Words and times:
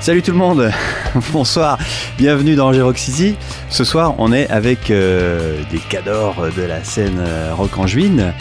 Salut 0.00 0.22
tout 0.22 0.32
le 0.32 0.38
monde, 0.38 0.70
bonsoir, 1.30 1.78
bienvenue 2.16 2.54
dans 2.54 2.72
Rock 2.72 2.96
City. 2.96 3.36
Ce 3.68 3.84
soir, 3.84 4.14
on 4.16 4.32
est 4.32 4.48
avec 4.48 4.90
euh, 4.90 5.60
des 5.70 5.78
cadors 5.78 6.46
de 6.56 6.62
la 6.62 6.82
scène 6.82 7.18
euh, 7.18 7.52
rock 7.54 7.76
angevine, 7.76 8.32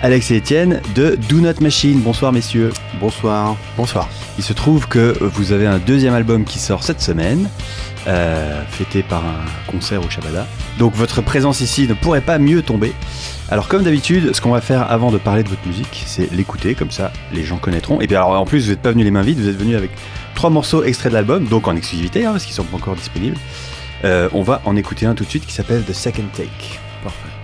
Alex 0.00 0.30
et 0.30 0.36
Étienne 0.36 0.80
de 0.94 1.18
Do 1.28 1.40
Not 1.42 1.60
Machine. 1.60 2.00
Bonsoir 2.00 2.32
messieurs. 2.32 2.72
Bonsoir. 2.98 3.56
Bonsoir. 3.76 4.08
Il 4.38 4.42
se 4.42 4.54
trouve 4.54 4.88
que 4.88 5.14
vous 5.20 5.52
avez 5.52 5.66
un 5.66 5.76
deuxième 5.76 6.14
album 6.14 6.46
qui 6.46 6.58
sort 6.58 6.82
cette 6.82 7.02
semaine, 7.02 7.50
euh, 8.06 8.62
fêté 8.70 9.02
par 9.02 9.22
un 9.22 9.70
concert 9.70 10.02
au 10.02 10.08
Shabada. 10.08 10.46
Donc 10.78 10.94
votre 10.94 11.20
présence 11.20 11.60
ici 11.60 11.86
ne 11.86 11.92
pourrait 11.92 12.22
pas 12.22 12.38
mieux 12.38 12.62
tomber. 12.62 12.94
Alors 13.50 13.68
comme 13.68 13.82
d'habitude, 13.82 14.34
ce 14.34 14.40
qu'on 14.40 14.52
va 14.52 14.62
faire 14.62 14.90
avant 14.90 15.12
de 15.12 15.18
parler 15.18 15.42
de 15.42 15.50
votre 15.50 15.66
musique, 15.66 16.04
c'est 16.06 16.32
l'écouter, 16.32 16.74
comme 16.74 16.90
ça 16.90 17.12
les 17.34 17.44
gens 17.44 17.58
connaîtront. 17.58 18.00
Et 18.00 18.06
puis 18.06 18.16
alors 18.16 18.30
en 18.30 18.46
plus, 18.46 18.64
vous 18.64 18.70
n'êtes 18.70 18.80
pas 18.80 18.92
venu 18.92 19.04
les 19.04 19.10
mains 19.10 19.20
vides, 19.20 19.38
vous 19.38 19.48
êtes 19.48 19.58
venu 19.58 19.76
avec 19.76 19.90
trois 20.36 20.50
morceaux 20.50 20.84
extraits 20.84 21.10
de 21.10 21.16
l'album, 21.16 21.46
donc 21.46 21.66
en 21.66 21.74
exclusivité, 21.74 22.24
hein, 22.24 22.32
parce 22.32 22.44
qu'ils 22.44 22.54
sont 22.54 22.62
pas 22.62 22.76
encore 22.76 22.94
disponibles. 22.94 23.38
Euh, 24.04 24.28
on 24.32 24.42
va 24.42 24.62
en 24.64 24.76
écouter 24.76 25.06
un 25.06 25.14
tout 25.14 25.24
de 25.24 25.30
suite 25.30 25.46
qui 25.46 25.52
s'appelle 25.52 25.82
The 25.82 25.92
Second 25.92 26.28
Take. 26.32 26.78
Parfait. 27.02 27.35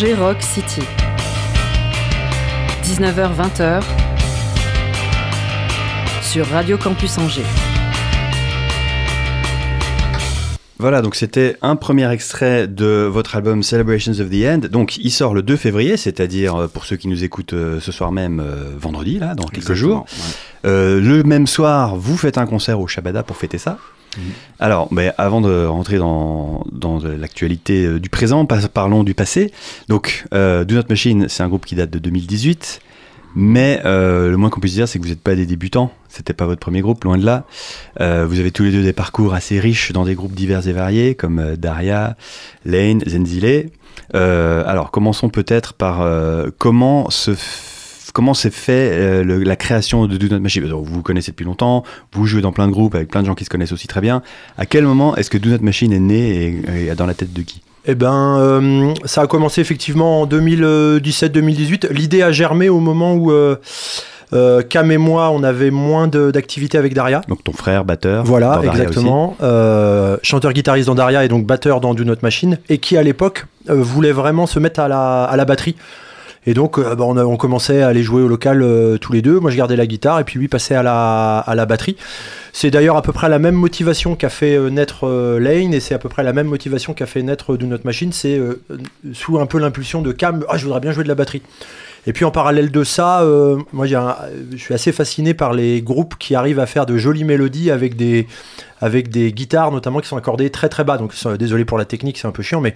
Angers 0.00 0.14
Rock 0.14 0.40
City. 0.40 0.80
19h-20h 2.84 3.82
sur 6.22 6.46
Radio 6.46 6.78
Campus 6.78 7.18
Angers. 7.18 7.42
Voilà, 10.78 11.02
donc 11.02 11.16
c'était 11.16 11.58
un 11.60 11.76
premier 11.76 12.10
extrait 12.10 12.66
de 12.66 13.06
votre 13.12 13.36
album 13.36 13.62
Celebrations 13.62 14.12
of 14.12 14.30
the 14.30 14.46
End. 14.46 14.60
Donc 14.70 14.96
il 14.96 15.10
sort 15.10 15.34
le 15.34 15.42
2 15.42 15.56
février, 15.56 15.98
c'est-à-dire 15.98 16.54
euh, 16.54 16.66
pour 16.66 16.86
ceux 16.86 16.96
qui 16.96 17.06
nous 17.06 17.22
écoutent 17.22 17.52
euh, 17.52 17.78
ce 17.78 17.92
soir 17.92 18.10
même, 18.10 18.40
euh, 18.40 18.70
vendredi, 18.78 19.18
là, 19.18 19.34
dans 19.34 19.44
quelques 19.44 19.74
jours. 19.74 20.06
le 20.64 21.22
même 21.24 21.46
soir, 21.46 21.96
vous 21.96 22.16
faites 22.16 22.38
un 22.38 22.46
concert 22.46 22.80
au 22.80 22.86
Shabada 22.86 23.22
pour 23.22 23.36
fêter 23.36 23.58
ça. 23.58 23.76
Mhm. 24.16 24.24
Alors, 24.58 24.88
mais 24.92 25.12
avant 25.18 25.40
de 25.40 25.66
rentrer 25.66 25.98
dans, 25.98 26.64
dans 26.72 26.98
l'actualité 26.98 27.98
du 27.98 28.08
présent, 28.08 28.46
parlons 28.46 29.04
du 29.04 29.14
passé. 29.14 29.52
Donc, 29.88 30.24
Do 30.32 30.64
Not 30.74 30.84
Machine, 30.88 31.26
c'est 31.28 31.42
un 31.42 31.48
groupe 31.48 31.66
qui 31.66 31.74
date 31.74 31.90
de 31.90 31.98
2018. 31.98 32.80
Mais 33.34 33.80
euh, 33.84 34.30
le 34.30 34.36
moins 34.36 34.50
qu'on 34.50 34.60
puisse 34.60 34.74
dire, 34.74 34.88
c'est 34.88 34.98
que 34.98 35.04
vous 35.04 35.10
n'êtes 35.10 35.22
pas 35.22 35.34
des 35.34 35.46
débutants. 35.46 35.92
C'était 36.08 36.32
pas 36.32 36.46
votre 36.46 36.60
premier 36.60 36.80
groupe, 36.80 37.04
loin 37.04 37.16
de 37.16 37.24
là. 37.24 37.44
Euh, 38.00 38.26
vous 38.26 38.40
avez 38.40 38.50
tous 38.50 38.64
les 38.64 38.72
deux 38.72 38.82
des 38.82 38.92
parcours 38.92 39.34
assez 39.34 39.60
riches 39.60 39.92
dans 39.92 40.04
des 40.04 40.14
groupes 40.14 40.34
divers 40.34 40.66
et 40.66 40.72
variés, 40.72 41.14
comme 41.14 41.38
euh, 41.38 41.56
Daria, 41.56 42.16
Lane, 42.64 43.02
Zenzile. 43.06 43.70
alors, 44.12 44.90
commençons 44.90 45.28
peut-être 45.28 45.74
par 45.74 46.06
comment 46.58 47.10
se 47.10 47.30
comment 48.12 48.34
s'est 48.34 48.50
fait 48.50 49.24
la 49.24 49.56
création 49.56 50.06
de 50.06 50.16
Do 50.16 50.28
Not 50.28 50.40
Machine? 50.40 50.64
Vous 50.64 50.84
vous 50.84 51.02
connaissez 51.02 51.30
depuis 51.30 51.44
longtemps, 51.44 51.84
vous 52.12 52.26
jouez 52.26 52.42
dans 52.42 52.52
plein 52.52 52.66
de 52.66 52.72
groupes 52.72 52.94
avec 52.94 53.08
plein 53.08 53.22
de 53.22 53.26
gens 53.26 53.34
qui 53.34 53.44
se 53.44 53.50
connaissent 53.50 53.72
aussi 53.72 53.88
très 53.88 54.00
bien. 54.00 54.22
À 54.58 54.66
quel 54.66 54.84
moment 54.84 55.16
est-ce 55.16 55.30
que 55.30 55.38
Do 55.38 55.50
Not 55.50 55.62
Machine 55.62 55.92
est 55.92 56.00
né 56.00 56.62
et 56.88 56.94
dans 56.94 57.06
la 57.06 57.14
tête 57.14 57.32
de 57.32 57.42
qui? 57.42 57.62
Eh 57.86 57.94
ben, 57.94 58.38
euh, 58.38 58.94
ça 59.04 59.22
a 59.22 59.26
commencé 59.26 59.60
effectivement 59.60 60.22
en 60.22 60.26
2017-2018. 60.26 61.92
L'idée 61.92 62.22
a 62.22 62.30
germé 62.30 62.68
au 62.68 62.78
moment 62.78 63.14
où 63.14 63.32
euh, 63.32 63.56
euh, 64.32 64.62
Cam 64.62 64.90
et 64.92 64.98
moi, 64.98 65.30
on 65.30 65.42
avait 65.42 65.70
moins 65.70 66.06
d'activité 66.06 66.76
avec 66.76 66.92
Daria. 66.92 67.22
Donc 67.28 67.42
ton 67.42 67.52
frère, 67.52 67.84
batteur. 67.84 68.24
Voilà, 68.24 68.60
exactement. 68.64 69.36
Chanteur-guitariste 70.22 70.86
dans 70.86 70.94
Daria 70.94 71.24
et 71.24 71.28
donc 71.28 71.46
batteur 71.46 71.80
dans 71.80 71.94
Do 71.94 72.04
Not 72.04 72.16
Machine. 72.22 72.58
Et 72.68 72.78
qui 72.78 72.96
à 72.96 73.02
l'époque 73.02 73.46
voulait 73.66 74.12
vraiment 74.12 74.46
se 74.46 74.58
mettre 74.58 74.80
à 74.80 74.88
la, 74.88 75.24
à 75.24 75.36
la 75.36 75.44
batterie. 75.44 75.76
Et 76.46 76.54
donc, 76.54 76.80
bah, 76.80 77.04
on, 77.04 77.36
commençait 77.36 77.82
à 77.82 77.88
aller 77.88 78.02
jouer 78.02 78.22
au 78.22 78.28
local 78.28 78.64
tous 79.00 79.12
les 79.12 79.20
deux. 79.20 79.40
Moi, 79.40 79.50
je 79.50 79.56
gardais 79.56 79.76
la 79.76 79.86
guitare 79.86 80.20
et 80.20 80.24
puis 80.24 80.38
lui 80.38 80.48
passait 80.48 80.74
à 80.74 80.82
la, 80.82 81.38
à 81.38 81.54
la 81.54 81.66
batterie. 81.66 81.96
C'est 82.52 82.70
d'ailleurs 82.70 82.96
à 82.96 83.02
peu 83.02 83.12
près 83.12 83.28
la 83.28 83.38
même 83.38 83.54
motivation 83.54 84.16
qu'a 84.16 84.28
fait 84.28 84.56
euh, 84.56 84.70
naître 84.70 85.06
euh, 85.06 85.38
Lane 85.38 85.72
et 85.72 85.80
c'est 85.80 85.94
à 85.94 85.98
peu 85.98 86.08
près 86.08 86.22
la 86.22 86.32
même 86.32 86.48
motivation 86.48 86.94
qu'a 86.94 87.06
fait 87.06 87.22
naître 87.22 87.56
Do 87.56 87.66
Not 87.66 87.78
Machine. 87.84 88.12
C'est 88.12 88.38
euh, 88.38 88.62
sous 89.12 89.38
un 89.38 89.46
peu 89.46 89.58
l'impulsion 89.58 90.02
de 90.02 90.12
Cam, 90.12 90.44
ah, 90.48 90.56
je 90.56 90.64
voudrais 90.64 90.80
bien 90.80 90.92
jouer 90.92 91.04
de 91.04 91.08
la 91.08 91.14
batterie. 91.14 91.42
Et 92.06 92.12
puis 92.12 92.24
en 92.24 92.30
parallèle 92.30 92.70
de 92.70 92.82
ça, 92.82 93.22
moi 93.72 93.86
je 93.86 94.56
suis 94.56 94.72
assez 94.72 94.90
fasciné 94.90 95.34
par 95.34 95.52
les 95.52 95.82
groupes 95.82 96.14
qui 96.18 96.34
arrivent 96.34 96.58
à 96.58 96.64
faire 96.64 96.86
de 96.86 96.96
jolies 96.96 97.24
mélodies 97.24 97.70
avec 97.70 97.94
des, 97.94 98.26
avec 98.80 99.10
des 99.10 99.32
guitares 99.32 99.72
notamment 99.72 100.00
qui 100.00 100.08
sont 100.08 100.16
accordées 100.16 100.50
très 100.50 100.68
très 100.68 100.84
bas. 100.84 100.98
Donc 100.98 101.14
désolé 101.38 101.64
pour 101.64 101.78
la 101.78 101.84
technique, 101.84 102.18
c'est 102.18 102.28
un 102.28 102.32
peu 102.32 102.42
chiant, 102.42 102.60
mais 102.60 102.74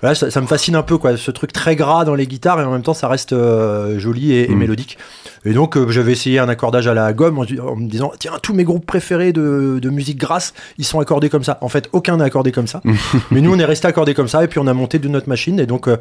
voilà, 0.00 0.14
ça, 0.14 0.40
me 0.40 0.46
fascine 0.46 0.76
un 0.76 0.82
peu 0.82 0.98
quoi, 0.98 1.16
ce 1.16 1.30
truc 1.30 1.52
très 1.52 1.76
gras 1.76 2.04
dans 2.04 2.14
les 2.14 2.26
guitares 2.26 2.60
et 2.60 2.64
en 2.64 2.72
même 2.72 2.82
temps 2.82 2.94
ça 2.94 3.08
reste 3.08 3.34
joli 3.98 4.32
et, 4.32 4.48
mm. 4.48 4.56
mélodique. 4.56 4.98
Et 5.46 5.52
donc, 5.52 5.76
euh, 5.76 5.88
j'avais 5.90 6.12
essayé 6.12 6.40
un 6.40 6.48
accordage 6.48 6.88
à 6.88 6.94
la 6.94 7.12
gomme 7.12 7.38
en, 7.38 7.76
me 7.76 7.88
disant 7.88 8.12
tiens, 8.18 8.32
tous 8.42 8.52
mes 8.52 8.64
groupes 8.64 8.84
préférés 8.84 9.32
de, 9.32 9.90
musique 9.90 10.18
grasse, 10.18 10.52
ils 10.76 10.84
sont 10.84 10.98
accordés 10.98 11.28
comme 11.28 11.44
ça. 11.44 11.58
En 11.60 11.68
fait, 11.68 11.88
aucun 11.92 12.16
n'est 12.16 12.24
accordé 12.24 12.50
comme 12.50 12.66
ça. 12.66 12.82
Mais 13.30 13.40
nous, 13.40 13.54
on 13.54 13.58
est 13.58 13.64
resté 13.64 13.86
accordé 13.86 14.12
comme 14.12 14.26
ça 14.26 14.42
et 14.42 14.48
puis 14.48 14.58
on 14.58 14.66
a 14.66 14.74
monté 14.74 14.98
de 14.98 15.08
notre 15.08 15.28
machine. 15.28 15.60
Et 15.60 15.66
donc, 15.66 15.86
euh, 15.86 15.96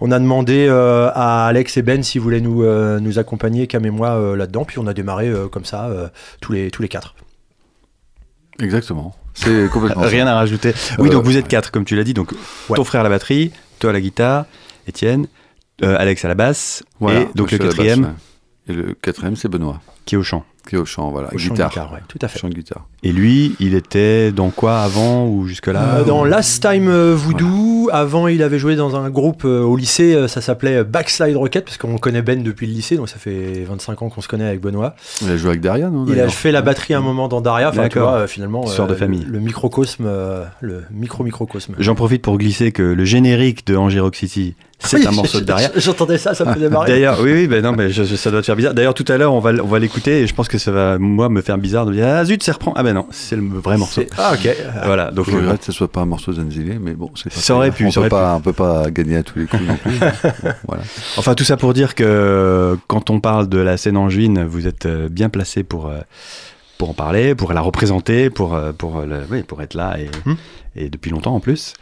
on 0.00 0.10
a 0.10 0.18
demandé 0.18 0.66
euh, 0.68 1.10
à 1.14 1.46
Alex 1.46 1.76
et 1.76 1.82
Ben 1.82 2.02
s'ils 2.02 2.22
voulaient 2.22 2.40
nous, 2.40 2.64
nous 2.64 3.18
accompagner, 3.18 3.66
Cam 3.66 3.84
et 3.84 3.90
moi, 3.90 4.36
là-dedans. 4.36 4.64
Puis 4.64 4.78
on 4.78 4.86
a 4.86 4.94
démarré 4.94 5.30
comme 5.52 5.66
ça, 5.66 5.90
tous, 6.40 6.52
les, 6.52 6.70
tous 6.70 6.80
les 6.80 6.88
quatre. 6.88 7.14
Exactement. 8.60 9.14
C'est 9.34 9.70
complètement. 9.70 10.02
Rien 10.06 10.26
à 10.26 10.34
rajouter. 10.34 10.74
Oui, 10.98 11.10
donc 11.10 11.24
vous 11.24 11.36
êtes 11.36 11.48
quatre, 11.48 11.70
comme 11.70 11.84
tu 11.84 11.96
l'as 11.96 12.04
dit. 12.04 12.14
Donc, 12.14 12.32
ton 12.74 12.84
frère 12.84 13.00
à 13.02 13.04
la 13.04 13.10
batterie, 13.10 13.52
toi 13.78 13.90
à 13.90 13.92
la 13.92 14.00
guitare, 14.00 14.46
Étienne, 14.86 15.26
Alex 15.82 16.24
à 16.24 16.28
la 16.28 16.34
basse, 16.34 16.82
et 17.08 17.28
donc 17.34 17.50
le 17.50 17.58
quatrième. 17.58 18.14
Et 18.68 18.72
le 18.72 18.94
quatrième, 18.94 19.36
c'est 19.36 19.48
Benoît. 19.48 19.80
Qui 20.04 20.14
est 20.14 20.18
au 20.18 20.22
chant. 20.22 20.44
Qui 20.68 20.74
est 20.74 20.78
au 20.78 20.84
chant, 20.84 21.10
voilà. 21.10 21.30
guitare. 21.34 21.72
tout 22.08 22.18
à 22.20 22.28
fait. 22.28 22.40
Chant 22.40 22.50
de 22.50 22.54
guitare. 22.54 22.84
Et 23.02 23.10
lui, 23.10 23.56
il 23.58 23.72
était 23.72 24.32
dans 24.32 24.50
quoi 24.50 24.80
avant 24.80 25.26
ou 25.26 25.46
jusque-là 25.46 26.00
euh, 26.00 26.04
Dans 26.04 26.24
Last 26.24 26.60
Time 26.60 26.88
euh, 26.88 27.14
Voodoo. 27.16 27.88
Avant, 27.90 28.28
il 28.28 28.42
avait 28.42 28.58
joué 28.58 28.76
dans 28.76 28.94
un 28.94 29.08
groupe 29.08 29.46
euh, 29.46 29.62
au 29.62 29.76
lycée, 29.76 30.28
ça 30.28 30.42
s'appelait 30.42 30.84
Backslide 30.84 31.36
Rocket, 31.36 31.64
parce 31.64 31.78
qu'on 31.78 31.96
connaît 31.96 32.20
Ben 32.20 32.42
depuis 32.42 32.66
le 32.66 32.74
lycée, 32.74 32.96
donc 32.96 33.08
ça 33.08 33.16
fait 33.16 33.64
25 33.66 34.02
ans 34.02 34.08
qu'on 34.10 34.20
se 34.20 34.28
connaît 34.28 34.44
avec 34.44 34.60
Benoît. 34.60 34.94
Il 35.22 35.30
a 35.30 35.38
joué 35.38 35.50
avec 35.50 35.62
Daria, 35.62 35.88
non 35.88 36.04
Il 36.06 36.20
a 36.20 36.28
fait 36.28 36.52
la 36.52 36.60
batterie 36.60 36.92
un 36.92 37.00
moment 37.00 37.28
dans 37.28 37.40
Daria. 37.40 37.70
Enfin, 37.70 37.88
tu 37.88 37.98
vois, 37.98 38.26
finalement. 38.26 38.64
Histoire 38.64 38.88
de 38.88 38.94
famille. 38.94 39.24
Le, 39.26 39.40
microcosme, 39.40 40.06
le 40.60 40.84
micro-microcosme. 40.90 41.76
J'en 41.78 41.94
profite 41.94 42.20
pour 42.20 42.36
glisser 42.36 42.72
que 42.72 42.82
le 42.82 43.04
générique 43.06 43.66
de 43.66 43.74
Angers 43.74 44.00
Rock 44.00 44.16
City 44.16 44.54
c'est 44.78 45.06
un 45.06 45.10
morceau 45.10 45.40
de 45.40 45.44
Daria. 45.46 45.70
J'entendais 45.76 46.18
ça, 46.18 46.34
ça 46.34 46.44
me 46.44 46.54
faisait 46.54 46.68
marrer. 46.68 46.92
D'ailleurs, 46.92 47.18
oui, 47.20 47.32
oui, 47.32 47.46
ben 47.46 47.62
non, 47.62 47.72
mais 47.72 47.92
ça 47.92 48.30
doit 48.30 48.40
te 48.40 48.46
faire 48.46 48.56
bizarre. 48.56 48.74
D'ailleurs, 48.74 48.94
tout 48.94 49.04
à 49.08 49.16
l'heure, 49.16 49.34
on 49.34 49.40
va, 49.40 49.50
on 49.62 49.66
va 49.66 49.78
l'écouter 49.78 50.20
et 50.20 50.26
je 50.26 50.34
pense 50.34 50.48
que 50.48 50.57
ça 50.58 50.72
va, 50.72 50.98
moi, 50.98 51.28
me 51.28 51.40
faire 51.40 51.58
bizarre 51.58 51.86
de 51.86 51.92
dire 51.92 52.06
Ah 52.06 52.24
zut, 52.24 52.42
ça 52.42 52.52
reprend. 52.52 52.72
Ah 52.76 52.82
ben 52.82 52.94
non, 52.94 53.06
c'est 53.10 53.36
le 53.36 53.42
vrai 53.42 53.76
morceau. 53.76 54.02
Ah 54.16 54.32
ok. 54.34 54.48
Voilà, 54.84 55.10
donc. 55.10 55.30
Je 55.30 55.36
regrette 55.36 55.54
euh, 55.54 55.56
que 55.58 55.64
ce 55.64 55.72
soit 55.72 55.90
pas 55.90 56.00
un 56.00 56.06
morceau 56.06 56.32
d'Anzilé, 56.32 56.78
mais 56.80 56.94
bon, 56.94 57.10
c'est 57.14 57.32
Ça 57.32 57.54
aurait 57.54 57.70
pu. 57.70 57.86
On, 57.86 57.90
ça 57.90 58.02
peut 58.02 58.08
pas, 58.08 58.34
on 58.36 58.40
peut 58.40 58.52
pas 58.52 58.90
gagner 58.90 59.16
à 59.16 59.22
tous 59.22 59.38
les 59.38 59.46
coups 59.46 59.62
non 59.62 59.76
plus. 59.76 59.98
voilà. 60.66 60.82
Enfin, 61.16 61.34
tout 61.34 61.44
ça 61.44 61.56
pour 61.56 61.74
dire 61.74 61.94
que 61.94 62.76
quand 62.86 63.10
on 63.10 63.20
parle 63.20 63.48
de 63.48 63.58
la 63.58 63.76
scène 63.76 63.96
en 63.96 64.08
juin, 64.08 64.44
vous 64.44 64.66
êtes 64.66 64.86
euh, 64.86 65.08
bien 65.08 65.28
placé 65.28 65.64
pour. 65.64 65.88
Euh, 65.88 66.00
pour 66.76 66.90
en 66.90 66.94
parler, 66.94 67.34
pour 67.34 67.52
la 67.52 67.60
représenter, 67.60 68.30
pour, 68.30 68.56
pour, 68.78 69.00
le, 69.00 69.22
oui, 69.32 69.42
pour 69.42 69.60
être 69.62 69.74
là 69.74 69.98
et, 69.98 70.08
hmm. 70.24 70.36
et 70.76 70.88
depuis 70.88 71.10
longtemps 71.10 71.34
en 71.34 71.40
plus. 71.40 71.74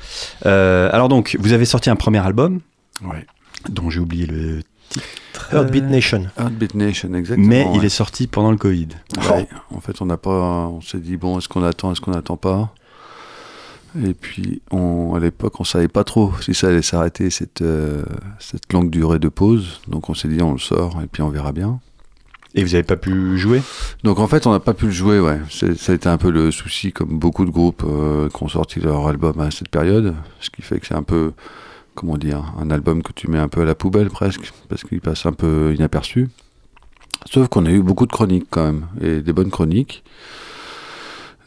alors 0.42 1.10
donc, 1.10 1.36
vous 1.38 1.52
avez 1.52 1.66
sorti 1.66 1.90
un 1.90 1.96
premier 1.96 2.24
album. 2.24 2.60
Ouais 3.04 3.26
dont 3.68 3.90
j'ai 3.90 4.00
oublié 4.00 4.26
le 4.26 4.62
titre. 5.00 5.54
Heartbeat 5.54 5.84
Nation. 5.84 6.26
Heartbeat 6.38 6.74
Nation, 6.74 7.14
exactement. 7.14 7.48
Mais 7.48 7.66
il 7.74 7.84
est 7.84 7.90
sorti 7.90 8.26
pendant 8.26 8.50
le 8.50 8.56
Covid. 8.56 8.88
En 9.70 9.80
fait, 9.80 10.00
on 10.00 10.06
n'a 10.06 10.16
pas, 10.16 10.68
on 10.68 10.80
s'est 10.80 10.98
dit 10.98 11.16
bon, 11.16 11.38
est-ce 11.38 11.48
qu'on 11.48 11.62
attend, 11.62 11.92
est-ce 11.92 12.00
qu'on 12.00 12.12
n'attend 12.12 12.36
pas? 12.36 12.72
Et 14.04 14.12
puis, 14.12 14.60
on, 14.70 15.14
à 15.14 15.20
l'époque, 15.20 15.58
on 15.58 15.64
savait 15.64 15.88
pas 15.88 16.04
trop 16.04 16.32
si 16.42 16.52
ça 16.52 16.68
allait 16.68 16.82
s'arrêter 16.82 17.30
cette 17.30 17.62
euh, 17.62 18.04
cette 18.38 18.72
longue 18.72 18.90
durée 18.90 19.18
de 19.18 19.28
pause. 19.28 19.80
Donc, 19.88 20.10
on 20.10 20.14
s'est 20.14 20.28
dit 20.28 20.42
on 20.42 20.52
le 20.52 20.58
sort 20.58 21.00
et 21.02 21.06
puis 21.06 21.22
on 21.22 21.30
verra 21.30 21.52
bien. 21.52 21.80
Et 22.54 22.64
vous 22.64 22.70
n'avez 22.70 22.84
pas 22.84 22.96
pu 22.96 23.36
jouer? 23.36 23.60
Donc 24.02 24.18
en 24.18 24.26
fait, 24.26 24.46
on 24.46 24.52
n'a 24.52 24.60
pas 24.60 24.72
pu 24.72 24.86
le 24.86 24.90
jouer, 24.90 25.20
ouais. 25.20 25.40
Ça 25.50 25.92
a 25.92 25.94
été 25.94 26.08
un 26.08 26.16
peu 26.16 26.30
le 26.30 26.50
souci, 26.50 26.90
comme 26.90 27.18
beaucoup 27.18 27.44
de 27.44 27.50
groupes 27.50 27.84
euh, 27.86 28.30
qui 28.30 28.42
ont 28.42 28.48
sorti 28.48 28.80
leur 28.80 29.06
album 29.08 29.38
à 29.40 29.50
cette 29.50 29.68
période. 29.68 30.14
Ce 30.40 30.48
qui 30.48 30.62
fait 30.62 30.80
que 30.80 30.86
c'est 30.86 30.94
un 30.94 31.02
peu 31.02 31.32
comment 31.96 32.16
dire, 32.16 32.54
un 32.60 32.70
album 32.70 33.02
que 33.02 33.12
tu 33.12 33.28
mets 33.28 33.38
un 33.38 33.48
peu 33.48 33.62
à 33.62 33.64
la 33.64 33.74
poubelle 33.74 34.10
presque, 34.10 34.52
parce 34.68 34.84
qu'il 34.84 35.00
passe 35.00 35.26
un 35.26 35.32
peu 35.32 35.74
inaperçu. 35.74 36.28
Sauf 37.24 37.48
qu'on 37.48 37.66
a 37.66 37.70
eu 37.70 37.82
beaucoup 37.82 38.06
de 38.06 38.12
chroniques 38.12 38.46
quand 38.50 38.64
même, 38.64 38.86
et 39.00 39.20
des 39.20 39.32
bonnes 39.32 39.50
chroniques. 39.50 40.04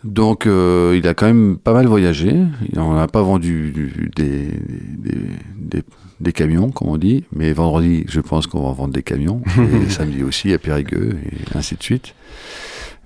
Donc 0.04 0.48
euh, 0.48 0.96
il 0.98 1.08
a 1.08 1.14
quand 1.14 1.28
même 1.28 1.58
pas 1.58 1.74
mal 1.74 1.86
voyagé. 1.86 2.34
On 2.76 2.94
n'a 2.94 3.08
pas 3.08 3.22
vendu 3.22 4.12
des, 4.16 4.50
des, 6.20 6.34
camions, 6.34 6.70
comme 6.72 6.90
on 6.90 6.98
dit. 6.98 7.26
Mais 7.34 7.52
vendredi, 7.54 8.06
je 8.08 8.22
pense 8.22 8.48
qu'on 8.48 8.64
va 8.64 8.74
vendre 8.74 8.94
des 8.94 9.04
camions. 9.04 9.42
et 9.86 9.90
samedi 9.90 10.24
aussi 10.24 10.54
à 10.54 10.58
Périgueux, 10.58 11.18
et 11.26 11.58
ainsi 11.58 11.76
de 11.76 11.84
suite. 11.84 12.16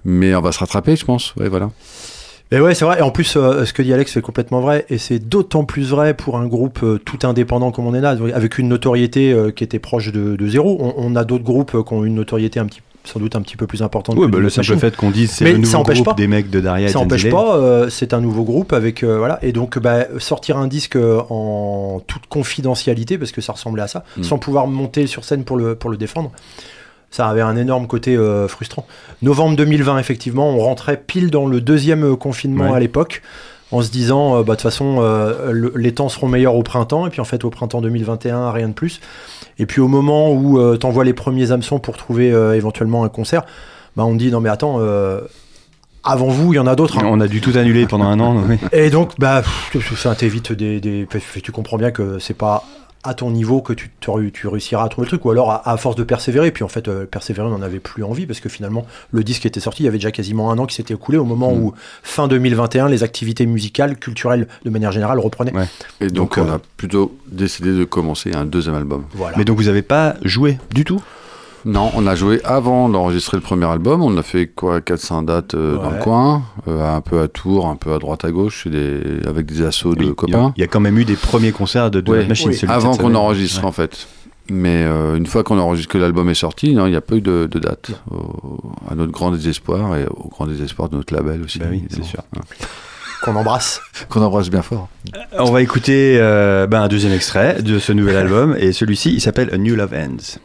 Mais 0.06 0.36
on 0.36 0.42
va 0.42 0.52
se 0.52 0.60
rattraper, 0.60 0.96
je 0.96 1.06
pense. 1.06 1.36
Ouais, 1.36 1.50
voilà. 1.50 1.72
Et 2.54 2.60
ouais, 2.60 2.76
c'est 2.76 2.86
vrai. 2.86 3.00
Et 3.00 3.02
en 3.02 3.10
plus, 3.10 3.36
euh, 3.36 3.66
ce 3.66 3.74
que 3.74 3.82
dit 3.82 3.92
Alex, 3.92 4.14
c'est 4.14 4.22
complètement 4.22 4.62
vrai. 4.62 4.86
Et 4.90 5.00
c'est 5.00 5.18
d'autant 5.18 5.66
plus 5.66 5.90
vrai 5.90 6.14
pour 6.14 6.38
un 6.38 6.46
groupe 6.46 6.82
euh, 6.84 7.00
tout 7.04 7.18
indépendant 7.24 7.72
comme 7.72 7.88
on 7.88 7.96
est 7.96 8.02
là, 8.02 8.16
avec 8.36 8.60
une 8.60 8.68
notoriété 8.68 9.34
euh, 9.34 9.50
qui 9.50 9.64
était 9.64 9.80
proche 9.80 10.12
de, 10.12 10.48
zéro. 10.48 10.94
On, 10.96 11.16
a 11.16 11.24
d'autres 11.24 11.44
groupes 11.44 11.72
qui 11.72 11.94
ont 11.94 12.06
une 12.06 12.14
notoriété 12.14 12.60
un 12.60 12.68
petit 12.68 12.82
sans 13.06 13.20
doute 13.20 13.36
un 13.36 13.42
petit 13.42 13.58
peu 13.58 13.68
plus 13.68 13.82
importante. 13.82 14.16
Oui, 14.18 14.28
bah, 14.30 14.38
le 14.38 14.50
simple 14.50 14.78
fait 14.78 14.96
qu'on 14.96 15.12
dise 15.12 15.32
c'est 15.32 15.52
le 15.52 15.58
nouveau 15.58 15.84
groupe 15.84 16.06
pas. 16.06 16.14
des 16.14 16.28
mecs 16.28 16.50
de 16.50 16.62
Daria. 16.62 16.88
Ça 16.88 17.00
n'empêche 17.00 17.30
pas. 17.30 17.90
c'est 17.90 18.14
un 18.14 18.22
nouveau 18.22 18.44
groupe 18.44 18.72
avec 18.72 19.04
voilà 19.04 19.40
et 19.42 19.52
donc 19.52 19.78
bah, 19.78 20.06
sortir 20.20 20.58
un 20.58 20.68
disque 20.68 20.96
en 20.96 22.02
toute 22.08 22.28
confidentialité 22.28 23.18
parce 23.18 23.34
que 23.34 23.42
ça 23.42 23.52
ressemblait 23.52 23.84
à 23.84 23.88
ça, 23.88 24.06
mm. 24.16 24.24
sans 24.24 24.38
pouvoir 24.38 24.68
monter 24.68 25.06
sur 25.06 25.26
scène 25.26 25.44
pour 25.44 25.58
le 25.58 25.76
pour 25.76 25.90
le 25.90 25.98
défendre 25.98 26.32
ça 27.14 27.30
avait 27.30 27.42
un 27.42 27.56
énorme 27.56 27.86
côté 27.86 28.18
euh, 28.18 28.48
frustrant. 28.48 28.88
Novembre 29.22 29.56
2020, 29.56 30.00
effectivement, 30.00 30.50
on 30.50 30.58
rentrait 30.58 30.98
pile 30.98 31.30
dans 31.30 31.46
le 31.46 31.62
deuxième 31.62 32.04
euh, 32.04 32.16
confinement 32.16 32.74
à 32.74 32.80
l'époque, 32.80 33.22
en 33.72 33.84
se 33.84 33.92
disant, 33.92 34.38
euh, 34.38 34.38
bah, 34.40 34.54
de 34.54 34.62
toute 34.62 34.62
façon, 34.62 35.00
les 35.76 35.94
temps 35.94 36.10
seront 36.10 36.28
meilleurs 36.28 36.56
au 36.56 36.64
printemps, 36.64 37.06
et 37.06 37.12
puis 37.12 37.22
en 37.22 37.26
fait, 37.26 37.46
au 37.46 37.52
printemps 37.52 37.82
2021, 37.82 38.50
rien 38.50 38.68
de 38.68 38.74
plus. 38.74 39.00
Et 39.60 39.68
puis 39.68 39.80
au 39.80 39.88
moment 39.88 40.34
où 40.34 40.60
tu 40.76 40.86
envoies 40.88 41.04
les 41.04 41.14
premiers 41.14 41.52
hameçons 41.52 41.78
pour 41.78 41.98
trouver 41.98 42.30
éventuellement 42.30 43.04
un 43.04 43.10
concert, 43.10 43.44
bah, 43.96 44.06
on 44.06 44.16
dit, 44.16 44.32
non 44.32 44.40
mais 44.40 44.50
attends, 44.50 44.80
avant 46.04 46.28
vous, 46.30 46.54
il 46.54 46.56
y 46.56 46.60
en 46.60 46.66
a 46.66 46.76
d'autres. 46.76 46.98
Hein. 46.98 47.06
On 47.06 47.22
a 47.22 47.28
dû 47.28 47.42
tout 47.42 47.56
annuler 47.56 47.86
pendant 47.86 48.06
un 48.06 48.20
an. 48.20 48.44
Et 48.72 48.90
donc, 48.90 49.12
bah, 49.20 49.44
ça 49.96 50.16
t'évite 50.16 50.52
des, 50.52 50.80
des, 50.80 51.08
Tu 51.44 51.52
comprends 51.52 51.78
bien 51.78 51.92
que 51.92 52.18
c'est 52.18 52.34
pas 52.34 52.64
à 53.04 53.14
ton 53.14 53.32
niveau 53.32 53.62
que 53.62 53.74
tu, 53.74 53.92
tu, 54.00 54.32
tu 54.32 54.48
réussiras 54.48 54.84
à 54.86 54.88
trouver 54.90 55.06
le 55.06 55.10
truc, 55.10 55.26
ou 55.26 55.32
alors 55.32 55.52
à, 55.52 55.70
à 55.70 55.78
force 55.78 55.96
de 55.96 56.04
persévérer. 56.04 56.52
Puis 56.52 56.64
en 56.64 56.68
fait, 56.68 56.88
euh, 56.88 57.06
persévérer, 57.06 57.48
on 57.48 57.52
n'en 57.52 57.62
avait 57.62 57.80
plus 57.80 58.04
envie 58.04 58.26
parce 58.26 58.40
que 58.40 58.50
finalement, 58.50 58.86
le 59.12 59.24
disque 59.24 59.46
était 59.46 59.60
sorti, 59.60 59.84
il 59.84 59.86
y 59.86 59.90
avait 59.90 59.98
déjà 59.98 60.12
quasiment 60.12 60.52
un 60.52 60.58
an 60.58 60.66
qui 60.66 60.76
s'était 60.76 60.94
écoulé 60.94 61.18
au 61.18 61.26
moment 61.26 61.52
Mm. 61.54 61.60
où, 61.62 61.74
fin 62.04 62.28
2021, 62.28 62.88
les 62.90 63.04
activités 63.04 63.46
musicales, 63.46 63.98
culturelles 63.98 64.48
de 64.64 64.70
manière 64.70 64.92
générale 64.92 65.20
reprenaient. 65.20 65.54
Ouais. 65.54 65.68
Et 66.02 66.08
donc, 66.08 66.36
Donc, 66.36 66.38
on 66.38 66.50
euh, 66.50 66.56
a 66.56 66.60
plutôt 66.78 67.18
décidé 67.32 67.74
de 67.74 67.84
commencer 67.84 68.32
un 68.34 68.46
deuxième 68.46 68.76
album. 68.76 69.04
Voilà. 69.14 69.38
Mais 69.38 69.44
donc 69.46 69.58
vous 69.58 69.68
avez 69.68 69.82
pas 69.82 70.16
joué 70.24 70.58
du 70.74 70.86
tout? 70.86 71.02
Non, 71.66 71.92
on 71.96 72.06
a 72.08 72.16
joué 72.16 72.42
avant 72.44 72.90
d'enregistrer 72.90 73.38
le 73.38 73.42
premier 73.42 73.66
album. 73.66 74.02
On 74.02 74.18
a 74.18 74.24
fait 74.24 74.48
quoi 74.48 74.82
400 74.82 75.24
dates 75.24 75.56
euh, 75.56 75.78
dans 75.78 75.92
le 75.92 76.00
coin, 76.00 76.44
euh, 76.68 76.96
un 76.96 77.00
peu 77.02 77.22
à 77.22 77.28
Tours, 77.28 77.68
un 77.68 77.76
peu 77.78 77.94
à 77.94 78.00
droite 78.00 78.26
à 78.26 78.32
gauche, 78.32 78.68
des... 78.68 79.00
avec 79.26 79.46
des 79.46 79.62
assos 79.64 79.96
de 79.96 80.04
Oui, 80.06 80.16
copains. 80.16 80.54
Il 80.58 80.62
y 80.62 80.64
a 80.64 80.68
quand 80.68 80.82
même 80.82 80.98
eu 80.98 81.06
des 81.06 81.16
premiers 81.16 81.52
concerts 81.54 81.90
de, 81.92 82.02
de 82.02 82.12
Ouais. 82.12 82.26
Machine. 82.26 82.50
Oui. 82.50 82.60
Avant 82.68 82.96
qu'on 82.98 83.16
enregistre 83.16 83.62
Ouais. 83.62 83.68
en 83.68 83.72
fait. 83.72 84.08
Mais 84.50 84.84
euh, 84.84 85.16
une 85.16 85.26
fois 85.26 85.44
qu'on 85.44 85.58
enregistre 85.58 85.94
que 85.94 85.98
l'album 85.98 86.30
est 86.30 86.34
sorti, 86.34 86.74
non, 86.74 86.86
il 86.86 86.90
n'y 86.90 86.98
a 86.98 87.02
pas 87.02 87.16
eu 87.16 87.22
de, 87.22 87.48
de 87.50 87.60
date. 87.60 87.92
Au- 88.12 88.60
à 88.92 88.96
notre 88.96 89.14
grand 89.14 89.32
désespoir 89.32 89.96
et 89.96 90.06
au 90.06 90.28
grand 90.28 90.48
désespoir 90.48 90.90
de 90.90 90.98
notre 90.98 91.14
label 91.14 91.42
aussi. 91.44 91.60
Bah 91.60 91.68
oui, 91.72 91.86
c'est 91.90 92.04
sûr. 92.04 92.22
Ouais. 92.36 92.42
Qu'on 93.24 93.36
embrasse. 93.38 93.80
Qu'on 94.10 94.22
embrasse 94.22 94.50
bien 94.50 94.62
fort. 94.64 94.90
On 95.40 95.50
va 95.50 95.62
écouter 95.62 96.18
euh, 96.20 96.68
ben, 96.68 96.82
un 96.82 96.88
deuxième 96.90 97.14
extrait 97.14 97.62
de 97.62 97.80
ce 97.80 97.94
nouvel 97.94 98.18
album 98.18 98.54
et 98.60 98.74
celui-ci 98.74 99.14
il 99.14 99.22
s'appelle 99.22 99.50
A 99.54 99.58
New 99.58 99.76
Love 99.78 99.94
Ends. 99.94 100.40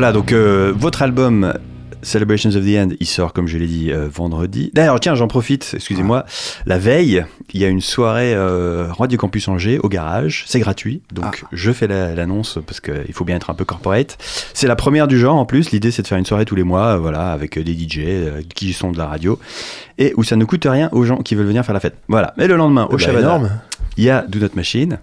Voilà, 0.00 0.14
donc 0.14 0.32
euh, 0.32 0.72
votre 0.74 1.02
album 1.02 1.52
Celebrations 2.00 2.48
of 2.56 2.64
the 2.64 2.74
End, 2.78 2.88
il 3.00 3.06
sort 3.06 3.34
comme 3.34 3.46
je 3.46 3.58
l'ai 3.58 3.66
dit 3.66 3.92
euh, 3.92 4.08
vendredi. 4.10 4.70
D'ailleurs, 4.72 4.98
tiens, 4.98 5.14
j'en 5.14 5.28
profite, 5.28 5.72
excusez-moi. 5.74 6.24
La 6.64 6.78
veille, 6.78 7.22
il 7.52 7.60
y 7.60 7.66
a 7.66 7.68
une 7.68 7.82
soirée 7.82 8.32
euh, 8.34 8.86
Radio 8.98 9.18
Campus 9.18 9.46
Angers 9.48 9.78
au 9.78 9.90
garage. 9.90 10.44
C'est 10.46 10.58
gratuit, 10.58 11.02
donc 11.12 11.44
je 11.52 11.70
fais 11.70 11.86
la- 11.86 12.14
l'annonce 12.14 12.58
parce 12.66 12.80
qu'il 12.80 13.12
faut 13.12 13.26
bien 13.26 13.36
être 13.36 13.50
un 13.50 13.54
peu 13.54 13.66
corporate. 13.66 14.16
C'est 14.54 14.66
la 14.66 14.74
première 14.74 15.06
du 15.06 15.18
genre 15.18 15.36
en 15.36 15.44
plus. 15.44 15.70
L'idée, 15.70 15.90
c'est 15.90 16.00
de 16.00 16.06
faire 16.06 16.16
une 16.16 16.24
soirée 16.24 16.46
tous 16.46 16.56
les 16.56 16.64
mois, 16.64 16.94
euh, 16.94 16.96
voilà, 16.96 17.32
avec 17.32 17.58
des 17.58 17.74
DJ 17.74 18.00
qui 18.54 18.72
sont 18.72 18.92
de 18.92 18.96
la 18.96 19.06
radio 19.06 19.38
et 19.98 20.14
où 20.16 20.22
ça 20.24 20.36
ne 20.36 20.46
coûte 20.46 20.64
rien 20.66 20.88
aux 20.92 21.04
gens 21.04 21.18
qui 21.18 21.34
veulent 21.34 21.44
venir 21.44 21.62
faire 21.62 21.74
la 21.74 21.80
fête. 21.80 21.96
Voilà. 22.08 22.32
Et 22.38 22.46
le 22.46 22.56
lendemain, 22.56 22.86
au 22.86 22.96
Bah, 22.96 23.50
il 23.98 24.04
y 24.04 24.08
a 24.08 24.24
Do 24.26 24.38
Not 24.38 24.48
Machine. 24.54 24.98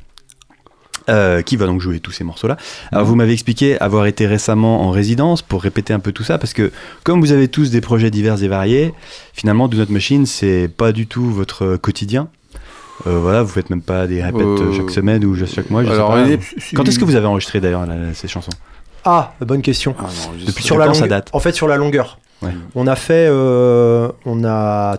Euh, 1.10 1.42
qui 1.42 1.56
va 1.58 1.66
donc 1.66 1.82
jouer 1.82 2.00
tous 2.00 2.12
ces 2.12 2.24
morceaux-là. 2.24 2.58
Alors 2.92 3.06
vous 3.06 3.16
m'avez 3.16 3.34
expliqué 3.34 3.80
avoir 3.80 4.06
été 4.06 4.28
récemment 4.28 4.82
en 4.82 4.92
résidence 4.92 5.42
pour 5.42 5.62
répéter 5.64 5.94
un 5.94 6.00
peu 6.00 6.12
tout 6.12 6.24
ça, 6.24 6.38
parce 6.38 6.54
que 6.54 6.72
comme 7.04 7.20
vous 7.22 7.32
avez 7.32 7.48
tous 7.48 7.72
des 7.72 7.82
projets 7.82 8.12
divers 8.12 8.42
et 8.44 8.48
variés, 8.48 8.94
finalement 9.34 9.68
Do 9.68 9.78
Not 9.78 9.86
Machine 9.90 10.26
c'est 10.26 10.70
pas 10.76 10.92
du 10.92 11.08
tout 11.08 11.30
votre 11.32 11.78
quotidien. 11.78 12.28
Euh, 13.06 13.20
voilà, 13.20 13.44
vous 13.44 13.50
faites 13.50 13.70
même 13.70 13.82
pas 13.84 14.08
des 14.08 14.24
répètes 14.24 14.42
Euh, 14.42 14.74
chaque 14.76 14.90
semaine 14.90 15.24
ou 15.24 15.36
chaque 15.46 15.70
mois. 15.70 15.84
Je 15.84 15.92
alors, 15.92 16.14
sais 16.16 16.24
pas. 16.24 16.28
il 16.28 16.34
est- 16.34 16.76
Quand 16.76 16.88
est-ce 16.88 16.98
que 16.98 17.06
vous 17.06 17.16
avez 17.16 17.28
enregistré 17.28 17.60
d'ailleurs 17.62 17.86
ces 18.14 18.28
chansons? 18.28 18.50
Ah, 19.06 19.34
bonne 19.40 19.62
question. 19.62 19.96
Ah 20.00 20.04
non, 20.04 20.46
Depuis 20.48 20.64
sur 20.64 20.78
la 20.80 20.88
quand 20.88 20.94
ça 20.96 21.02
longue- 21.02 21.10
date? 21.12 21.30
En 21.32 21.40
fait, 21.40 21.54
sur 21.54 21.68
la 21.68 21.78
longueur. 21.78 22.18
Ouais. 22.42 22.50
On 22.76 22.88
a 22.88 22.96
fait, 22.96 23.28
euh, 23.30 24.10
on 24.26 24.44
a 24.44 24.98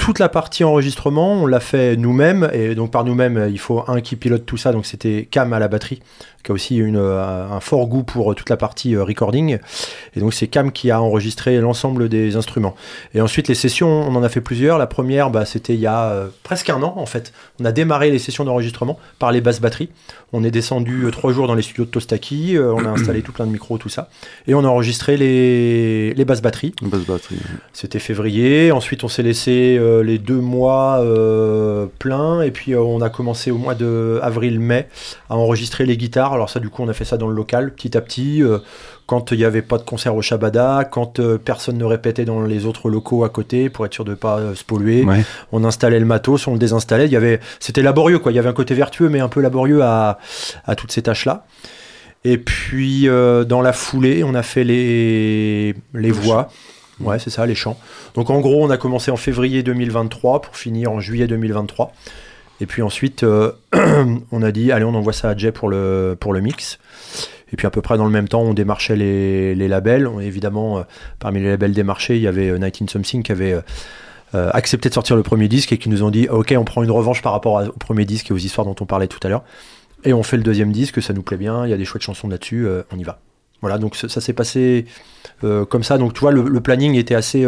toute 0.00 0.18
la 0.18 0.30
partie 0.30 0.64
enregistrement, 0.64 1.34
on 1.34 1.46
l'a 1.46 1.60
fait 1.60 1.94
nous-mêmes 1.94 2.48
et 2.54 2.74
donc 2.74 2.90
par 2.90 3.04
nous-mêmes, 3.04 3.48
il 3.50 3.58
faut 3.58 3.84
un 3.86 4.00
qui 4.00 4.16
pilote 4.16 4.46
tout 4.46 4.56
ça. 4.56 4.72
Donc 4.72 4.86
c'était 4.86 5.28
Cam 5.30 5.52
à 5.52 5.58
la 5.58 5.68
batterie, 5.68 6.00
qui 6.42 6.50
a 6.50 6.54
aussi 6.54 6.76
une, 6.76 6.96
euh, 6.96 7.48
un 7.50 7.60
fort 7.60 7.86
goût 7.86 8.02
pour 8.02 8.34
toute 8.34 8.50
la 8.50 8.56
partie 8.56 8.94
euh, 8.94 9.04
recording. 9.04 9.58
Et 10.16 10.20
donc 10.20 10.34
c'est 10.34 10.46
Cam 10.46 10.72
qui 10.72 10.90
a 10.90 11.00
enregistré 11.00 11.58
l'ensemble 11.60 12.08
des 12.08 12.36
instruments. 12.36 12.74
Et 13.14 13.20
ensuite 13.20 13.48
les 13.48 13.54
sessions, 13.54 13.88
on 13.88 14.14
en 14.14 14.22
a 14.22 14.28
fait 14.28 14.40
plusieurs. 14.40 14.78
La 14.78 14.86
première, 14.86 15.30
bah, 15.30 15.44
c'était 15.44 15.74
il 15.74 15.80
y 15.80 15.86
a 15.86 16.10
euh, 16.10 16.28
presque 16.42 16.70
un 16.70 16.82
an 16.82 16.94
en 16.96 17.06
fait. 17.06 17.32
On 17.60 17.64
a 17.64 17.72
démarré 17.72 18.10
les 18.10 18.18
sessions 18.18 18.44
d'enregistrement 18.44 18.98
par 19.18 19.32
les 19.32 19.40
basses 19.40 19.60
batteries. 19.60 19.90
On 20.32 20.44
est 20.44 20.50
descendu 20.50 21.04
euh, 21.04 21.10
trois 21.10 21.32
jours 21.32 21.46
dans 21.46 21.54
les 21.54 21.62
studios 21.62 21.84
de 21.84 21.90
Tostaki. 21.90 22.56
euh, 22.56 22.72
on 22.72 22.84
a 22.84 22.88
installé 22.88 23.22
tout 23.22 23.32
plein 23.32 23.46
de 23.46 23.52
micros, 23.52 23.78
tout 23.78 23.88
ça. 23.88 24.08
Et 24.46 24.54
on 24.54 24.64
a 24.64 24.68
enregistré 24.68 25.16
les, 25.16 26.14
les 26.14 26.24
basses 26.24 26.42
batteries. 26.42 26.74
Basse 26.82 27.04
batterie. 27.04 27.36
C'était 27.72 27.98
février. 27.98 28.70
Ensuite, 28.72 29.04
on 29.04 29.08
s'est 29.08 29.22
laissé 29.22 29.76
euh, 29.78 30.02
les 30.02 30.18
deux 30.18 30.40
mois 30.40 31.00
euh, 31.00 31.86
pleins. 31.98 32.42
Et 32.42 32.50
puis, 32.50 32.74
euh, 32.74 32.80
on 32.80 33.00
a 33.00 33.10
commencé 33.10 33.50
au 33.50 33.58
mois 33.58 33.74
de 33.74 34.20
avril-mai 34.22 34.86
à 35.28 35.36
enregistrer 35.36 35.84
les 35.84 35.96
guitares. 35.96 36.29
Alors, 36.32 36.48
ça, 36.50 36.60
du 36.60 36.68
coup, 36.68 36.82
on 36.82 36.88
a 36.88 36.92
fait 36.92 37.04
ça 37.04 37.16
dans 37.16 37.28
le 37.28 37.34
local, 37.34 37.72
petit 37.74 37.96
à 37.96 38.00
petit. 38.00 38.42
euh, 38.42 38.58
quand 39.06 39.32
il 39.32 39.38
n'y 39.38 39.44
avait 39.44 39.62
pas 39.62 39.76
de 39.78 39.82
concert 39.82 40.14
au 40.14 40.22
Shabada, 40.22 40.84
quand 40.90 41.18
euh, 41.18 41.36
personne 41.36 41.76
ne 41.78 41.84
répétait 41.84 42.24
dans 42.24 42.42
les 42.42 42.64
autres 42.66 42.88
locaux 42.90 43.24
à 43.24 43.28
côté 43.28 43.68
pour 43.68 43.84
être 43.84 43.92
sûr 43.94 44.04
de 44.04 44.10
ne 44.10 44.14
pas 44.16 44.38
euh, 44.38 44.54
se 44.54 44.62
polluer, 44.64 45.04
Ouais. 45.04 45.22
on 45.50 45.64
installait 45.64 45.98
le 45.98 46.06
matos, 46.06 46.46
on 46.46 46.52
le 46.52 46.58
désinstallait. 46.58 47.06
Il 47.06 47.12
y 47.12 47.16
avait, 47.16 47.40
c'était 47.58 47.82
laborieux, 47.82 48.18
quoi. 48.20 48.30
Il 48.30 48.36
y 48.36 48.38
avait 48.38 48.48
un 48.48 48.52
côté 48.52 48.74
vertueux, 48.74 49.08
mais 49.08 49.18
un 49.20 49.28
peu 49.28 49.40
laborieux 49.40 49.82
à, 49.82 50.18
à 50.64 50.74
toutes 50.76 50.92
ces 50.92 51.02
tâches-là. 51.02 51.44
Et 52.24 52.38
puis, 52.38 53.06
dans 53.08 53.62
la 53.62 53.72
foulée, 53.72 54.22
on 54.24 54.34
a 54.34 54.42
fait 54.42 54.62
les, 54.64 55.74
les 55.94 56.10
voix. 56.10 56.48
Ouais, 57.00 57.18
c'est 57.18 57.30
ça, 57.30 57.46
les 57.46 57.54
chants. 57.54 57.78
Donc, 58.14 58.28
en 58.28 58.40
gros, 58.40 58.62
on 58.62 58.68
a 58.68 58.76
commencé 58.76 59.10
en 59.10 59.16
février 59.16 59.62
2023 59.62 60.42
pour 60.42 60.54
finir 60.56 60.92
en 60.92 61.00
juillet 61.00 61.26
2023. 61.26 61.92
Et 62.60 62.66
puis 62.66 62.82
ensuite, 62.82 63.22
euh, 63.22 63.52
on 64.32 64.42
a 64.42 64.52
dit, 64.52 64.72
allez, 64.72 64.84
on 64.84 64.94
envoie 64.94 65.12
ça 65.12 65.30
à 65.30 65.36
Jay 65.36 65.52
pour 65.52 65.68
le, 65.68 66.16
pour 66.18 66.32
le 66.32 66.40
mix. 66.40 66.78
Et 67.52 67.56
puis 67.56 67.66
à 67.66 67.70
peu 67.70 67.82
près 67.82 67.96
dans 67.96 68.04
le 68.04 68.10
même 68.10 68.28
temps, 68.28 68.42
on 68.42 68.54
démarchait 68.54 68.96
les, 68.96 69.54
les 69.54 69.68
labels. 69.68 70.08
Évidemment, 70.20 70.78
euh, 70.78 70.82
parmi 71.18 71.40
les 71.40 71.48
labels 71.48 71.72
démarchés, 71.72 72.16
il 72.16 72.22
y 72.22 72.28
avait 72.28 72.50
euh, 72.50 72.58
19 72.58 72.90
Something 72.90 73.22
qui 73.22 73.32
avait 73.32 73.54
euh, 73.54 73.60
euh, 74.36 74.48
accepté 74.52 74.88
de 74.88 74.94
sortir 74.94 75.16
le 75.16 75.24
premier 75.24 75.48
disque 75.48 75.72
et 75.72 75.78
qui 75.78 75.88
nous 75.88 76.04
ont 76.04 76.10
dit, 76.10 76.28
ok, 76.28 76.54
on 76.56 76.64
prend 76.64 76.84
une 76.84 76.90
revanche 76.92 77.20
par 77.20 77.32
rapport 77.32 77.64
au 77.66 77.78
premier 77.78 78.04
disque 78.04 78.30
et 78.30 78.34
aux 78.34 78.38
histoires 78.38 78.64
dont 78.64 78.76
on 78.80 78.86
parlait 78.86 79.08
tout 79.08 79.18
à 79.24 79.28
l'heure. 79.28 79.42
Et 80.04 80.12
on 80.12 80.22
fait 80.22 80.36
le 80.36 80.44
deuxième 80.44 80.70
disque, 80.70 81.02
ça 81.02 81.12
nous 81.12 81.22
plaît 81.22 81.36
bien, 81.36 81.66
il 81.66 81.70
y 81.70 81.72
a 81.72 81.76
des 81.76 81.84
chouettes 81.84 82.02
chansons 82.02 82.28
là-dessus, 82.28 82.64
euh, 82.64 82.82
on 82.92 82.98
y 82.98 83.02
va. 83.02 83.18
Voilà, 83.60 83.76
donc 83.78 83.96
ça, 83.96 84.08
s'est 84.08 84.32
passé 84.32 84.86
euh, 85.42 85.64
comme 85.64 85.82
ça. 85.82 85.98
Donc 85.98 86.14
tu 86.14 86.20
vois, 86.20 86.30
le 86.32 86.60
planning 86.60 86.94
était 86.94 87.16
assez... 87.16 87.44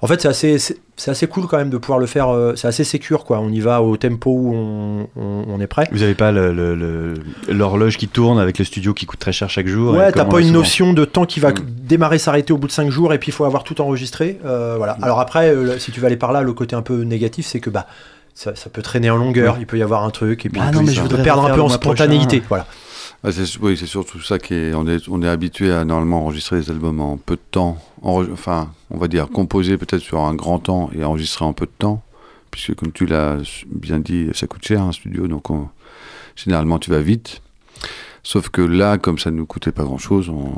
en 0.00 0.06
fait, 0.06 0.20
c'est 0.22 0.28
assez, 0.28 0.58
c'est 0.58 0.76
c'est 1.00 1.12
assez 1.12 1.28
cool 1.28 1.46
quand 1.46 1.58
même 1.58 1.70
de 1.70 1.78
pouvoir 1.78 2.00
le 2.00 2.06
faire. 2.06 2.28
euh, 2.28 2.54
c'est 2.56 2.66
assez 2.66 2.82
sécure, 2.82 3.24
quoi. 3.24 3.38
On 3.38 3.50
y 3.50 3.60
va 3.60 3.82
au 3.82 3.96
tempo 3.96 4.30
où 4.32 4.52
on, 4.54 5.06
on- 5.16 5.44
on 5.48 5.60
est 5.60 5.68
prêt. 5.68 5.88
Vous 5.92 6.02
avez 6.02 6.16
pas 6.16 6.32
le- 6.32 6.52
le- 6.52 6.74
le- 6.74 7.14
l'horloge 7.48 7.96
qui 7.96 8.08
tourne 8.08 8.40
avec 8.40 8.58
le 8.58 8.64
studio 8.64 8.94
qui 8.94 9.06
coûte 9.06 9.20
très 9.20 9.30
cher 9.30 9.48
chaque 9.48 9.68
jour 9.68 9.94
et 9.94 9.98
Ouais, 9.98 10.06
t'as 10.12 10.20
comme 10.20 10.28
on 10.28 10.30
pas 10.32 10.40
une 10.40 10.46
souvent. 10.48 10.58
notion 10.58 10.92
de 10.92 11.04
temps 11.04 11.24
qui 11.24 11.38
va 11.38 11.50
Mm. 11.52 11.54
démarrer, 11.82 12.18
s'arrêter 12.18 12.52
au 12.52 12.58
bout 12.58 12.66
de 12.66 12.72
5 12.72 12.90
jours 12.90 13.12
et 13.12 13.18
puis 13.18 13.28
il 13.28 13.32
faut 13.32 13.44
avoir 13.44 13.62
tout 13.62 13.80
enregistré. 13.80 14.40
euh, 14.44 14.74
voilà. 14.76 14.96
Alors 15.02 15.20
après, 15.20 15.50
euh, 15.54 15.78
si 15.78 15.92
tu 15.92 16.00
vas 16.00 16.08
aller 16.08 16.16
par 16.16 16.32
là, 16.32 16.42
le 16.42 16.52
côté 16.52 16.74
un 16.74 16.82
peu 16.82 17.02
négatif, 17.02 17.46
c'est 17.46 17.60
que 17.60 17.70
bah 17.70 17.86
ça, 18.34 18.56
ça 18.56 18.70
peut 18.70 18.82
traîner 18.82 19.10
en 19.10 19.16
longueur, 19.16 19.56
il 19.60 19.66
peut 19.66 19.78
y 19.78 19.82
avoir 19.82 20.02
un 20.04 20.10
truc 20.10 20.46
et 20.46 20.48
puis 20.48 20.60
Ah 20.64 20.70
non, 20.72 20.82
mais 20.82 20.92
je 20.92 20.96
peut 21.00 21.02
voudrais 21.08 21.22
perdre 21.22 21.40
un 21.42 21.44
refaire 21.44 21.54
peu 21.54 21.60
le 21.60 21.64
en 21.64 21.68
mois 21.68 21.78
prochain. 21.78 22.04
spontanéité. 22.04 22.42
Voilà. 22.48 22.66
Ah, 23.24 23.30
oui, 23.62 23.76
c'est 23.76 23.86
surtout 23.86 24.20
ça 24.20 24.38
qui 24.38 24.54
est. 24.54 24.74
On 24.74 24.86
est, 24.86 25.08
on 25.08 25.22
est 25.22 25.28
habitué 25.28 25.72
à 25.72 25.84
normalement 25.84 26.22
enregistrer 26.22 26.56
les 26.60 26.70
albums 26.70 27.00
en 27.00 27.16
peu 27.16 27.34
de 27.34 27.40
temps. 27.50 27.78
Enfin, 28.02 28.72
on 28.90 28.96
va 28.98 29.08
dire 29.08 29.28
composer 29.28 29.76
peut-être 29.76 30.02
sur 30.02 30.20
un 30.20 30.34
grand 30.34 30.60
temps 30.60 30.90
et 30.96 31.04
enregistrer 31.04 31.44
en 31.44 31.52
peu 31.52 31.66
de 31.66 31.72
temps. 31.76 32.02
Puisque, 32.52 32.74
comme 32.76 32.92
tu 32.92 33.06
l'as 33.06 33.38
bien 33.66 33.98
dit, 33.98 34.28
ça 34.34 34.46
coûte 34.46 34.64
cher 34.64 34.82
un 34.82 34.92
studio. 34.92 35.26
Donc, 35.26 35.50
on- 35.50 35.68
généralement, 36.36 36.78
tu 36.78 36.90
vas 36.90 37.00
vite. 37.00 37.42
Sauf 38.28 38.50
que 38.50 38.60
là, 38.60 38.98
comme 38.98 39.18
ça 39.18 39.30
ne 39.30 39.38
nous 39.38 39.46
coûtait 39.46 39.72
pas 39.72 39.84
grand-chose, 39.84 40.28
on, 40.28 40.52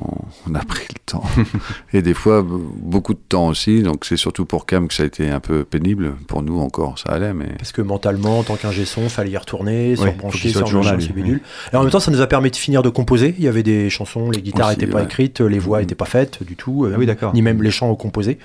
on 0.48 0.54
a 0.56 0.64
pris 0.64 0.88
le 0.92 0.98
temps. 1.06 1.22
et 1.92 2.02
des 2.02 2.14
fois, 2.14 2.44
beaucoup 2.44 3.14
de 3.14 3.20
temps 3.28 3.46
aussi. 3.46 3.84
Donc, 3.84 4.04
c'est 4.04 4.16
surtout 4.16 4.44
pour 4.44 4.66
Cam 4.66 4.88
que 4.88 4.94
ça 4.94 5.04
a 5.04 5.06
été 5.06 5.30
un 5.30 5.38
peu 5.38 5.62
pénible. 5.62 6.16
Pour 6.26 6.42
nous, 6.42 6.58
encore, 6.58 6.98
ça 6.98 7.10
allait. 7.10 7.32
Mais 7.32 7.46
Parce 7.58 7.70
que 7.70 7.80
mentalement, 7.80 8.40
en 8.40 8.42
tant 8.42 8.56
qu'ingé 8.56 8.84
son, 8.84 9.08
fallait 9.08 9.30
y 9.30 9.36
retourner, 9.36 9.94
se 9.94 10.02
rebrancher, 10.02 10.48
se 10.48 10.58
c'est 10.98 11.12
bidule. 11.12 11.42
Et 11.72 11.76
en 11.76 11.82
même 11.82 11.92
temps, 11.92 12.00
ça 12.00 12.10
nous 12.10 12.20
a 12.20 12.26
permis 12.26 12.50
de 12.50 12.56
finir 12.56 12.82
de 12.82 12.88
composer. 12.88 13.36
Il 13.38 13.44
y 13.44 13.48
avait 13.48 13.62
des 13.62 13.88
chansons, 13.88 14.32
les 14.32 14.42
guitares 14.42 14.70
n'étaient 14.70 14.88
pas 14.88 14.98
ouais. 14.98 15.04
écrites, 15.04 15.40
les 15.40 15.60
voix 15.60 15.78
n'étaient 15.78 15.94
pas 15.94 16.06
faites 16.06 16.42
du 16.42 16.56
tout, 16.56 16.86
euh, 16.86 16.94
Ah 16.96 16.98
oui, 16.98 17.06
d'accord. 17.06 17.32
ni 17.34 17.40
même 17.40 17.62
les 17.62 17.70
chants 17.70 17.94
composés. 17.94 18.40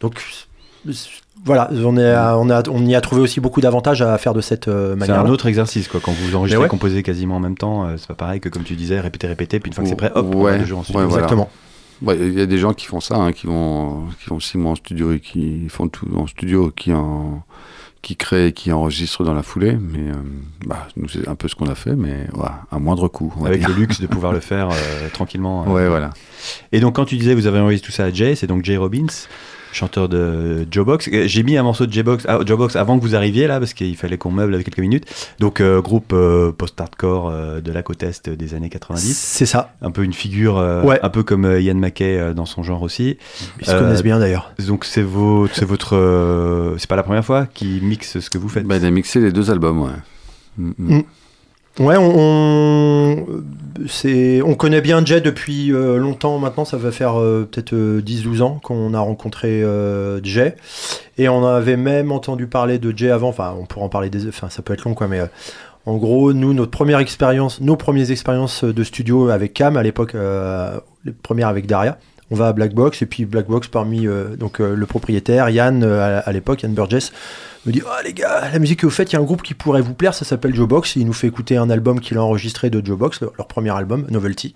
Donc 0.00 0.22
voilà, 1.44 1.70
on, 1.72 1.96
est 1.96 2.10
à- 2.10 2.36
on, 2.38 2.50
a, 2.50 2.62
on 2.68 2.84
y 2.86 2.94
a 2.94 3.00
trouvé 3.00 3.20
aussi 3.22 3.40
beaucoup 3.40 3.60
d'avantages 3.60 4.02
à 4.02 4.16
faire 4.18 4.34
de 4.34 4.40
cette 4.40 4.68
euh, 4.68 4.92
C'est 4.92 4.98
manière. 5.08 5.20
un 5.20 5.28
autre 5.30 5.46
exercice 5.46 5.88
quoi. 5.88 6.00
Quand 6.02 6.12
vous 6.12 6.36
enregistrez 6.36 6.60
ouais. 6.60 6.66
et 6.66 6.68
composez 6.70 7.02
quasiment 7.02 7.36
en 7.36 7.40
même 7.40 7.56
temps, 7.56 7.86
euh, 7.86 7.94
c'est 7.96 8.08
pas 8.08 8.14
pareil 8.14 8.40
que 8.40 8.48
comme 8.48 8.64
tu 8.64 8.74
disais, 8.74 9.00
répéter, 9.00 9.26
répéter, 9.26 9.60
puis 9.60 9.70
une 9.70 9.74
fois 9.74 9.84
que 9.84 9.88
c'est 9.88 9.94
Oh, 9.94 9.98
prêt, 9.98 10.12
hop, 10.14 10.26
on 10.34 10.42
ouais, 10.42 10.52
va 10.52 10.58
le 10.58 10.64
jeu 10.66 10.74
en 10.76 10.82
studio. 10.82 11.00
ouais, 11.00 11.06
voilà. 11.06 11.24
Exactement. 11.24 11.50
Ouais, 12.02 12.16
il 12.20 12.38
y 12.38 12.40
a 12.40 12.46
des 12.46 12.58
gens 12.58 12.74
qui 12.74 12.86
font 12.86 13.00
ça, 13.00 13.16
hein, 13.16 13.32
qui 13.32 13.46
vont 13.48 14.04
qui 14.22 14.28
vont 14.30 14.38
six 14.40 14.56
mois 14.58 14.72
en 14.72 14.76
studio 14.76 15.12
et 15.12 15.20
qui 15.20 15.68
font 15.68 15.88
tout 15.88 16.06
en 16.16 16.26
studio, 16.28 16.70
qui 16.70 16.92
en 16.92 17.42
qui 18.02 18.14
créent 18.14 18.48
et 18.48 18.52
qui 18.52 18.70
enregistrent 18.70 19.24
dans 19.24 19.34
la 19.34 19.42
foulée. 19.42 19.76
Mais 19.80 20.10
euh, 20.10 20.14
bah, 20.64 20.86
nous 20.96 21.08
c'est 21.08 21.26
un 21.28 21.34
peu 21.34 21.48
ce 21.48 21.56
qu'on 21.56 21.66
a 21.66 21.74
fait, 21.74 21.96
mais 21.96 22.28
voilà, 22.32 22.60
à 22.70 22.78
moindre 22.78 23.08
coût. 23.08 23.34
on 23.40 23.44
Avec 23.46 23.60
dire. 23.60 23.68
le 23.70 23.74
luxe 23.74 24.00
de 24.00 24.06
pouvoir 24.14 24.32
le 24.32 24.38
faire 24.40 24.68
euh, 24.70 25.08
tranquillement. 25.12 25.64
euh. 25.66 25.72
Ouais, 25.72 25.88
voilà. 25.88 26.10
Et 26.70 26.78
donc 26.78 26.94
quand 26.94 27.04
tu 27.04 27.16
disais 27.16 27.34
vous 27.34 27.46
avez 27.48 27.58
enregistré 27.58 27.86
tout 27.86 27.92
ça 27.92 28.04
à 28.04 28.12
Jay, 28.12 28.36
c'est 28.36 28.46
donc 28.46 28.64
Jay 28.64 28.76
Robbins, 28.76 29.06
chanteur 29.78 30.08
de 30.08 30.66
Joe 30.70 30.84
Box. 30.84 31.08
Euh, 31.12 31.24
J'ai 31.26 31.42
mis 31.42 31.56
un 31.56 31.62
morceau 31.62 31.86
de 31.86 31.92
Jay 31.92 32.02
Box, 32.02 32.24
ah, 32.28 32.38
Joe 32.44 32.58
Box 32.58 32.76
avant 32.76 32.98
que 32.98 33.02
vous 33.02 33.14
arriviez 33.14 33.46
là 33.46 33.58
parce 33.60 33.72
qu'il 33.74 33.96
fallait 33.96 34.18
qu'on 34.18 34.30
meuble 34.30 34.54
avec 34.54 34.66
quelques 34.66 34.78
minutes. 34.80 35.04
Donc 35.38 35.60
euh, 35.60 35.80
groupe 35.80 36.12
euh, 36.12 36.52
post-hardcore 36.52 37.28
euh, 37.30 37.60
de 37.60 37.72
la 37.72 37.82
côte 37.82 38.02
est 38.02 38.28
des 38.28 38.54
années 38.54 38.68
90. 38.68 39.16
C'est 39.16 39.46
ça. 39.46 39.74
Un 39.80 39.90
peu 39.90 40.02
une 40.02 40.12
figure, 40.12 40.58
euh, 40.58 40.82
Ouais. 40.82 40.98
un 41.02 41.08
peu 41.10 41.22
comme 41.22 41.44
euh, 41.44 41.60
Ian 41.60 41.74
McKay 41.76 42.18
euh, 42.18 42.34
dans 42.34 42.46
son 42.46 42.62
genre 42.62 42.82
aussi. 42.82 43.16
Ils 43.60 43.66
se 43.66 43.72
connaissent 43.72 44.02
bien 44.02 44.18
d'ailleurs. 44.18 44.52
Donc 44.66 44.84
c'est 44.84 45.02
votre, 45.02 45.96
euh, 45.96 46.76
c'est 46.78 46.88
pas 46.88 46.96
la 46.96 47.02
première 47.02 47.24
fois 47.24 47.46
qu'ils 47.46 47.82
mixent 47.82 48.20
ce 48.20 48.30
que 48.30 48.38
vous 48.38 48.48
faites. 48.48 48.64
Bah, 48.64 48.76
il 48.76 48.84
a 48.84 48.90
mixé 48.90 49.20
les 49.20 49.32
deux 49.32 49.50
albums, 49.50 49.80
ouais. 49.82 49.90
Mm, 50.58 50.72
mm. 50.78 50.96
Mm. 50.98 51.02
Ouais, 51.78 51.96
on, 51.96 53.24
connaît 54.56 54.80
bien 54.80 55.04
Jay 55.04 55.20
depuis 55.20 55.72
euh, 55.72 55.98
longtemps 55.98 56.38
maintenant, 56.38 56.64
ça 56.64 56.76
va 56.76 56.90
faire 56.90 57.20
euh, 57.20 57.48
peut-être 57.50 57.72
euh, 57.72 58.00
10-12 58.00 58.42
ans 58.42 58.60
qu'on 58.62 58.94
a 58.94 59.00
rencontré 59.00 59.62
euh, 59.62 60.20
Jay. 60.24 60.56
Et 61.18 61.28
on 61.28 61.46
avait 61.46 61.76
même 61.76 62.10
entendu 62.10 62.48
parler 62.48 62.78
de 62.78 62.96
Jay 62.96 63.10
avant, 63.10 63.28
enfin 63.28 63.54
on 63.58 63.66
pourra 63.66 63.86
en 63.86 63.88
parler 63.88 64.10
des... 64.10 64.26
Enfin 64.28 64.48
ça 64.50 64.62
peut 64.62 64.72
être 64.72 64.84
long 64.84 64.94
quoi, 64.94 65.06
mais... 65.06 65.20
euh, 65.20 65.26
en 65.88 65.96
gros, 65.96 66.34
nous, 66.34 66.52
notre 66.52 66.70
première 66.70 66.98
expérience, 66.98 67.62
nos 67.62 67.76
premières 67.76 68.10
expériences 68.10 68.62
de 68.62 68.84
studio 68.84 69.30
avec 69.30 69.54
Cam, 69.54 69.74
à 69.78 69.82
l'époque, 69.82 70.14
euh, 70.14 70.78
les 71.06 71.12
premières 71.12 71.48
avec 71.48 71.66
Daria, 71.66 71.96
on 72.30 72.34
va 72.36 72.48
à 72.48 72.52
Black 72.52 72.74
Box, 72.74 73.00
et 73.02 73.06
puis 73.06 73.24
Black 73.24 73.46
Box, 73.46 73.68
parmi 73.68 74.06
euh, 74.06 74.36
donc, 74.36 74.60
euh, 74.60 74.74
le 74.74 74.86
propriétaire, 74.86 75.48
Yann, 75.48 75.82
euh, 75.82 76.20
à, 76.24 76.32
l'époque, 76.32 76.62
Yann 76.62 76.74
Burgess, 76.74 77.12
me 77.66 77.72
dit 77.72 77.82
oh 77.84 77.88
les 78.04 78.12
gars 78.12 78.48
la 78.52 78.58
musique 78.58 78.80
que 78.80 78.86
vous 78.86 78.92
faites 78.92 79.10
il 79.12 79.16
y 79.16 79.18
a 79.18 79.20
un 79.20 79.24
groupe 79.24 79.42
qui 79.42 79.52
pourrait 79.54 79.80
vous 79.82 79.92
plaire 79.94 80.14
ça 80.14 80.24
s'appelle 80.24 80.54
Joe 80.54 80.68
Box. 80.68 80.96
Il 80.96 81.06
nous 81.06 81.12
fait 81.12 81.26
écouter 81.26 81.56
un 81.56 81.70
album 81.70 82.00
qu'il 82.00 82.16
a 82.16 82.22
enregistré 82.22 82.70
de 82.70 82.84
Joe 82.84 82.96
Box 82.96 83.20
le- 83.20 83.30
leur 83.36 83.46
premier 83.48 83.70
album 83.76 84.06
Novelty 84.10 84.54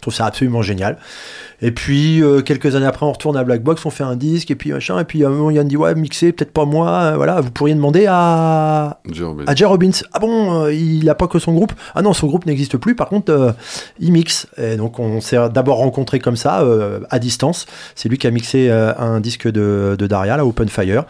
je 0.00 0.02
trouve 0.02 0.14
ça 0.14 0.24
absolument 0.24 0.62
génial 0.62 0.96
et 1.62 1.72
puis 1.72 2.22
euh, 2.22 2.40
quelques 2.40 2.74
années 2.74 2.86
après 2.86 3.04
on 3.04 3.12
retourne 3.12 3.36
à 3.36 3.44
Black 3.44 3.62
Box 3.62 3.84
on 3.84 3.90
fait 3.90 4.02
un 4.02 4.16
disque 4.16 4.50
et 4.50 4.54
puis 4.54 4.72
machin 4.72 4.98
et 4.98 5.04
puis 5.04 5.22
à 5.24 5.28
un 5.28 5.30
moment 5.30 5.50
Yann 5.50 5.68
dit 5.68 5.76
ouais 5.76 5.94
mixer 5.94 6.32
peut-être 6.32 6.52
pas 6.52 6.64
moi 6.64 6.88
euh, 6.90 7.16
voilà 7.16 7.42
vous 7.42 7.50
pourriez 7.50 7.74
demander 7.74 8.06
à 8.08 8.98
Robbins. 9.22 9.44
à 9.46 9.54
Jay 9.54 9.64
Robbins. 9.66 9.90
Ah 10.14 10.18
bon, 10.18 10.62
euh, 10.64 10.72
il 10.72 11.08
a 11.10 11.14
pas 11.14 11.26
que 11.28 11.38
son 11.38 11.52
groupe. 11.52 11.72
Ah 11.94 12.00
non, 12.02 12.12
son 12.14 12.26
groupe 12.28 12.46
n'existe 12.46 12.76
plus. 12.78 12.94
Par 12.94 13.08
contre, 13.08 13.30
euh, 13.32 13.52
il 13.98 14.12
mixe. 14.12 14.46
Et 14.56 14.76
donc, 14.76 14.98
on 14.98 15.20
s'est 15.20 15.36
d'abord 15.50 15.78
rencontrés 15.78 16.18
comme 16.18 16.36
ça, 16.36 16.64
à 17.10 17.18
distance. 17.18 17.66
C'est 17.94 18.08
lui 18.08 18.16
qui 18.18 18.26
a 18.26 18.30
mixé 18.30 18.70
un 18.70 19.20
disque 19.20 19.46
de, 19.50 19.96
de 19.98 20.06
Daria, 20.06 20.36
là, 20.36 20.46
Open 20.46 20.68
Fire. 20.68 21.04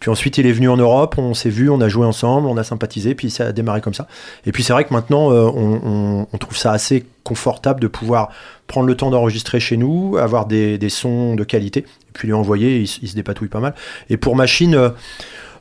Puis 0.00 0.10
ensuite, 0.10 0.38
il 0.38 0.46
est 0.46 0.52
venu 0.52 0.68
en 0.68 0.76
Europe. 0.76 1.14
On 1.18 1.34
s'est 1.34 1.50
vu, 1.50 1.70
on 1.70 1.80
a 1.80 1.88
joué 1.88 2.06
ensemble, 2.06 2.48
on 2.48 2.56
a 2.56 2.64
sympathisé. 2.64 3.14
Puis 3.14 3.30
ça 3.30 3.46
a 3.46 3.52
démarré 3.52 3.80
comme 3.80 3.94
ça. 3.94 4.06
Et 4.46 4.52
puis, 4.52 4.62
c'est 4.62 4.72
vrai 4.72 4.84
que 4.84 4.92
maintenant, 4.92 5.28
on, 5.30 5.80
on- 5.84 6.26
on 6.32 6.38
trouve 6.38 6.56
ça 6.56 6.72
assez 6.72 7.04
confortable 7.24 7.80
de 7.80 7.88
pouvoir 7.88 8.30
prendre 8.66 8.86
le 8.86 8.96
temps 8.96 9.10
d'enregistrer 9.10 9.60
chez 9.60 9.76
nous, 9.76 10.16
avoir 10.18 10.46
des, 10.46 10.78
des 10.78 10.88
sons 10.88 11.34
de 11.34 11.44
qualité, 11.44 11.80
et 11.80 12.12
puis 12.12 12.28
lui 12.28 12.34
envoyer. 12.34 12.78
Il, 12.78 12.84
s- 12.84 12.98
il 13.02 13.08
se 13.08 13.14
dépatouille 13.14 13.48
pas 13.48 13.60
mal. 13.60 13.74
Et 14.10 14.16
pour 14.16 14.36
machine. 14.36 14.74
euh, 14.74 14.90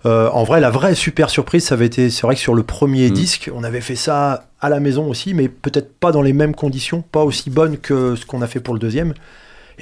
euh, 0.08 0.30
en 0.32 0.44
vrai, 0.44 0.60
la 0.62 0.72
vraie 0.72 0.96
super 0.96 1.30
surprise, 1.30 1.64
ça 1.66 1.76
avait 1.76 1.86
été, 1.86 2.10
c'est 2.10 2.24
vrai 2.24 2.34
que 2.34 2.42
sur 2.42 2.56
le 2.56 2.64
premier 2.64 3.10
Mm. 3.10 3.14
disque, 3.14 3.52
on 3.54 3.64
avait 3.64 3.82
fait 3.82 3.96
ça 3.96 4.48
à 4.60 4.68
la 4.68 4.80
maison 4.80 5.08
aussi, 5.08 5.36
mais 5.36 5.48
peut-être 5.48 5.94
pas 6.00 6.12
dans 6.12 6.24
les 6.24 6.34
mêmes 6.34 6.56
conditions, 6.56 7.04
pas 7.04 7.24
aussi 7.24 7.52
bonnes 7.52 7.78
que 7.78 8.16
ce 8.16 8.26
qu'on 8.26 8.42
a 8.42 8.48
fait 8.48 8.60
pour 8.60 8.74
le 8.74 8.80
deuxième. 8.80 9.14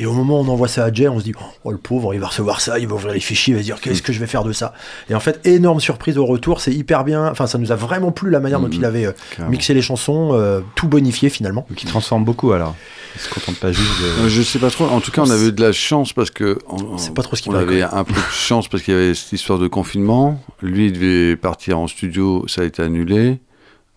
Et 0.01 0.05
au 0.05 0.13
moment 0.13 0.39
où 0.39 0.43
on 0.45 0.47
envoie 0.47 0.67
ça 0.69 0.85
à 0.85 0.91
Jay, 0.93 1.07
on 1.09 1.19
se 1.19 1.25
dit, 1.25 1.33
oh 1.65 1.71
le 1.71 1.77
pauvre, 1.77 2.13
il 2.13 2.19
va 2.21 2.27
recevoir 2.27 2.61
ça, 2.61 2.79
il 2.79 2.87
va 2.87 2.95
ouvrir 2.95 3.13
les 3.13 3.19
fichiers, 3.19 3.51
il 3.51 3.55
va 3.57 3.61
se 3.61 3.65
dire, 3.65 3.81
qu'est-ce 3.81 4.01
que 4.01 4.13
je 4.13 4.19
vais 4.19 4.27
faire 4.27 4.43
de 4.45 4.53
ça? 4.53 4.73
Et 5.09 5.13
en 5.15 5.19
fait, 5.19 5.45
énorme 5.45 5.81
surprise 5.81 6.17
au 6.17 6.25
retour, 6.25 6.61
c'est 6.61 6.71
hyper 6.73 7.03
bien, 7.03 7.27
enfin 7.29 7.47
ça 7.47 7.57
nous 7.57 7.71
a 7.73 7.75
vraiment 7.75 8.11
plu 8.13 8.29
la 8.31 8.39
manière 8.39 8.59
dont 8.61 8.67
Mhm. 8.67 8.73
il 8.73 8.85
avait 8.85 9.05
euh, 9.07 9.11
Clairement. 9.31 9.51
mixé 9.51 9.73
les 9.73 9.81
chansons, 9.81 10.29
euh, 10.33 10.61
tout 10.75 10.87
bonifié 10.87 11.29
finalement. 11.29 11.67
Qui 11.75 11.85
transforme 11.85 12.23
beaucoup 12.23 12.53
alors. 12.53 12.75
Il 13.15 13.21
se 13.21 13.29
contente 13.29 13.55
pas 13.57 13.71
juste 13.73 14.01
de. 14.01 14.05
Euh, 14.25 14.29
Je 14.29 14.41
sais 14.41 14.59
pas 14.59 14.69
trop. 14.69 14.85
En 14.85 15.01
tout 15.01 15.11
cas, 15.11 15.23
on 15.23 15.29
avait 15.29 15.47
eu 15.47 15.51
de 15.51 15.61
la 15.61 15.71
chance 15.73 16.13
parce 16.13 16.29
que 16.31 16.59
on, 16.69 16.97
C'est 16.97 17.13
pas 17.13 17.23
trop 17.23 17.35
ce 17.35 17.41
qui 17.41 17.49
on 17.49 17.53
va, 17.53 17.59
avait 17.59 17.81
un 17.81 18.03
peu 18.05 18.13
de 18.13 18.19
chance 18.31 18.67
parce 18.69 18.83
qu'il 18.83 18.93
y 18.93 18.97
avait 18.97 19.13
cette 19.15 19.33
histoire 19.33 19.59
de 19.59 19.67
confinement. 19.67 20.39
Lui, 20.61 20.85
il 20.85 20.93
devait 20.93 21.35
partir 21.35 21.77
en 21.79 21.87
studio, 21.87 22.45
ça 22.47 22.61
a 22.61 22.63
été 22.65 22.81
annulé. 22.83 23.39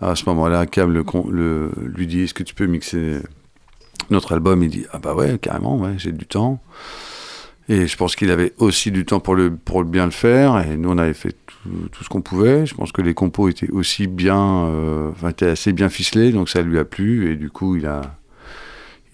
À 0.00 0.16
ce 0.16 0.24
moment-là, 0.30 0.66
Cam 0.66 0.90
le- 0.92 1.70
lui 1.94 2.06
dit 2.08 2.22
Est-ce 2.22 2.34
que 2.34 2.42
tu 2.42 2.54
peux 2.54 2.66
mixer 2.66 3.18
notre 4.12 4.32
album 4.32 4.62
Il 4.62 4.70
dit 4.70 4.86
Ah 4.92 4.98
bah 4.98 5.14
ouais, 5.14 5.38
carrément, 5.38 5.78
ouais, 5.78 5.94
j'ai 5.96 6.12
du 6.12 6.26
temps. 6.26 6.60
Et 7.68 7.86
je 7.86 7.96
pense 7.96 8.16
qu'il 8.16 8.30
avait 8.30 8.52
aussi 8.58 8.90
du 8.90 9.04
temps 9.04 9.20
pour, 9.20 9.34
le, 9.34 9.54
pour 9.54 9.84
bien 9.84 10.04
le 10.04 10.10
faire. 10.10 10.58
Et 10.68 10.76
nous, 10.76 10.90
on 10.90 10.98
avait 10.98 11.14
fait 11.14 11.34
tout, 11.46 11.88
tout 11.90 12.04
ce 12.04 12.08
qu'on 12.08 12.20
pouvait. 12.20 12.66
Je 12.66 12.74
pense 12.74 12.92
que 12.92 13.02
les 13.02 13.14
compos 13.14 13.48
étaient 13.48 13.70
aussi 13.70 14.06
bien, 14.08 14.66
euh, 14.66 15.10
enfin, 15.12 15.30
étaient 15.30 15.48
assez 15.48 15.72
bien 15.72 15.88
ficelés, 15.88 16.32
donc 16.32 16.48
ça 16.48 16.62
lui 16.62 16.78
a 16.78 16.84
plu. 16.84 17.30
Et 17.32 17.36
du 17.36 17.50
coup, 17.50 17.76
il 17.76 17.86
a, 17.86 18.02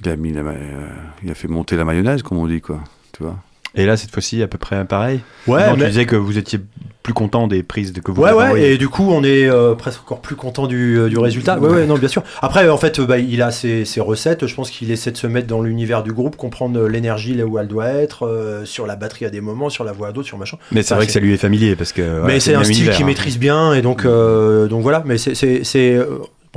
il 0.01 0.09
a 0.09 0.17
mis 0.17 0.33
euh, 0.35 0.89
il 1.23 1.31
a 1.31 1.35
fait 1.35 1.49
monter 1.49 1.77
la 1.77 1.85
mayonnaise, 1.85 2.23
comme 2.23 2.39
on 2.39 2.47
dit, 2.47 2.61
quoi. 2.61 2.83
Tu 3.13 3.23
vois? 3.23 3.39
Et 3.75 3.87
là, 3.87 3.97
cette 3.97 4.11
fois-ci, 4.11 4.43
à 4.43 4.49
peu 4.49 4.59
près 4.59 4.85
pareil. 4.85 5.21
Ouais, 5.47 5.67
Non, 5.69 5.77
tu 5.77 5.87
disais 5.87 6.07
que 6.07 6.17
vous 6.17 6.39
étiez 6.39 6.61
plus 7.03 7.15
content 7.15 7.47
des 7.47 7.63
prises 7.63 7.93
que 7.93 8.13
vous 8.13 8.21
Ouais, 8.21 8.33
ouais, 8.33 8.73
et 8.73 8.77
du 8.77 8.89
coup, 8.89 9.09
on 9.11 9.25
est 9.25 9.49
euh, 9.49 9.75
presque 9.75 10.03
encore 10.03 10.21
plus 10.21 10.37
content 10.37 10.67
du, 10.67 10.99
euh, 10.99 11.09
du 11.09 11.17
résultat. 11.19 11.59
Ouais, 11.59 11.71
ouais, 11.71 11.87
non, 11.87 11.97
bien 11.97 12.09
sûr. 12.09 12.23
Après, 12.43 12.69
en 12.69 12.77
fait, 12.77 13.01
bah, 13.01 13.19
il 13.19 13.41
a 13.41 13.51
ses, 13.51 13.87
ses 13.87 14.01
recettes. 14.01 14.47
Je 14.47 14.55
pense 14.55 14.71
qu'il 14.71 14.91
essaie 14.91 15.11
de 15.11 15.17
se 15.17 15.27
mettre 15.27 15.47
dans 15.47 15.63
l'univers 15.63 16.03
du 16.03 16.13
groupe, 16.13 16.37
comprendre 16.37 16.79
euh, 16.79 16.89
l'énergie 16.89 17.33
là 17.33 17.47
où 17.47 17.59
elle 17.59 17.67
doit 17.67 17.89
être, 17.89 18.27
euh, 18.27 18.67
sur 18.67 18.87
la 18.87 18.97
batterie 18.97 19.25
à 19.25 19.31
des 19.31 19.41
moments, 19.41 19.71
sur 19.71 19.85
la 19.85 19.93
voix 19.93 20.09
à 20.09 20.13
d'autres, 20.13 20.29
sur 20.29 20.37
machin. 20.37 20.59
Mais 20.71 20.83
c'est 20.83 20.95
vrai 20.95 21.07
que 21.07 21.13
ça 21.13 21.21
lui 21.21 21.33
est 21.33 21.39
familier 21.39 21.77
parce 21.77 21.93
que. 21.93 22.23
mais 22.27 22.41
c'est 22.41 22.55
un 22.55 22.65
style 22.65 22.91
qu'il 22.91 23.05
hein. 23.05 23.07
maîtrise 23.07 23.39
bien, 23.39 23.73
et 23.73 23.81
donc, 23.81 24.05
euh, 24.05 24.67
donc 24.69 24.83
voilà. 24.83 25.03
Mais 25.07 25.17
c'est, 25.17 25.99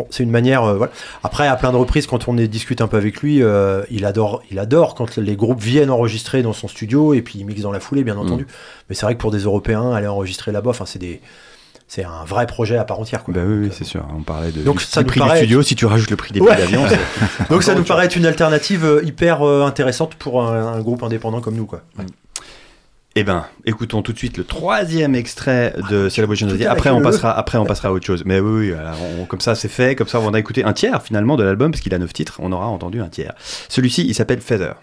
bon, 0.02 0.08
c'est 0.10 0.24
une 0.24 0.32
manière. 0.32 0.64
euh, 0.64 0.76
voilà. 0.78 0.92
Après, 1.24 1.48
à 1.48 1.56
plein 1.56 1.72
de 1.72 1.78
reprises, 1.78 2.08
quand 2.08 2.28
on 2.28 2.34
discute 2.34 2.82
un 2.82 2.88
peu 2.88 2.98
avec 2.98 3.22
lui, 3.22 3.42
euh, 3.44 3.84
il 3.92 4.06
adore, 4.06 4.42
il 4.52 4.60
adore 4.60 4.96
quand 4.96 5.18
les 5.18 5.36
groupes 5.36 5.62
viennent 5.62 5.92
enregistrer 5.92 6.42
dans 6.42 6.54
son 6.54 6.68
studio 6.68 7.14
et 7.14 7.22
puis 7.22 7.40
il 7.40 7.46
mixe 7.46 7.62
dans 7.62 7.72
la 7.72 7.80
foulée, 7.80 8.04
bien 8.04 8.18
entendu. 8.18 8.48
Mais 8.90 8.96
c'est 8.96 9.06
vrai 9.06 9.16
que 9.16 9.20
pour 9.20 9.32
des 9.32 9.40
Européens, 9.40 9.92
aller 9.94 10.08
enregistrer 10.08 10.52
là-bas, 10.52 10.72
enfin, 10.72 10.86
c'est 10.86 11.00
des, 11.00 11.22
c'est 11.88 12.04
un 12.06 12.24
vrai 12.26 12.48
projet 12.48 12.78
à 12.78 12.84
part 12.86 13.00
entière. 13.00 13.24
Quoi. 13.24 13.34
Bah 13.34 13.42
oui, 13.46 13.70
c'est 13.72 13.84
sûr. 13.84 14.06
On 14.18 14.22
parlait 14.24 14.52
de, 14.52 14.62
Donc 14.64 14.78
du, 14.78 14.84
ça 14.86 15.02
du 15.02 15.08
prix 15.08 15.20
paraît- 15.20 15.40
du 15.40 15.46
studio. 15.46 15.62
Si 15.62 15.76
tu 15.76 15.86
rajoutes 15.86 16.10
le 16.10 16.16
prix 16.16 16.32
des 16.34 16.40
billets 16.40 16.56
d'avion, 16.56 16.84
Donc 17.50 17.64
ça 17.64 17.76
nous 17.76 17.84
paraît 17.84 18.06
être 18.06 18.16
une 18.16 18.26
alternative 18.26 18.86
euh, 18.86 19.04
hyper 19.04 19.42
euh, 19.46 19.64
intéressante 19.66 20.16
pour 20.16 20.42
un, 20.44 20.74
un 20.74 20.80
groupe 20.82 21.04
indépendant 21.04 21.42
comme 21.42 21.56
nous. 21.56 21.66
Quoi. 21.66 21.82
Eh 23.16 23.24
ben, 23.26 23.46
écoutons 23.66 24.02
tout 24.02 24.14
de 24.14 24.18
suite 24.18 24.38
le 24.38 24.46
troisième 24.46 25.16
extrait 25.16 25.76
de 25.90 26.08
Celebration 26.08 26.48
avec 26.48 26.62
Après, 26.62 26.90
on 26.92 27.02
passera, 27.02 27.38
après, 27.38 27.58
on 27.58 27.66
passera 27.66 27.90
à 27.90 27.92
autre 27.92 28.06
chose. 28.06 28.24
Mais 28.26 28.40
oui, 28.40 28.70
oui, 28.70 28.74
alors, 28.74 28.96
on- 29.20 29.26
comme 29.26 29.42
ça, 29.42 29.54
c'est 29.54 29.68
fait. 29.68 29.96
Comme 29.96 30.08
ça, 30.08 30.22
on 30.22 30.34
a 30.34 30.40
écouté 30.40 30.64
un 30.64 30.72
tiers 30.72 31.02
finalement 31.04 31.36
de 31.36 31.44
l'album, 31.44 31.72
parce 31.72 31.82
qu'il 31.82 31.94
a 31.94 31.98
neuf 32.00 32.14
titres. 32.14 32.38
On 32.40 32.54
aura 32.54 32.68
entendu 32.68 33.02
un 33.02 33.10
tiers. 33.10 33.34
Celui-ci, 33.68 34.06
il 34.08 34.16
s'appelle 34.16 34.40
Feather. 34.40 34.76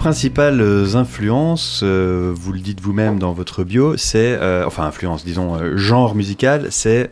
Principales 0.00 0.62
euh, 0.62 0.96
influences, 0.96 1.82
euh, 1.82 2.32
vous 2.34 2.54
le 2.54 2.60
dites 2.60 2.80
vous-même 2.80 3.18
dans 3.18 3.34
votre 3.34 3.64
bio, 3.64 3.98
c'est, 3.98 4.38
euh, 4.40 4.64
enfin 4.66 4.84
influence, 4.84 5.26
disons, 5.26 5.76
genre 5.76 6.14
musical, 6.14 6.68
c'est 6.70 7.10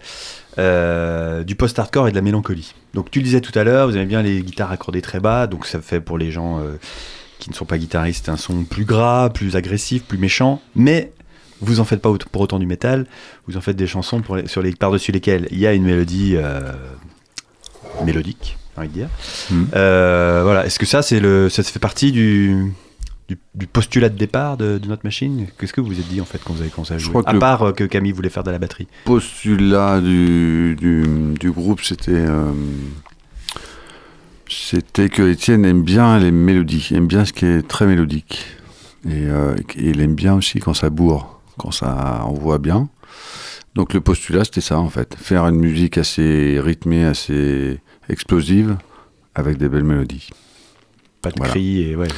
du 0.56 1.54
post-hardcore 1.54 2.08
et 2.08 2.10
de 2.10 2.16
la 2.16 2.22
mélancolie. 2.22 2.74
Donc 2.94 3.10
tu 3.10 3.18
le 3.18 3.24
disais 3.24 3.42
tout 3.42 3.56
à 3.56 3.62
l'heure, 3.62 3.88
vous 3.88 3.96
aimez 3.96 4.06
bien 4.06 4.22
les 4.22 4.40
guitares 4.40 4.72
accordées 4.72 5.02
très 5.02 5.20
bas, 5.20 5.46
donc 5.46 5.66
ça 5.66 5.82
fait 5.82 6.00
pour 6.00 6.16
les 6.16 6.30
gens 6.30 6.60
qui 7.38 7.50
ne 7.50 7.54
sont 7.54 7.66
pas 7.66 7.78
guitaristes 7.78 8.28
un 8.30 8.36
son 8.36 8.64
plus 8.64 8.84
gras, 8.84 9.28
plus 9.28 9.54
agressif, 9.54 10.04
plus 10.04 10.18
méchant, 10.18 10.60
mais 10.74 11.12
vous 11.60 11.78
en 11.78 11.84
faites 11.84 12.00
pas 12.00 12.10
pour 12.32 12.42
autant 12.42 12.58
du 12.58 12.66
métal, 12.66 13.06
vous 13.46 13.56
en 13.56 13.60
faites 13.60 13.76
des 13.76 13.86
chansons 13.86 14.22
sur 14.46 14.62
les 14.62 14.72
par-dessus 14.72 15.12
lesquelles 15.12 15.46
il 15.52 15.58
y 15.58 15.66
a 15.66 15.74
une 15.74 15.84
mélodie 15.84 16.36
mélodique, 18.04 18.57
envie 18.78 18.88
de 18.88 18.94
dire. 18.94 19.08
Mhm. 19.50 19.68
Euh, 19.74 20.40
voilà, 20.44 20.66
est-ce 20.66 20.78
que 20.78 20.86
ça, 20.86 21.02
c'est 21.02 21.20
le, 21.20 21.48
ça 21.48 21.62
fait 21.62 21.78
partie 21.78 22.12
du, 22.12 22.72
du, 23.28 23.38
du 23.54 23.66
postulat 23.66 24.08
de 24.08 24.16
départ 24.16 24.56
de, 24.56 24.78
de 24.78 24.88
notre 24.88 25.04
machine? 25.04 25.46
Qu'est-ce 25.58 25.72
que 25.72 25.80
vous 25.80 25.88
vous 25.88 26.00
êtes 26.00 26.08
dit 26.08 26.20
en 26.20 26.24
fait 26.24 26.40
quand 26.44 26.52
vous 26.54 26.60
avez 26.62 26.70
commencé 26.70 26.94
à 26.94 26.98
Je 26.98 27.08
crois 27.08 27.22
À 27.26 27.34
part 27.34 27.62
euh, 27.62 27.72
que 27.72 27.84
Camille 27.84 28.12
voulait 28.12 28.30
faire 28.30 28.44
de 28.44 28.50
la 28.50 28.58
batterie. 28.58 28.88
postulat 29.04 30.00
du, 30.00 30.76
du, 30.78 31.02
du 31.38 31.50
groupe, 31.50 31.82
c'était 31.82 32.12
euh, 32.12 32.52
c'était 34.48 35.08
que 35.08 35.30
Étienne 35.30 35.64
aime 35.64 35.82
bien 35.82 36.18
les 36.18 36.30
mélodies, 36.30 36.88
aime 36.94 37.06
bien 37.06 37.24
ce 37.24 37.32
qui 37.32 37.44
est 37.44 37.66
très 37.66 37.86
mélodique. 37.86 38.46
Et, 39.06 39.26
euh, 39.28 39.54
et 39.76 39.90
il 39.90 40.00
aime 40.00 40.14
bien 40.14 40.34
aussi 40.34 40.58
quand 40.58 40.74
ça 40.74 40.90
bourre, 40.90 41.40
quand 41.58 41.70
ça 41.70 42.22
envoie 42.24 42.58
bien. 42.58 42.88
Donc 43.74 43.92
le 43.94 44.00
postulat, 44.00 44.44
c'était 44.44 44.60
ça 44.60 44.78
en 44.78 44.88
fait. 44.88 45.14
Faire 45.20 45.46
une 45.46 45.56
musique 45.56 45.98
assez 45.98 46.58
rythmée, 46.60 47.04
assez 47.04 47.78
explosive, 48.08 48.76
avec 49.34 49.58
des 49.58 49.68
belles 49.68 49.84
mélodies. 49.84 50.28
Pas 51.22 51.30
de 51.30 51.34
Voilà. 51.36 51.52
cris 51.52 51.82
et 51.82 51.96
ouais. 51.96 52.06
ouais, 52.06 52.12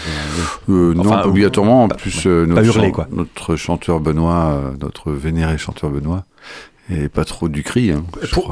Euh, 0.68 0.94
non, 0.94 1.04
pas 1.04 1.26
obligatoirement. 1.26 1.84
En 1.84 1.88
pas- 1.88 1.94
plus, 1.96 2.26
euh, 2.26 2.44
notre, 2.46 2.62
hurler, 2.64 2.88
chan- 2.88 2.92
quoi. 2.92 3.08
notre 3.10 3.56
chanteur 3.56 3.98
Benoît, 4.00 4.52
euh, 4.52 4.72
notre 4.80 5.10
vénéré 5.12 5.56
chanteur 5.56 5.88
Benoît, 5.90 6.24
et 6.90 7.08
pas 7.08 7.24
trop 7.24 7.48
du 7.48 7.62
cri. 7.62 7.90
Hein, 7.92 8.02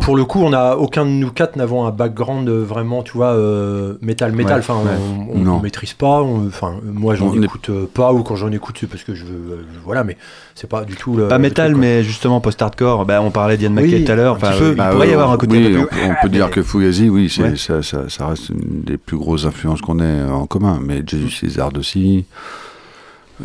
Pour, 0.01 0.16
le 0.16 0.24
coup, 0.24 0.40
on 0.42 0.53
a 0.53 0.77
aucun 0.77 1.05
de 1.05 1.11
nous 1.11 1.31
quatre 1.31 1.57
n'avons 1.57 1.85
un 1.87 1.90
background 1.90 2.48
euh, 2.48 2.62
vraiment, 2.64 3.03
tu 3.03 3.12
vois, 3.12 3.33
euh, 3.33 3.94
métal, 4.01 4.33
métal. 4.33 4.59
Ouais, 4.61 4.64
Enfin, 4.68 4.74
ouais. 4.85 5.29
on, 5.35 5.46
on 5.46 5.61
maîtrise 5.61 5.92
pas. 5.94 6.22
Enfin, 6.22 6.74
moi, 6.85 7.14
j'en 7.14 7.35
est- 7.35 7.44
écoute 7.44 7.68
euh, 7.70 7.87
pas, 7.92 8.12
ou 8.12 8.22
quand 8.22 8.37
j'en 8.37 8.53
écoute, 8.53 8.77
c'est 8.81 8.87
parce 8.87 9.03
que 9.05 9.14
je 9.14 9.24
veux, 9.24 9.53
euh, 9.55 9.64
voilà, 9.85 10.05
mais 10.05 10.16
c'est 10.55 10.68
pas 10.68 10.85
du 10.85 10.94
tout 10.94 11.16
le. 11.16 11.29
Pas 11.29 11.37
le 11.38 11.42
métal, 11.42 11.74
mais 11.74 12.03
justement 12.03 12.40
post-hardcore. 12.40 13.05
Bah, 13.07 13.20
on 13.22 13.31
parlait 13.31 13.57
d'Ian 13.57 13.74
Oui, 13.77 13.83
McKay 13.85 14.05
tout 14.05 14.12
à 14.12 14.14
l'heure. 14.14 14.35
Enfin, 14.37 14.53
il 14.61 14.74
Bah, 14.77 14.90
pourrait 14.92 15.09
y 15.11 15.12
avoir 15.12 15.33
un 15.33 15.37
côté 15.37 15.57
oui, 15.59 15.66
un 15.66 15.70
peu 15.70 15.79
on, 15.81 15.87
plus- 15.87 15.96
peut- 15.98 16.05
on 16.07 16.09
peut 16.11 16.16
mais- 16.24 16.29
dire 16.31 16.51
que 16.51 16.62
Fugazi, 16.62 17.09
oui, 17.09 17.29
ça, 17.29 17.57
ça, 17.83 18.09
ça 18.09 18.27
reste 18.29 18.51
une 18.51 18.83
des 18.85 18.96
plus 18.98 19.16
grosses 19.18 19.46
influences 19.46 19.81
qu'on 19.81 19.98
ait 20.01 20.22
en 20.24 20.46
commun. 20.46 20.79
Mais 20.83 21.03
Jesus 21.07 21.31
César 21.31 21.70
aussi. 21.77 22.24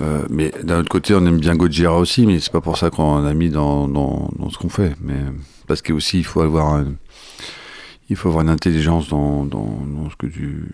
Euh, 0.01 0.23
mais 0.29 0.51
d'un 0.63 0.79
autre 0.79 0.89
côté, 0.89 1.13
on 1.13 1.25
aime 1.25 1.39
bien 1.39 1.55
Gojira 1.55 1.97
aussi, 1.97 2.25
mais 2.25 2.39
c'est 2.39 2.51
pas 2.51 2.61
pour 2.61 2.77
ça 2.77 2.89
qu'on 2.89 3.25
a 3.25 3.33
mis 3.33 3.49
dans, 3.49 3.87
dans, 3.87 4.49
ce 4.49 4.57
qu'on 4.57 4.69
fait. 4.69 4.95
Mais 5.01 5.19
parce 5.67 5.81
qu'aussi, 5.81 6.19
il 6.19 6.25
faut 6.25 6.41
avoir, 6.41 6.83
il 8.09 8.15
faut 8.15 8.29
avoir 8.29 8.43
une 8.43 8.49
intelligence 8.49 9.07
dans, 9.09 9.45
dans, 9.45 10.09
ce 10.09 10.15
que 10.15 10.27
tu, 10.27 10.65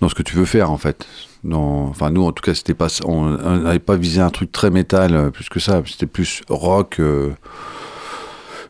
dans 0.00 0.08
ce 0.08 0.14
que 0.14 0.22
tu 0.22 0.36
veux 0.36 0.44
faire 0.44 0.70
en 0.70 0.78
fait. 0.78 1.06
Enfin, 1.50 2.10
nous, 2.10 2.24
en 2.24 2.32
tout 2.32 2.42
cas, 2.42 2.54
c'était 2.54 2.74
pas, 2.74 2.88
on 3.04 3.38
on 3.38 3.56
n'avait 3.58 3.78
pas 3.78 3.96
visé 3.96 4.20
un 4.20 4.30
truc 4.30 4.52
très 4.52 4.70
métal 4.70 5.14
euh, 5.14 5.30
plus 5.30 5.48
que 5.48 5.60
ça. 5.60 5.82
C'était 5.86 6.06
plus 6.06 6.42
rock. 6.48 6.96
euh, 6.98 7.30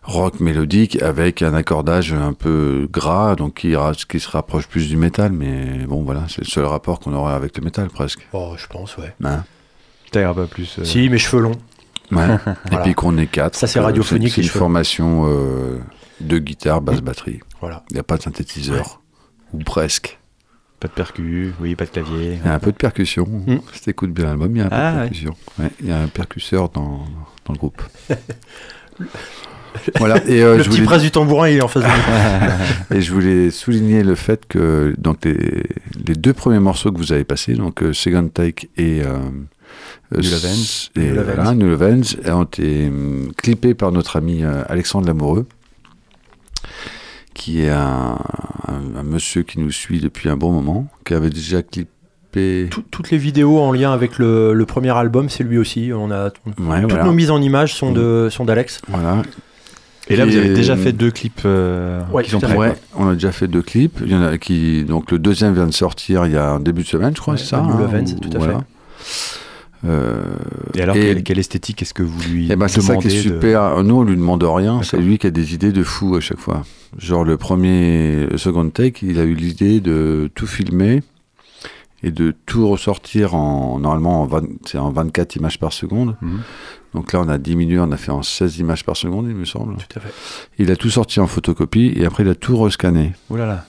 rock 0.09 0.41
mélodique 0.41 1.01
avec 1.03 1.43
un 1.43 1.53
accordage 1.53 2.15
un 2.15 2.33
peu 2.33 2.89
gras, 2.91 3.37
donc 3.37 3.55
qui, 3.55 3.73
se 4.21 4.29
rapproche 4.31 4.67
plus 4.67 4.89
du 4.89 4.97
métal, 4.97 5.33
mais 5.33 5.85
bon 5.87 6.03
voilà, 6.03 6.25
c'est 6.29 6.41
le 6.41 6.47
seul 6.47 6.65
rapport 6.65 6.99
qu'on 6.99 7.13
aurait 7.13 7.35
avec 7.35 7.57
le 7.59 7.63
métal 7.63 7.89
presque. 7.89 8.27
Oh, 8.33 8.55
je 8.57 8.67
pense, 8.67 8.97
ouais. 8.97 9.15
Hein? 9.23 9.45
Ira 10.15 10.35
pas 10.35 10.47
plus. 10.47 10.79
euh, 10.79 10.85
Si, 10.85 11.11
mes 11.11 11.19
cheveux 11.19 11.43
longs. 11.43 11.59
Ouais. 12.11 12.27
Et 12.73 12.77
puis 12.83 12.95
qu'on 12.95 13.19
est 13.19 13.27
quatre. 13.27 13.55
Ça, 13.55 13.67
c'est 13.67 13.81
radiophonique, 13.81 14.33
C'est 14.33 14.41
une 14.41 14.47
cheveux. 14.49 14.59
formation 14.59 15.27
euh, 15.29 15.79
de 16.23 16.39
guitare, 16.39 16.81
basse, 16.81 17.03
batterie. 17.03 17.41
Voilà. 17.61 17.85
Il 17.91 17.95
n'y 17.95 18.01
a 18.01 18.05
pas 18.05 18.17
de 18.17 18.23
synthétiseur. 18.23 19.03
Ou 19.53 19.59
presque. 19.59 20.19
Pas 20.81 20.89
de 20.89 20.93
percu, 20.95 21.53
oui, 21.61 21.75
pas 21.75 21.85
de 21.85 21.91
clavier. 21.91 22.39
Il 22.43 22.47
y 22.47 22.49
a 22.51 22.55
un 22.55 22.59
peu 22.59 22.73
de 22.73 22.77
percussion. 22.79 23.27
Mm. 23.27 23.59
Si 23.75 23.83
t'écoutes 23.83 24.13
bien 24.15 24.25
l'album, 24.27 24.57
il 24.57 24.59
y 24.59 24.63
a 24.63 24.67
un 24.67 24.69
peu 24.71 24.75
Ah, 24.77 24.91
de 24.93 24.97
ouais. 24.97 25.03
percussion. 25.03 25.35
Ouais, 25.59 25.71
il 25.81 25.89
y 25.89 25.93
a 25.93 25.99
un 26.01 26.07
percusseur 26.09 26.71
dans, 26.71 27.05
dans 27.45 27.53
le 27.53 27.59
groupe. 27.59 27.83
voilà. 29.99 30.17
Et, 30.29 30.43
euh, 30.43 30.57
le 30.57 30.63
je 30.63 30.69
petit 30.69 30.77
voulais 30.79 30.87
prince 30.87 31.03
du 31.03 31.11
tambourin, 31.11 31.49
il 31.49 31.59
est 31.59 31.63
en 31.63 31.69
face 31.69 31.83
de 31.83 31.89
nous. 31.89 32.97
Et 32.97 33.01
je 33.01 33.13
voulais 33.13 33.51
souligner 33.51 34.03
le 34.03 34.15
fait 34.15 34.47
que 34.49 34.95
donc 34.99 35.25
les, 35.25 35.65
les 36.07 36.15
deux 36.15 36.33
premiers 36.33 36.61
morceaux 36.61 36.93
que 36.93 36.99
vous 36.99 37.13
avez 37.13 37.25
passés, 37.25 37.55
donc 37.55 37.83
euh, 37.83 37.93
Second 37.93 38.29
Take 38.29 38.69
et 38.77 39.03
euh, 39.03 39.17
euh, 40.15 40.21
New 40.21 40.31
Lovens. 40.31 40.91
et 40.97 41.01
New 41.01 41.15
Lovens. 41.15 41.35
voilà, 41.35 41.55
New 41.55 41.69
Lovens, 41.69 42.17
ont 42.33 42.45
été 42.45 42.91
clippés 43.37 43.75
par 43.75 43.93
notre 43.93 44.17
ami 44.17 44.43
euh, 44.45 44.63
Alexandre 44.69 45.07
Lamoureux, 45.07 45.47
qui 47.35 47.63
est 47.63 47.71
un, 47.71 48.19
un- 48.69 48.99
un 48.99 49.03
monsieur 49.03 49.43
qui 49.43 49.61
nous 49.61 49.71
suit 49.71 50.01
depuis 50.01 50.29
un 50.29 50.37
bon 50.37 50.51
moment, 50.53 50.89
qui 51.05 51.15
avait 51.15 51.31
déjà 51.31 51.63
clippé. 51.63 52.69
Tout- 52.71 52.85
toutes 52.91 53.11
les 53.11 53.19
vidéos 53.19 53.59
en 53.61 53.73
lien 53.73 53.93
avec 53.93 54.19
le, 54.19 54.53
le 54.53 54.67
premier 54.67 54.91
album, 54.97 55.29
c'est 55.29 55.45
lui 55.45 55.57
aussi. 55.59 55.91
On 55.95 56.11
a 56.11 56.31
on- 56.59 56.65
Ouais, 56.69 56.81
toutes 56.83 56.91
voilà. 56.91 57.05
nos 57.05 57.13
mises 57.13 57.31
en 57.31 57.41
image 57.41 57.75
sont 57.75 57.93
de 57.93 58.29
sont 58.31 58.45
d'Alex. 58.45 58.81
Voilà. 58.89 59.23
Et 60.11 60.17
là, 60.17 60.25
vous 60.25 60.37
avez 60.37 60.51
Et- 60.51 60.55
déjà 60.55 60.77
fait 60.77 60.93
deux 60.93 61.11
clips 61.11 61.43
euh, 61.45 62.01
Ouais, 62.13 62.25
qui 62.25 62.31
sont 62.31 62.41
prêts. 62.41 62.53
fait. 62.53 62.59
Ouais, 62.59 62.73
on 62.97 63.09
a 63.09 63.15
déjà 63.15 63.31
fait 63.33 63.47
deux 63.49 63.63
clips. 63.63 63.99
Il 64.05 64.11
y 64.11 64.15
en 64.15 64.23
a 64.23 64.39
qui 64.39 64.85
donc 64.85 65.11
le 65.11 65.19
deuxième 65.19 65.55
vient 65.55 65.67
de 65.67 65.73
sortir 65.75 66.27
il 66.27 66.33
y 66.33 66.37
a 66.37 66.51
un 66.51 66.61
début 66.61 66.83
de 66.83 66.89
semaine, 66.89 67.13
je 67.15 67.21
crois, 67.21 67.35
Ouais, 67.35 67.39
c'est 67.39 67.47
ça. 67.47 67.61
New 67.61 67.71
hein, 67.73 68.05
tout 68.23 68.31
à 68.35 68.39
voilà. 68.39 68.65
Euh, 69.87 70.23
Et 70.75 70.81
alors, 70.83 70.97
Et- 70.97 71.01
quelle, 71.01 71.23
quelle 71.23 71.39
esthétique 71.39 71.83
est-ce 71.83 71.95
que 71.95 72.03
vous 72.03 72.21
lui 72.29 72.49
Eh 72.51 72.57
ben, 72.57 72.67
c'est 72.67 72.81
ça 72.81 72.97
qui 72.97 73.07
est 73.07 73.11
de- 73.11 73.17
super. 73.17 73.83
Nous, 73.85 73.95
on 73.95 74.03
lui 74.03 74.17
demande 74.17 74.43
rien. 74.43 74.81
C'est 74.83 74.97
lui 74.99 75.19
qui 75.19 75.27
a 75.29 75.31
des 75.31 75.55
idées 75.55 75.71
de 75.73 75.83
fou 75.85 76.17
à 76.17 76.21
chaque 76.21 76.41
fois. 76.41 76.65
Genre, 76.99 77.23
le 77.25 77.37
premier, 77.37 78.27
le 78.27 78.39
second 78.39 78.69
take, 78.71 79.07
il 79.07 79.21
a 79.21 79.25
eu 79.25 79.35
l'idée 79.35 79.81
de 79.81 80.31
tout 80.35 80.47
filmer 80.49 81.03
et 82.03 82.11
de 82.11 82.35
tout 82.47 82.69
ressortir 82.69 83.35
en, 83.35 83.79
normalement, 83.79 84.23
en, 84.23 84.27
20 84.27 84.45
c'est 84.67 84.79
en 84.79 84.91
24 84.91 85.37
images 85.37 85.59
par 85.59 85.73
seconde. 85.73 86.17
Mhm. 86.21 86.41
Donc 86.95 87.13
là, 87.13 87.21
on 87.21 87.29
a 87.29 87.39
diminué, 87.39 87.79
on 87.79 87.93
a 87.93 87.97
fait 87.97 88.13
en 88.13 88.23
16 88.23 88.59
images 88.59 88.85
par 88.85 88.97
seconde, 88.97 89.27
il 89.29 89.35
me 89.35 89.45
semble. 89.45 89.77
Tout 89.77 89.99
à 89.99 90.01
fait. 90.01 90.13
Il 90.59 90.71
a 90.71 90.77
tout 90.77 90.91
sorti 90.91 91.21
en 91.21 91.27
photocopie 91.27 91.93
et 91.97 92.07
après, 92.07 92.23
il 92.23 92.29
a 92.29 92.35
tout 92.35 92.57
rescanné. 92.57 93.13
Oh 93.31 93.37
là 93.37 93.47
là. 93.47 93.67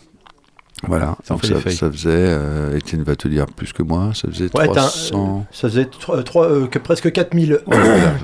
Voilà. 0.88 1.18
Donc 1.28 1.44
ça, 1.46 1.60
faisait, 1.60 2.08
euh, 2.08 2.78
Étienne 2.78 3.04
va 3.04 3.16
te 3.16 3.28
dire 3.28 3.46
plus 3.48 3.74
que 3.74 3.84
moi, 3.84 4.12
ça 4.14 4.30
faisait 4.30 4.46
Ouais, 4.56 4.66
t'as- 4.68 4.74
300. 4.88 5.46
Ça 5.52 5.68
faisait 5.68 5.90
euh, 6.10 6.68
que- 6.68 6.80
presque 6.80 7.12
4000, 7.12 7.60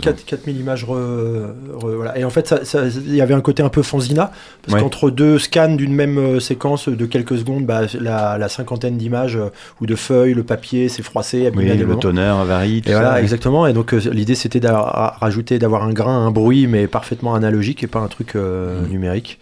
4 0.01 0.23
4000 0.25 0.57
images. 0.59 0.85
re- 0.85 1.51
re- 1.79 1.95
voilà. 1.95 2.17
Et 2.17 2.23
en 2.23 2.29
fait, 2.29 2.47
ça- 2.47 2.63
ça- 2.63 2.85
il 2.85 3.13
y 3.15 3.21
avait 3.21 3.33
un 3.33 3.41
côté 3.41 3.61
un 3.61 3.69
peu 3.69 3.81
fanzina, 3.83 4.31
parce 4.63 4.73
Ouais. 4.75 4.81
qu'entre 4.81 5.09
deux 5.09 5.37
scans 5.37 5.75
d'une 5.75 5.93
même 5.93 6.17
euh, 6.17 6.39
séquence 6.39 6.87
de 6.87 7.05
quelques 7.05 7.37
secondes, 7.37 7.65
bah, 7.65 7.81
la, 7.99 8.37
la 8.37 8.49
cinquantaine 8.49 8.97
d'images 8.97 9.35
euh, 9.35 9.49
ou 9.81 9.85
de 9.85 9.95
feuilles, 9.95 10.33
le 10.33 10.43
papier 10.43 10.87
s'est 10.87 11.03
froissé, 11.03 11.47
abîmé 11.47 11.71
Oui, 11.71 11.77
le 11.77 11.95
tonneur 11.97 12.45
varie. 12.45 12.81
tout 12.81 12.89
Et 12.89 12.93
voilà, 12.93 13.21
exactement. 13.21 13.67
Et 13.67 13.73
donc 13.73 13.93
euh, 13.93 13.99
l'idée 14.11 14.35
c'était 14.35 14.59
de 14.61 14.67
rajouter, 14.69 15.59
d'avoir 15.59 15.83
un 15.83 15.91
grain, 15.93 16.25
un 16.25 16.31
bruit, 16.31 16.67
mais 16.67 16.87
parfaitement 16.87 17.35
analogique 17.35 17.83
et 17.83 17.87
pas 17.87 17.99
un 17.99 18.07
truc 18.07 18.35
euh, 18.35 18.81
Mhm. 18.83 18.89
numérique. 18.91 19.39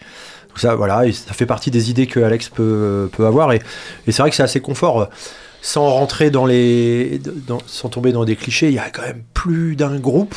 Ça, 0.55 0.75
voilà, 0.75 1.11
ça 1.11 1.33
fait 1.33 1.45
partie 1.45 1.71
des 1.71 1.89
idées 1.89 2.07
que 2.07 2.19
Alex 2.19 2.49
peut, 2.49 3.09
peut 3.11 3.25
avoir. 3.25 3.53
Et, 3.53 3.61
c'est 4.05 4.19
vrai 4.19 4.29
que 4.29 4.35
c'est 4.35 4.43
assez 4.43 4.61
confort. 4.61 5.09
Sans 5.61 5.89
rentrer 5.89 6.29
dans 6.29 6.45
les, 6.45 7.21
sans 7.67 7.89
tomber 7.89 8.11
dans 8.11 8.25
des 8.25 8.35
clichés, 8.35 8.67
il 8.67 8.73
y 8.73 8.79
a 8.79 8.89
quand 8.89 9.03
même 9.03 9.23
plus 9.33 9.75
d'un 9.75 9.97
groupe 9.97 10.35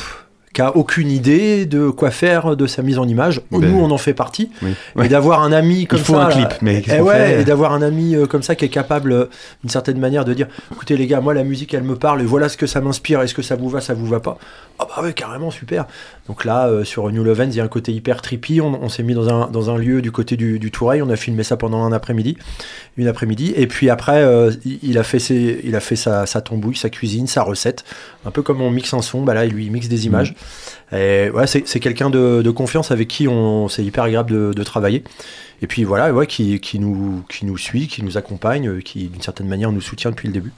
qui 0.57 0.61
a 0.63 0.75
aucune 0.75 1.11
idée 1.11 1.67
de 1.67 1.91
quoi 1.91 2.09
faire 2.09 2.55
de 2.55 2.65
sa 2.65 2.81
mise 2.81 2.97
en 2.97 3.07
image. 3.07 3.41
Ben, 3.51 3.59
Nous, 3.59 3.77
on 3.77 3.91
en 3.91 3.97
fait 3.99 4.15
partie. 4.15 4.49
Oui. 4.63 4.73
Et 5.03 5.07
d'avoir 5.07 5.43
un 5.43 5.51
ami 5.51 5.85
comme 5.85 5.99
faut 5.99 6.13
ça. 6.15 6.25
un 6.25 6.29
là, 6.29 6.33
clip, 6.33 6.61
mais 6.63 6.83
et 6.87 6.99
ouais, 6.99 7.43
d'avoir 7.43 7.73
un 7.73 7.83
ami 7.83 8.15
comme 8.27 8.41
ça 8.41 8.55
qui 8.55 8.65
est 8.65 8.69
capable, 8.69 9.11
euh, 9.11 9.25
d'une 9.61 9.69
certaine 9.69 9.99
manière, 9.99 10.25
de 10.25 10.33
dire 10.33 10.47
écoutez 10.71 10.97
les 10.97 11.05
gars, 11.05 11.21
moi 11.21 11.35
la 11.35 11.43
musique 11.43 11.75
elle 11.75 11.83
me 11.83 11.95
parle 11.95 12.23
et 12.23 12.25
voilà 12.25 12.49
ce 12.49 12.57
que 12.57 12.65
ça 12.65 12.81
m'inspire, 12.81 13.21
est-ce 13.21 13.35
que 13.35 13.43
ça 13.43 13.55
vous 13.55 13.69
va, 13.69 13.81
ça 13.81 13.93
vous 13.93 14.07
va 14.07 14.19
pas? 14.19 14.39
Ah 14.79 14.87
bah 14.87 15.03
ouais, 15.03 15.13
carrément, 15.13 15.51
super. 15.51 15.85
Donc 16.27 16.43
là, 16.43 16.67
euh, 16.67 16.83
sur 16.83 17.07
New 17.11 17.23
Lovens, 17.23 17.49
il 17.53 17.57
y 17.57 17.61
a 17.61 17.63
un 17.63 17.67
côté 17.67 17.91
hyper 17.91 18.23
trippy. 18.23 18.59
On, 18.59 18.79
on 18.81 18.89
s'est 18.89 19.03
mis 19.03 19.13
dans 19.13 19.29
un, 19.29 19.47
dans 19.47 19.69
un 19.69 19.77
lieu 19.77 20.01
du 20.01 20.11
côté 20.11 20.37
du, 20.37 20.57
du 20.57 20.71
Toureil, 20.71 21.03
on 21.03 21.09
a 21.09 21.15
filmé 21.15 21.43
ça 21.43 21.55
pendant 21.55 21.83
un 21.83 21.91
après-midi, 21.91 22.35
une 22.97 23.07
après-midi. 23.07 23.53
Et 23.55 23.67
puis 23.67 23.91
après, 23.91 24.23
euh, 24.23 24.51
il, 24.65 24.79
il 24.81 24.97
a 24.97 25.03
fait, 25.03 25.19
ses, 25.19 25.61
il 25.63 25.75
a 25.75 25.79
fait 25.79 25.95
sa, 25.95 26.25
sa 26.25 26.41
tambouille, 26.41 26.75
sa 26.75 26.89
cuisine, 26.89 27.27
sa 27.27 27.43
recette. 27.43 27.85
Un 28.25 28.31
peu 28.31 28.41
comme 28.41 28.61
on 28.61 28.71
mixe 28.71 28.93
un 28.93 29.01
son, 29.01 29.21
bah 29.21 29.35
là, 29.35 29.45
il 29.45 29.53
lui 29.53 29.69
mixe 29.69 29.87
des 29.87 30.05
images. 30.07 30.35
Et 30.91 31.29
ouais, 31.33 31.47
c'est 31.47 31.67
c'est 31.67 31.79
quelqu'un 31.79 32.09
de, 32.09 32.41
de 32.41 32.51
confiance 32.51 32.91
avec 32.91 33.07
qui 33.07 33.27
on, 33.27 33.67
c'est 33.67 33.83
hyper 33.83 34.03
agréable 34.05 34.31
de, 34.31 34.53
de 34.53 34.63
travailler. 34.63 35.03
Et 35.61 35.67
puis 35.67 35.83
voilà, 35.83 36.13
ouais, 36.13 36.27
qui, 36.27 36.59
qui, 36.59 36.79
nous, 36.79 37.23
qui 37.29 37.45
nous 37.45 37.57
suit, 37.57 37.87
qui 37.87 38.03
nous 38.03 38.17
accompagne, 38.17 38.67
euh, 38.69 38.79
qui 38.81 39.07
d'une 39.07 39.21
certaine 39.21 39.47
manière 39.47 39.71
nous 39.71 39.81
soutient 39.81 40.11
depuis 40.11 40.27
le 40.27 40.33
début. 40.33 40.51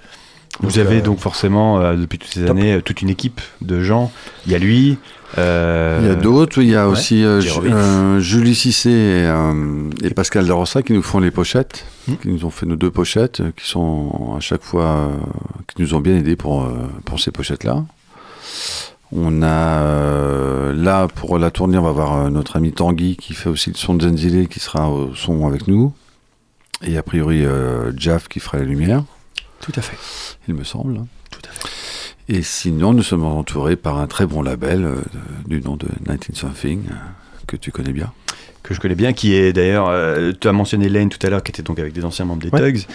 Vous 0.61 0.69
Donc, 0.69 0.77
avez 0.77 0.97
euh, 0.97 1.01
donc 1.01 1.19
forcément, 1.19 1.79
euh, 1.79 1.95
depuis 1.95 2.17
toutes 2.17 2.31
ces 2.31 2.41
top. 2.41 2.49
années, 2.49 2.73
euh, 2.73 2.81
toute 2.81 3.01
une 3.01 3.09
équipe 3.09 3.39
de 3.61 3.81
gens. 3.81 4.11
Il 4.45 4.51
y 4.51 4.55
a 4.55 4.57
lui. 4.57 4.97
euh, 5.37 5.99
Il 6.01 6.07
y 6.07 6.11
a 6.11 6.15
d'autres, 6.15 6.61
il 6.61 6.69
y 6.69 6.75
a 6.75 6.85
ouais. 6.87 6.91
aussi 6.91 7.23
euh, 7.23 7.39
euh, 7.63 8.19
Julie 8.19 8.55
Cissé 8.55 8.89
et, 8.89 9.25
euh, 9.25 9.89
et 10.03 10.09
Pascal 10.09 10.45
Darossa 10.47 10.81
qui 10.81 10.91
nous 10.93 11.03
font 11.03 11.19
les 11.19 11.31
pochettes, 11.31 11.85
Hmm. 12.07 12.15
qui 12.15 12.27
nous 12.29 12.43
ont 12.45 12.49
fait 12.49 12.65
nos 12.65 12.75
deux 12.75 12.89
pochettes, 12.91 13.41
qui 13.55 13.67
sont 13.67 14.33
à 14.35 14.39
chaque 14.41 14.63
fois, 14.63 14.85
euh, 14.85 15.07
qui 15.67 15.81
nous 15.81 15.93
ont 15.93 15.99
bien 16.01 16.15
aidés 16.17 16.35
pour, 16.35 16.63
euh, 16.63 16.71
pour 17.05 17.19
ces 17.19 17.31
pochettes-là. 17.31 17.85
On 19.11 19.41
a 19.41 19.81
euh, 19.81 20.73
là 20.73 21.07
pour 21.07 21.39
la 21.39 21.49
tournée, 21.49 21.77
on 21.77 21.83
va 21.83 21.91
voir 21.91 22.17
euh, 22.17 22.29
notre 22.29 22.57
ami 22.57 22.71
Tanguy 22.71 23.17
qui 23.17 23.33
fait 23.33 23.49
aussi 23.49 23.71
le 23.71 23.75
son 23.75 23.95
de 23.95 24.07
Zenzile 24.07 24.47
qui 24.47 24.59
sera 24.59 24.89
au 24.89 25.15
son 25.15 25.47
avec 25.47 25.67
nous. 25.67 25.93
Et 26.83 26.97
a 26.97 27.03
priori 27.03 27.43
euh, 27.43 27.91
Jaff 27.97 28.27
qui 28.27 28.39
fera 28.39 28.59
la 28.59 28.65
lumière, 28.65 29.03
Tout 29.61 29.73
à 29.75 29.81
fait. 29.81 29.97
il 30.47 30.53
me 30.53 30.63
semble. 30.63 31.05
Tout 31.31 31.41
à 31.49 31.51
fait. 31.51 31.69
Et 32.27 32.43
sinon, 32.43 32.93
nous 32.93 33.01
sommes 33.01 33.25
entourés 33.25 33.75
par 33.75 33.97
un 33.97 34.05
très 34.05 34.27
bon 34.27 34.43
label 34.43 34.87
du 35.47 35.61
nom 35.61 35.75
de 35.75 35.87
19 36.05 36.35
Something, 36.35 36.83
que 37.47 37.55
tu 37.55 37.71
connais 37.71 37.91
bien. 37.91 38.13
Que 38.63 38.73
je 38.73 38.79
connais 38.79 38.95
bien, 38.95 39.13
qui 39.13 39.33
est 39.35 39.53
d'ailleurs, 39.53 39.87
euh, 39.89 40.31
tu 40.39 40.47
as 40.47 40.51
mentionné 40.51 40.89
Lane 40.89 41.09
tout 41.09 41.25
à 41.25 41.29
l'heure, 41.29 41.41
qui 41.43 41.51
était 41.51 41.63
donc 41.63 41.79
avec 41.79 41.93
des 41.93 42.03
anciens 42.05 42.25
membres 42.25 42.41
des 42.41 42.49
Ouais. 42.49 42.71
Tugs. 42.73 42.85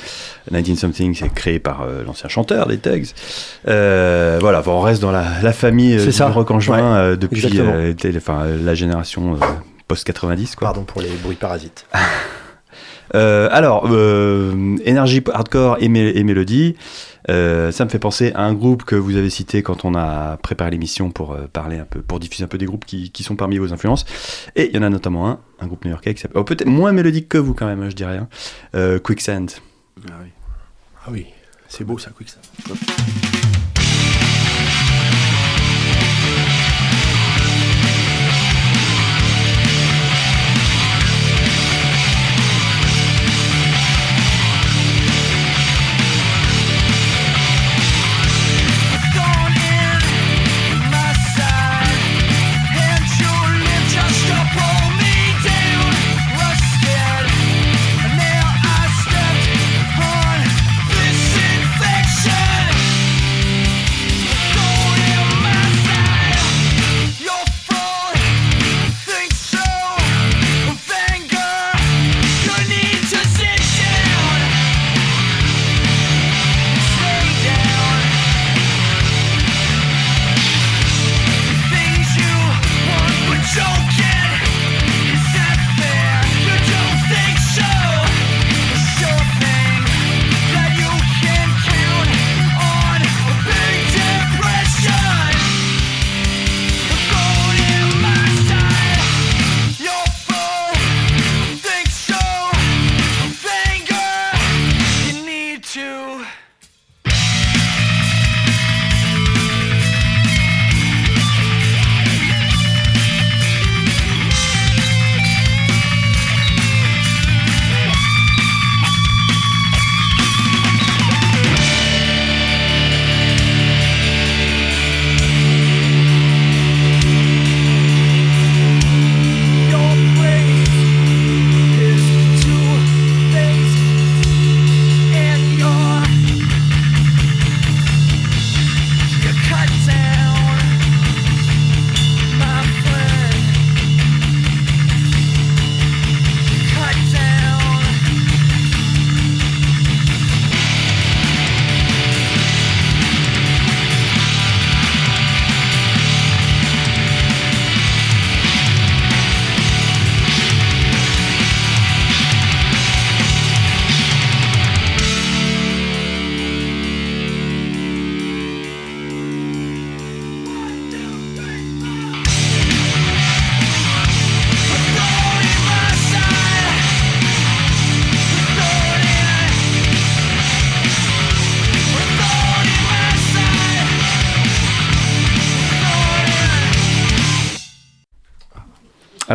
19 0.51 0.79
Something, 0.79 1.15
c'est 1.15 1.33
créé 1.33 1.59
par 1.59 1.83
euh, 1.83 2.03
l'ancien 2.05 2.29
chanteur 2.29 2.67
des 2.67 2.79
Tugs. 2.79 3.07
Euh, 3.69 4.39
voilà, 4.41 4.63
on 4.67 4.81
reste 4.81 5.01
dans 5.03 5.11
la, 5.13 5.25
la 5.43 5.53
famille 5.53 5.99
C'est 5.99 6.25
du 6.25 6.33
rock 6.33 6.51
en 6.51 6.61
juin 6.61 7.11
Ouais, 7.11 7.17
depuis 7.17 7.45
exactement. 7.45 7.95
télé- 7.97 8.19
enfin, 8.19 8.45
la 8.47 8.75
génération 8.75 9.35
euh, 9.35 9.47
post-90. 9.89 10.55
quoi. 10.57 10.69
Pardon 10.69 10.83
pour 10.85 11.01
les 11.01 11.09
bruits 11.23 11.37
parasites. 11.37 11.87
Alors, 13.13 13.87
énergie 14.85 15.23
hardcore 15.33 15.77
et, 15.81 15.89
mé- 15.89 16.13
et 16.17 16.25
mélodie, 16.25 16.75
euh, 17.31 17.73
ça 17.73 17.85
me 17.85 17.91
fait 17.91 17.99
penser 17.99 18.33
à 18.35 18.45
un 18.45 18.55
groupe 18.55 18.85
que 18.85 18.97
vous 18.97 19.17
avez 19.17 19.31
cité 19.31 19.63
quand 19.63 19.85
on 19.85 19.95
a 19.95 20.37
préparé 20.39 20.71
l'émission 20.71 21.11
pour 21.11 21.33
euh, 21.33 21.47
parler 21.53 21.79
un 21.79 21.85
peu, 21.85 22.03
pour 22.03 22.21
diffuser 22.21 22.45
un 22.45 22.49
peu 22.49 22.59
des 22.59 22.67
groupes 22.67 22.85
qui, 22.85 23.11
qui 23.11 23.23
sont 23.23 23.37
parmi 23.37 23.59
vos 23.59 23.73
influences. 23.73 24.05
Et 24.57 24.69
il 24.69 24.75
y 24.75 24.79
en 24.79 24.83
a 24.83 24.91
notamment 24.91 25.29
un, 25.29 25.41
un 25.61 25.67
groupe 25.67 25.85
new-yorkais 25.85 26.15
qui 26.15 26.21
s'appelle, 26.21 26.39
oh, 26.39 26.45
peut-être 26.45 26.67
moins 26.67 26.93
mélodique 26.93 27.29
que 27.29 27.39
vous 27.39 27.55
quand 27.55 27.67
même, 27.67 27.83
hein, 27.83 27.91
je 27.91 27.97
dirais, 27.97 28.19
hein, 28.19 28.29
euh, 28.75 28.99
Quicksand. 28.99 29.47
Ah 31.07 31.11
oui, 31.11 31.27
c'est 31.69 31.85
beau 31.85 31.99
ça, 31.99 32.11
Quicksand. 32.11 32.43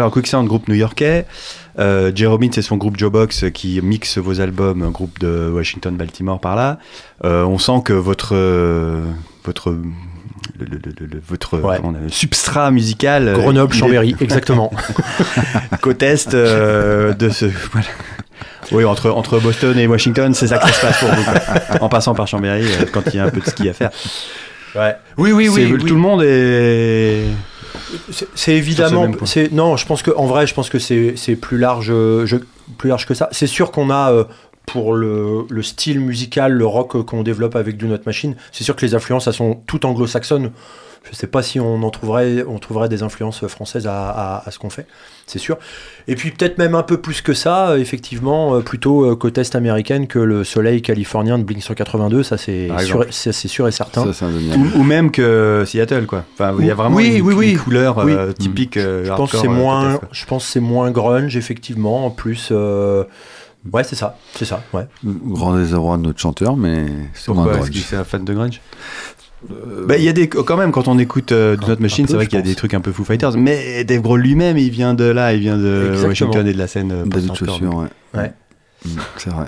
Alors, 0.09 0.13
Quicksand, 0.15 0.43
groupe 0.47 0.67
new-yorkais. 0.67 1.27
Euh, 1.77 2.11
c'est 2.51 2.61
son 2.63 2.77
groupe 2.77 2.97
Jobox 2.97 3.45
qui 3.53 3.79
mixe 3.83 4.17
vos 4.17 4.41
albums, 4.41 4.81
un 4.81 4.89
groupe 4.89 5.19
de 5.19 5.51
Washington, 5.53 5.95
Baltimore 5.95 6.39
par 6.39 6.55
là. 6.55 6.79
Euh, 7.25 7.43
on 7.43 7.59
sent 7.59 7.83
que 7.85 7.93
votre 7.93 8.31
euh, 8.33 9.03
votre 9.45 9.69
le, 9.69 10.65
le- 10.65 10.79
le- 10.83 11.05
le- 11.05 11.21
votre 11.27 11.59
Ouais. 11.59 11.77
comment 11.77 11.89
on 12.01 12.07
a- 12.07 12.09
substrat 12.09 12.71
musical 12.71 13.27
euh, 13.27 13.33
Grenoble, 13.35 13.75
est 13.75 13.77
Chambéry, 13.77 14.15
exactement. 14.19 14.71
côte 15.81 16.01
est 16.01 16.33
euh, 16.33 17.13
de 17.13 17.29
ce 17.29 17.45
voilà. 17.71 17.87
Oui, 18.71 18.83
entre, 18.85 19.11
entre 19.11 19.39
Boston 19.39 19.77
et 19.77 19.85
Washington, 19.85 20.33
c'est 20.33 20.47
ça 20.47 20.57
que 20.57 20.67
ça 20.69 20.73
se 20.73 20.81
passe 20.81 20.99
pour 20.99 21.09
vous. 21.09 21.23
quoi. 21.23 21.81
En 21.81 21.89
passant 21.89 22.15
par 22.15 22.27
Chambéry, 22.27 22.63
euh, 22.65 22.85
quand 22.91 23.03
il 23.13 23.15
y 23.17 23.19
a 23.19 23.25
un 23.25 23.29
peu 23.29 23.41
de 23.41 23.45
ski 23.45 23.69
à 23.69 23.73
faire. 23.73 23.91
Ouais. 24.75 24.95
Oui, 25.17 25.31
oui, 25.31 25.49
C'est- 25.53 25.65
oui. 25.71 25.77
Tout 25.77 25.93
le 25.93 25.99
monde 26.01 26.23
est. 26.23 27.25
C'est- 28.11 28.27
évidemment. 28.55 29.01
C'est 29.25 29.51
non, 29.51 29.77
je 29.77 29.85
pense 29.85 30.01
que 30.01 30.11
en 30.15 30.25
vrai, 30.25 30.47
je 30.47 30.53
pense 30.53 30.69
que 30.69 30.79
c'est 30.79 31.35
plus 31.35 31.57
large, 31.57 31.87
je- 31.87 32.37
plus 32.77 32.89
large 32.89 33.05
que 33.05 33.13
ça. 33.13 33.29
C'est 33.31 33.47
sûr 33.47 33.71
qu'on 33.71 33.89
a 33.89 34.11
euh, 34.11 34.23
pour 34.65 34.93
le, 34.93 35.45
le 35.49 35.63
style 35.63 35.99
musical, 35.99 36.51
le 36.53 36.65
rock 36.65 37.03
qu'on 37.05 37.23
développe 37.23 37.55
avec 37.55 37.77
Do 37.77 37.87
Not 37.87 37.99
Machine, 38.05 38.35
c'est 38.51 38.63
sûr 38.63 38.75
que 38.75 38.85
les 38.85 38.93
influences, 38.93 39.25
elles 39.27 39.33
sont 39.33 39.61
toutes 39.65 39.85
anglo-saxonnes. 39.85 40.51
Je 41.11 41.15
sais 41.15 41.27
pas 41.27 41.41
si 41.41 41.59
on 41.59 41.81
en 41.83 41.89
trouverait, 41.89 42.43
on 42.47 42.59
trouverait 42.59 42.87
des 42.89 43.01
influences 43.03 43.47
françaises 43.47 43.87
à, 43.87 44.09
à- 44.09 44.47
à 44.47 44.51
ce 44.51 44.59
qu'on 44.59 44.69
fait, 44.69 44.85
c'est 45.25 45.39
sûr. 45.39 45.57
Et 46.07 46.15
puis 46.15 46.29
peut-être 46.31 46.57
même 46.59 46.75
un 46.75 46.83
peu 46.83 46.97
plus 47.01 47.21
que 47.21 47.33
ça, 47.33 47.69
euh, 47.71 47.77
effectivement, 47.79 48.55
euh, 48.55 48.59
plutôt 48.61 49.05
euh, 49.05 49.15
côte 49.15 49.37
est 49.39 49.55
américaine 49.55 50.05
que 50.07 50.19
le 50.19 50.43
soleil 50.43 50.81
californien 50.83 51.39
de 51.39 51.43
Blink 51.43 51.63
182, 51.63 52.21
ça 52.23 52.37
c'est 52.37 52.67
sûr, 52.67 52.79
exemple. 52.79 53.07
c'est 53.09 53.31
c'est 53.31 53.47
sûr 53.47 53.67
et 53.67 53.71
certain. 53.71 54.03
Ça, 54.05 54.13
c'est 54.13 54.25
indéniable. 54.25 54.61
Ou, 54.75 54.79
ou 54.81 54.83
même 54.83 55.09
que 55.11 55.63
Seattle, 55.65 56.05
quoi. 56.05 56.23
Enfin, 56.33 56.55
il 56.59 56.65
y 56.67 56.71
a 56.71 56.75
vraiment 56.75 56.95
Oui, 56.95 57.15
une, 57.17 57.21
oui, 57.25 57.33
oui. 57.35 57.51
une 57.53 57.59
couleur 57.59 57.97
Oui. 58.05 58.11
euh, 58.13 58.31
typique. 58.31 58.77
euh, 58.77 59.03
Je 59.05 59.11
pense 59.13 59.31
c'est 59.35 59.47
moins, 59.47 59.99
je 60.11 60.25
pense 60.25 60.45
c'est 60.45 60.59
moins 60.59 60.91
grunge 60.91 61.35
effectivement, 61.37 62.05
en 62.05 62.11
plus 62.11 62.49
euh, 62.51 63.03
Ouais, 63.73 63.83
c'est 63.83 63.95
ça, 63.97 64.15
c'est 64.35 64.45
ça, 64.45 64.63
ouais. 64.73 64.87
Grand 65.03 65.57
désarroi 65.57 65.97
de 65.97 66.03
notre 66.03 66.19
chanteur, 66.19 66.55
mais 66.55 66.85
c'est 67.13 67.29
moins 67.33 67.43
Pourquoi? 67.43 67.59
Est-ce 67.61 67.71
qu'il 67.71 67.81
est 67.81 67.99
un 67.99 68.05
fan 68.05 68.23
de 68.23 68.33
grunge? 68.33 68.61
Bah, 69.87 69.97
il 69.97 70.03
y 70.03 70.09
a 70.09 70.13
des 70.13 70.27
quand 70.27 70.57
même 70.57 70.71
quand 70.71 70.87
on 70.87 70.99
écoute 70.99 71.31
euh, 71.31 71.55
Do 71.55 71.67
Not 71.67 71.77
Machine, 71.79 72.05
c'est 72.07 72.13
vrai 72.15 72.25
qu'il 72.27 72.35
y 72.35 72.37
a 72.37 72.41
pense. 72.41 72.49
des 72.49 72.55
trucs 72.55 72.73
un 72.73 72.81
peu 72.81 72.91
Foo 72.91 73.05
Fighters, 73.05 73.37
mais 73.37 73.83
Dave 73.85 74.01
Grohl 74.01 74.19
lui-même, 74.19 74.57
il 74.57 74.69
vient 74.69 74.93
de 74.93 75.05
là, 75.05 75.33
il 75.33 75.39
vient 75.39 75.57
de 75.57 75.87
Exactement. 75.91 76.07
Washington 76.09 76.47
et 76.47 76.53
de 76.53 76.57
la 76.57 76.67
scène 76.67 76.91
euh, 76.91 77.05
David 77.05 77.33
Chaussure, 77.35 77.73
ouais. 77.75 77.87
Ouais. 78.19 78.33
Mm, 78.85 78.89
C'est 79.17 79.29
vrai. 79.29 79.45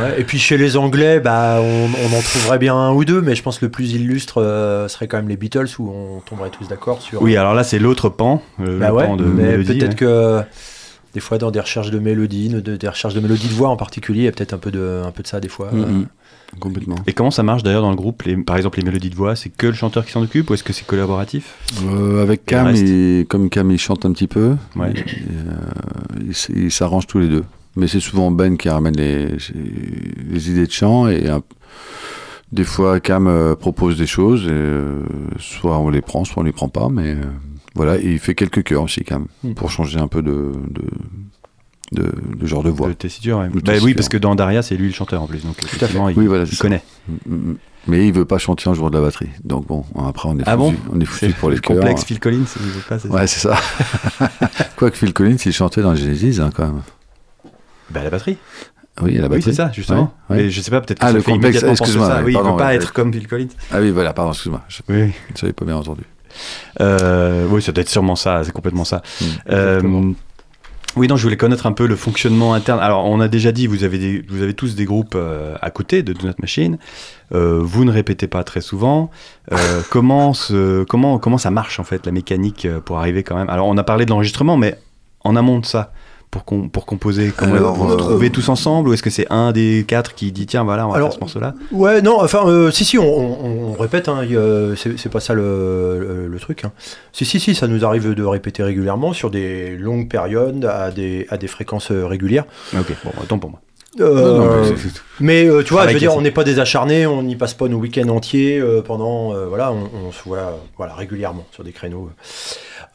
Ouais, 0.00 0.18
et 0.20 0.24
puis 0.24 0.38
chez 0.38 0.56
les 0.56 0.76
Anglais, 0.78 1.20
bah, 1.20 1.58
on, 1.60 1.84
on 1.86 2.16
en 2.18 2.22
trouverait 2.22 2.58
bien 2.58 2.74
un 2.74 2.92
ou 2.92 3.04
deux, 3.04 3.20
mais 3.20 3.34
je 3.34 3.42
pense 3.42 3.58
que 3.58 3.66
le 3.66 3.70
plus 3.70 3.92
illustre 3.92 4.42
euh, 4.42 4.88
serait 4.88 5.08
quand 5.08 5.18
même 5.18 5.28
les 5.28 5.36
Beatles, 5.36 5.66
où 5.78 5.90
on 5.90 6.20
tomberait 6.20 6.48
tous 6.50 6.68
d'accord 6.68 7.00
sur. 7.02 7.20
Oui, 7.22 7.36
alors 7.36 7.54
là 7.54 7.64
c'est 7.64 7.78
l'autre 7.78 8.08
pan, 8.08 8.42
le, 8.58 8.78
Bah 8.78 8.88
le 8.88 8.94
ouais, 8.94 9.06
pan 9.06 9.16
de 9.16 9.24
mais 9.24 9.42
mélodie, 9.58 9.78
peut-être 9.78 9.90
ouais. 9.90 9.94
que 9.96 10.40
des 11.14 11.20
fois 11.20 11.36
dans 11.38 11.50
des 11.50 11.60
recherches 11.60 11.90
de 11.90 11.98
mélodie, 11.98 12.48
de- 12.50 12.76
des 12.76 12.88
recherches 12.88 13.14
de 13.14 13.20
mélodie 13.20 13.48
de 13.48 13.52
voix 13.54 13.68
en 13.68 13.76
particulier, 13.76 14.20
il 14.20 14.24
y 14.24 14.28
a 14.28 14.32
peut-être 14.32 14.54
un 14.54 14.58
peu 14.58 14.70
de, 14.70 15.02
un 15.06 15.10
peu 15.10 15.22
de 15.22 15.28
ça 15.28 15.38
des 15.40 15.48
fois. 15.48 15.70
Mm, 15.72 15.80
mm. 15.80 16.06
Complètement. 16.60 16.96
Et 17.06 17.12
comment 17.12 17.30
ça 17.30 17.42
marche 17.42 17.62
d'ailleurs 17.62 17.82
dans 17.82 17.90
le 17.90 17.96
groupe 17.96 18.22
les, 18.22 18.36
Par 18.36 18.56
exemple, 18.56 18.78
les 18.78 18.84
mélodies 18.84 19.10
de 19.10 19.14
voix, 19.14 19.36
c'est 19.36 19.50
que 19.50 19.66
le 19.66 19.74
chanteur 19.74 20.04
qui 20.04 20.12
s'en 20.12 20.22
occupe 20.22 20.48
ou 20.50 20.54
est-ce 20.54 20.64
que 20.64 20.72
c'est 20.72 20.86
collaboratif 20.86 21.54
Euh, 21.84 22.22
avec 22.22 22.44
Cam, 22.46 22.72
comme 23.28 23.50
Cam 23.50 23.70
il 23.70 23.78
chante 23.78 24.04
un 24.06 24.12
petit 24.12 24.26
peu, 24.28 24.56
Ouais. 24.74 24.92
et, 24.92 25.04
euh, 25.46 26.32
ils 26.56 26.72
s'arrangent 26.72 27.06
tous 27.06 27.18
les 27.18 27.28
deux. 27.28 27.44
Mais 27.76 27.86
c'est 27.86 28.00
souvent 28.00 28.30
Ben 28.30 28.56
qui 28.56 28.68
ramène 28.68 28.96
les, 28.96 29.26
les 30.30 30.50
idées 30.50 30.66
de 30.66 30.72
chant 30.72 31.06
et 31.08 31.28
un- 31.28 31.42
des 32.50 32.64
fois 32.64 32.98
Cam 32.98 33.26
euh, 33.28 33.54
propose 33.54 33.98
des 33.98 34.06
choses, 34.06 34.46
et, 34.46 34.50
euh, 34.50 35.02
soit 35.38 35.78
on 35.78 35.90
les 35.90 36.00
prend, 36.00 36.24
soit 36.24 36.40
on 36.42 36.44
les 36.44 36.52
prend 36.52 36.68
pas, 36.68 36.88
mais 36.88 37.12
euh, 37.14 37.20
voilà, 37.74 37.98
et 37.98 38.10
il 38.12 38.18
fait 38.18 38.34
quelques 38.34 38.64
chœurs 38.64 38.82
aussi 38.84 39.04
Cam 39.04 39.26
Mm. 39.44 39.52
pour 39.52 39.70
changer 39.70 39.98
un 40.00 40.08
peu 40.08 40.22
de, 40.22 40.52
de, 40.70 40.82
de, 41.92 42.12
de 42.36 42.46
genre 42.46 42.62
de 42.62 42.70
voix. 42.70 42.88
De 42.88 42.92
tessiture, 42.92 43.38
ouais. 43.38 43.48
Bah 43.64 43.72
oui, 43.82 43.94
parce 43.94 44.08
que 44.08 44.16
dans 44.16 44.34
Daria, 44.34 44.62
c'est 44.62 44.76
lui 44.76 44.88
le 44.88 44.94
chanteur 44.94 45.22
en 45.22 45.26
plus, 45.26 45.42
donc 45.44 45.56
effectivement, 45.62 46.08
il, 46.08 46.18
Oui, 46.18 46.26
voilà, 46.26 46.44
il 46.50 46.58
connaît. 46.58 46.82
Mm, 47.08 47.12
mm, 47.26 47.34
mm. 47.52 47.56
Mais 47.86 48.06
il 48.06 48.12
veut 48.12 48.26
pas 48.26 48.36
chanter 48.38 48.68
en 48.68 48.74
jouant 48.74 48.90
de 48.90 48.96
la 48.96 49.00
batterie. 49.02 49.30
Donc 49.44 49.66
bon, 49.66 49.84
après 50.06 50.28
on 50.28 50.38
est 50.38 50.42
Ah 50.44 50.56
bon 50.58 50.72
foutu, 50.72 50.82
on 50.92 51.00
est 51.00 51.04
foutu 51.06 51.32
pour 51.32 51.48
les 51.48 51.56
le 51.56 51.62
chœurs. 51.62 51.76
complexe 51.78 52.04
Phil 52.04 52.20
Collins, 52.20 52.44
il 52.60 52.66
veut 52.66 52.80
pas, 52.86 52.98
c'est 52.98 53.08
ça 53.08 53.14
Ouais, 53.14 53.26
c'est 53.26 53.40
ça. 53.40 53.56
Quoique 54.76 54.96
Phil 54.96 55.14
Collins, 55.14 55.36
il 55.46 55.52
chantait 55.52 55.80
dans 55.80 55.94
Genesis 55.94 56.38
hein, 56.40 56.50
quand 56.54 56.66
même. 56.66 56.82
Bah 57.90 58.02
la 58.04 58.10
batterie. 58.10 58.36
Oui, 59.00 59.16
à 59.16 59.20
la 59.20 59.28
Oui, 59.28 59.28
batterie. 59.36 59.42
c'est 59.42 59.52
ça, 59.54 59.70
justement. 59.72 60.12
Ouais, 60.28 60.36
ouais. 60.36 60.42
Et 60.46 60.50
je 60.50 60.60
sais 60.60 60.70
pas, 60.72 60.80
peut-être 60.82 60.98
que 60.98 61.06
Ah, 61.06 61.12
le 61.12 61.20
fait 61.20 61.30
complexe, 61.32 61.62
excuse-moi. 61.62 62.20
Oui, 62.24 62.34
il 62.36 62.38
veut 62.50 62.56
pas 62.58 62.74
être 62.74 62.92
comme 62.92 63.12
Phil 63.12 63.26
Collins. 63.26 63.46
Ah 63.72 63.80
oui, 63.80 63.90
voilà, 63.90 64.12
pardon, 64.12 64.32
excuse-moi. 64.32 64.62
Je 64.68 64.82
Oui, 64.88 65.04
ne 65.32 65.36
savais 65.38 65.52
pas 65.54 65.64
bien 65.64 65.76
entendu. 65.76 66.02
Euh, 66.80 67.46
oui, 67.48 67.62
ça 67.62 67.72
doit 67.72 67.80
être 67.82 67.88
sûrement 67.88 68.16
ça, 68.16 68.42
c'est 68.44 68.52
complètement 68.52 68.84
ça. 68.84 69.02
Mm. 69.50 70.12
Oui, 70.98 71.06
non, 71.06 71.16
je 71.16 71.22
voulais 71.22 71.36
connaître 71.36 71.66
un 71.66 71.72
peu 71.72 71.86
le 71.86 71.94
fonctionnement 71.94 72.54
interne. 72.54 72.80
Alors, 72.80 73.04
on 73.06 73.20
a 73.20 73.28
déjà 73.28 73.52
dit, 73.52 73.68
vous 73.68 73.84
avez, 73.84 73.98
des, 73.98 74.24
vous 74.28 74.42
avez 74.42 74.52
tous 74.52 74.74
des 74.74 74.84
groupes 74.84 75.14
euh, 75.14 75.54
à 75.62 75.70
côté 75.70 76.02
de 76.02 76.12
Do 76.12 76.26
Not 76.26 76.34
Machine. 76.40 76.76
Euh, 77.32 77.60
vous 77.62 77.84
ne 77.84 77.92
répétez 77.92 78.26
pas 78.26 78.42
très 78.42 78.60
souvent. 78.60 79.08
Euh, 79.52 79.56
comment, 79.90 80.34
se- 80.34 80.82
comment, 80.82 81.18
comment 81.20 81.38
ça 81.38 81.52
marche, 81.52 81.78
en 81.78 81.84
fait, 81.84 82.04
la 82.04 82.10
mécanique 82.10 82.66
pour 82.84 82.98
arriver 82.98 83.22
quand 83.22 83.36
même? 83.36 83.48
Alors, 83.48 83.68
on 83.68 83.76
a 83.76 83.84
parlé 83.84 84.06
de 84.06 84.10
l'enregistrement, 84.10 84.56
mais 84.56 84.76
en 85.22 85.36
amont 85.36 85.60
de 85.60 85.66
ça, 85.66 85.92
pour, 86.30 86.44
com- 86.44 86.68
pour 86.70 86.84
composer, 86.86 87.32
comment 87.36 87.54
Alors, 87.54 87.74
vous 87.74 87.84
vous 87.84 87.90
euh, 87.92 87.96
retrouvez 87.96 88.30
tous 88.30 88.48
ensemble 88.48 88.88
Ou 88.88 88.92
est-ce 88.92 89.02
que 89.02 89.10
c'est 89.10 89.26
un 89.30 89.52
des 89.52 89.84
quatre 89.88 90.14
qui 90.14 90.30
dit, 90.32 90.46
tiens, 90.46 90.64
voilà, 90.64 90.86
on 90.86 90.90
va 90.90 90.96
Alors, 90.96 91.08
faire 91.08 91.14
ce 91.16 91.20
morceau-là 91.20 91.54
Ouais, 91.72 92.02
non, 92.02 92.20
enfin, 92.20 92.46
euh, 92.46 92.70
si, 92.70 92.84
si, 92.84 92.98
on, 92.98 93.04
on- 93.04 93.70
on 93.70 93.72
répète, 93.80 94.08
hein, 94.08 94.20
c'est 94.76 95.08
pas 95.10 95.20
ça 95.20 95.34
le, 95.34 95.98
le- 96.00 96.28
le 96.28 96.38
truc. 96.40 96.64
hein. 96.64 96.72
Si, 97.12 97.24
si, 97.24 97.40
si, 97.40 97.54
ça 97.54 97.66
nous 97.66 97.84
arrive 97.84 98.14
de 98.14 98.22
répéter 98.24 98.62
régulièrement 98.62 99.12
sur 99.12 99.30
des 99.30 99.76
longues 99.76 100.08
périodes, 100.08 100.64
à 100.64 100.90
des, 100.90 101.26
à 101.30 101.36
des 101.38 101.48
fréquences 101.48 101.90
euh, 101.90 102.06
régulières. 102.06 102.44
Ok, 102.78 102.92
bon, 103.04 103.10
autant 103.22 103.38
pour 103.38 103.50
moi. 103.50 103.60
Euh, 104.00 104.38
Non, 104.38 104.38
non, 104.38 104.68
mais 105.20 105.46
euh, 105.46 105.62
tu 105.62 105.72
vois, 105.72 105.88
je 105.88 105.92
veux 105.94 105.98
dire, 105.98 106.14
on 106.14 106.20
n'est 106.20 106.30
pas 106.30 106.44
des 106.44 106.60
acharnés, 106.60 107.06
on 107.06 107.22
n'y 107.22 107.36
passe 107.36 107.54
pas 107.54 107.68
nos 107.68 107.78
week-ends 107.78 108.08
entiers 108.08 108.58
euh, 108.58 108.82
pendant, 108.82 109.32
voilà, 109.46 109.72
on, 109.72 109.90
on 110.06 110.12
se 110.12 110.22
voit, 110.24 110.58
voilà, 110.76 110.94
régulièrement 110.94 111.46
sur 111.52 111.64
des 111.64 111.72
créneaux. 111.72 112.10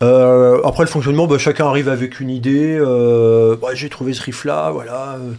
Après 0.01 0.83
le 0.83 0.89
fonctionnement, 0.89 1.27
bah, 1.27 1.37
chacun 1.37 1.67
arrive 1.67 1.87
avec 1.87 2.19
une 2.19 2.29
idée. 2.29 2.79
ouais, 2.79 3.75
j'ai 3.75 3.89
trouvé 3.89 4.13
ce 4.13 4.21
riff-là, 4.21 4.71
voilà, 4.71 5.17
euh, 5.17 5.33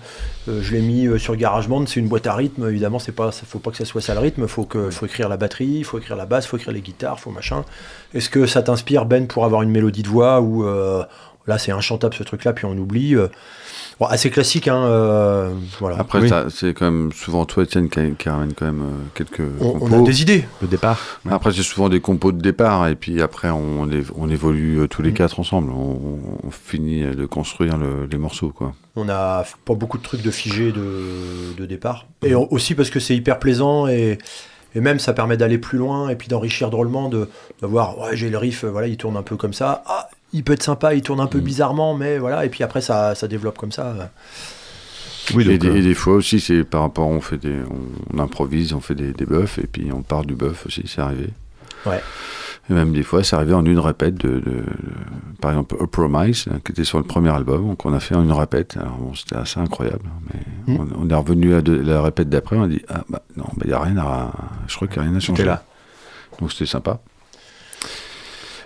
euh, 0.49 0.61
je 0.63 0.73
l'ai 0.73 0.81
mis 0.81 1.19
sur 1.19 1.37
GarageBand, 1.37 1.87
c'est 1.87 2.01
une 2.01 2.09
boîte 2.09 2.27
à 2.27 2.35
rythme. 2.35 2.69
Évidemment, 2.69 2.99
c'est 2.99 3.13
pas, 3.13 3.31
faut 3.31 3.59
pas 3.59 3.71
que 3.71 3.77
ça 3.77 3.85
soit 3.85 4.01
ça 4.01 4.15
le 4.15 4.21
rythme. 4.21 4.47
Faut 4.47 4.65
que, 4.65 4.91
faut 4.91 5.07
écrire 5.07 5.29
la 5.29 5.37
batterie, 5.37 5.83
faut 5.85 5.99
écrire 5.99 6.17
la 6.17 6.27
basse, 6.27 6.47
faut 6.47 6.57
écrire 6.57 6.73
les 6.73 6.81
guitares, 6.81 7.21
faut 7.21 7.31
machin. 7.31 7.65
Est-ce 8.15 8.31
que 8.31 8.47
ça 8.47 8.63
t'inspire 8.63 9.07
Ben 9.07 9.27
pour 9.27 9.45
avoir 9.45 9.63
une 9.63 9.71
mélodie 9.71 10.03
de 10.03 10.09
voix 10.09 10.41
ou 10.41 10.65
là 11.47 11.59
c'est 11.59 11.73
inchantable 11.73 12.15
ce 12.15 12.23
truc-là, 12.23 12.53
puis 12.53 12.65
on 12.65 12.77
oublie. 12.77 13.17
Bon, 14.01 14.07
assez 14.07 14.31
classique, 14.31 14.69
hein. 14.69 14.83
euh, 14.85 15.51
voilà. 15.81 15.99
Après, 15.99 16.21
Oui. 16.21 16.31
c'est 16.51 16.75
quand 16.75 16.85
même 16.91 17.13
souvent 17.13 17.45
toi, 17.45 17.63
Étienne, 17.65 17.89
qui, 17.89 18.01
qui 18.19 18.29
ramène 18.29 18.53
quand 18.55 18.67
même 18.67 18.83
euh, 18.83 19.07
quelques 19.15 19.43
on, 19.61 19.93
a 19.93 20.03
des 20.03 20.23
idées. 20.23 20.45
Le 20.63 20.69
départ 20.69 21.21
Après, 21.31 21.53
c'est 21.53 21.63
souvent 21.63 21.89
des 21.89 22.01
compos 22.01 22.33
de 22.33 22.41
départ, 22.41 22.89
et 22.89 22.95
puis 22.95 23.21
après, 23.23 23.51
on, 23.51 23.89
évolue 24.29 24.81
euh, 24.81 24.87
tous 24.89 25.03
les 25.03 25.11
Mm. 25.11 25.15
quatre 25.15 25.41
ensemble. 25.41 25.71
On, 25.71 26.19
on 26.45 26.51
finit 26.51 27.03
de 27.03 27.27
construire 27.27 27.77
le- 27.77 28.07
les 28.11 28.19
morceaux, 28.19 28.51
quoi. 28.51 28.75
On 28.97 29.09
a 29.09 29.43
f- 29.43 29.55
pas 29.65 29.75
beaucoup 29.75 29.99
de 29.99 30.03
trucs 30.03 30.23
de 30.23 30.31
figés 30.31 30.73
de, 30.73 31.55
de 31.57 31.67
départ. 31.67 32.07
Et 32.25 32.35
au- 32.35 32.49
aussi 32.51 32.75
parce 32.75 32.91
que 32.91 33.01
c'est 33.01 33.15
hyper 33.17 33.39
plaisant 33.39 33.87
et, 33.89 34.19
et 34.75 34.81
même 34.81 34.99
ça 34.99 35.13
permet 35.13 35.37
d'aller 35.37 35.59
plus 35.59 35.79
loin 35.79 36.09
et 36.09 36.17
puis 36.17 36.29
d'enrichir 36.29 36.71
drôlement, 36.71 37.09
de, 37.09 37.29
de 37.63 37.67
voir, 37.67 37.99
ouais, 37.99 38.17
j'ai 38.17 38.31
le 38.31 38.39
riff, 38.39 38.65
voilà, 38.65 38.87
il 38.89 38.97
tourne 38.97 39.17
un 39.17 39.23
peu 39.23 39.37
comme 39.37 39.53
ça. 39.53 39.83
Ah, 39.87 40.09
il 40.35 40.45
peut 40.45 40.53
être 40.53 40.63
sympa, 40.63 40.93
il 40.95 41.01
tourne 41.03 41.21
un 41.21 41.27
peu 41.27 41.39
Mm. 41.39 41.43
bizarrement, 41.45 41.95
mais 41.95 42.19
voilà. 42.19 42.45
Et 42.45 42.51
puis 42.51 42.63
après, 42.63 42.83
ça, 42.83 43.15
ça 43.15 43.27
développe 43.29 43.57
comme 43.57 43.73
ça. 43.73 44.11
Oui, 45.35 45.45
et, 45.49 45.57
donc, 45.57 45.59
des, 45.61 45.69
euh, 45.69 45.77
et 45.77 45.83
des 45.83 45.95
fois 45.95 46.15
aussi, 46.15 46.39
c'est 46.41 46.65
par 46.65 46.83
rapport, 46.83 47.09
on 47.09 47.21
fait 47.23 47.39
des, 47.39 47.57
on, 47.71 48.17
on 48.17 48.19
improvise, 48.23 48.75
on 48.75 48.81
fait 48.81 48.95
des, 48.95 49.13
des 49.13 49.25
buffs, 49.25 49.59
et 49.59 49.67
puis 49.67 49.91
on 49.93 50.03
part 50.03 50.25
du 50.27 50.35
buff 50.35 50.67
aussi, 50.67 50.83
c'est 50.87 51.01
arrivé. 51.01 51.31
Ouais. 51.87 52.01
Et 52.71 52.73
même 52.73 52.93
des 52.93 53.03
fois, 53.03 53.23
c'est 53.23 53.37
arrivé 53.37 53.53
en 53.55 53.65
une 53.65 53.79
répète 53.79 54.15
de, 54.17 54.41
de- 54.41 54.41
de- 54.41 54.65
par 55.41 55.51
exemple, 55.51 55.77
A 55.83 55.87
Promise, 55.87 56.47
hein, 56.51 56.59
qui 56.65 56.73
était 56.73 56.85
sur 56.85 56.99
le 56.99 57.05
premier 57.05 57.29
album, 57.31 57.67
donc 57.69 57.85
on 57.87 57.93
a 57.93 58.01
fait 58.01 58.15
en 58.15 58.23
une 58.23 58.33
répète. 58.33 58.77
Alors 58.79 58.97
bon, 58.99 59.15
c'était 59.15 59.37
assez 59.37 59.61
incroyable, 59.61 60.05
mais 60.67 60.75
Mm. 60.75 60.81
on, 60.81 61.05
on 61.05 61.11
est 61.11 61.15
revenu 61.15 61.55
à 61.55 61.61
de- 61.63 61.75
la 61.75 62.03
répète 62.03 62.29
d'après, 62.29 62.57
on 62.57 62.63
a 62.65 62.69
dit, 62.69 62.83
ah 62.89 63.05
bah 63.09 63.23
non, 63.37 63.45
il 63.63 63.69
n'y 63.69 63.73
a 63.75 63.81
rien 63.81 63.97
à, 63.99 64.33
je 64.67 64.77
crois 64.77 64.89
qu'il 64.89 65.01
n'y 65.01 65.07
a 65.07 65.11
rien 65.11 65.17
à 65.17 65.21
changer. 65.21 65.45
Là. 65.45 65.63
Donc 66.41 66.53
c'était 66.53 66.67
sympa. 66.67 67.01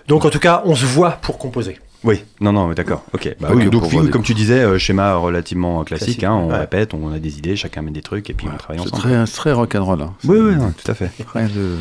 Donc 0.09 0.25
en 0.25 0.29
tout 0.31 0.39
cas, 0.39 0.63
on 0.65 0.75
se 0.75 0.85
voit 0.85 1.11
pour 1.11 1.37
composer. 1.37 1.77
Oui, 2.03 2.23
non, 2.41 2.51
non, 2.51 2.67
mais 2.67 2.73
d'accord. 2.73 3.03
Ok. 3.13 3.35
Bah 3.39 3.49
oui, 3.53 3.69
donc 3.69 4.09
comme 4.09 4.23
tu 4.23 4.33
disais, 4.33 4.59
euh, 4.59 4.79
schéma 4.79 5.15
relativement 5.15 5.83
classique. 5.83 6.05
Classique, 6.05 6.23
hein, 6.23 6.33
on 6.33 6.49
ouais. 6.49 6.57
répète, 6.57 6.95
on 6.95 7.11
a 7.11 7.19
des 7.19 7.37
idées, 7.37 7.55
chacun 7.55 7.83
met 7.83 7.91
des 7.91 8.01
trucs 8.01 8.27
et 8.29 8.33
puis 8.33 8.47
on 8.51 8.57
travaille 8.57 8.81
C'est 8.83 8.93
ensemble. 8.93 9.03
très, 9.03 9.25
c'est 9.27 9.35
très 9.35 9.51
rock'n'roll. 9.51 10.01
Hein. 10.01 10.13
Oui, 10.23 10.39
oui, 10.39 10.55
non, 10.55 10.71
tout 10.71 10.89
à 10.91 10.95
fait. 10.95 11.11
Rien 11.33 11.47
de... 11.47 11.75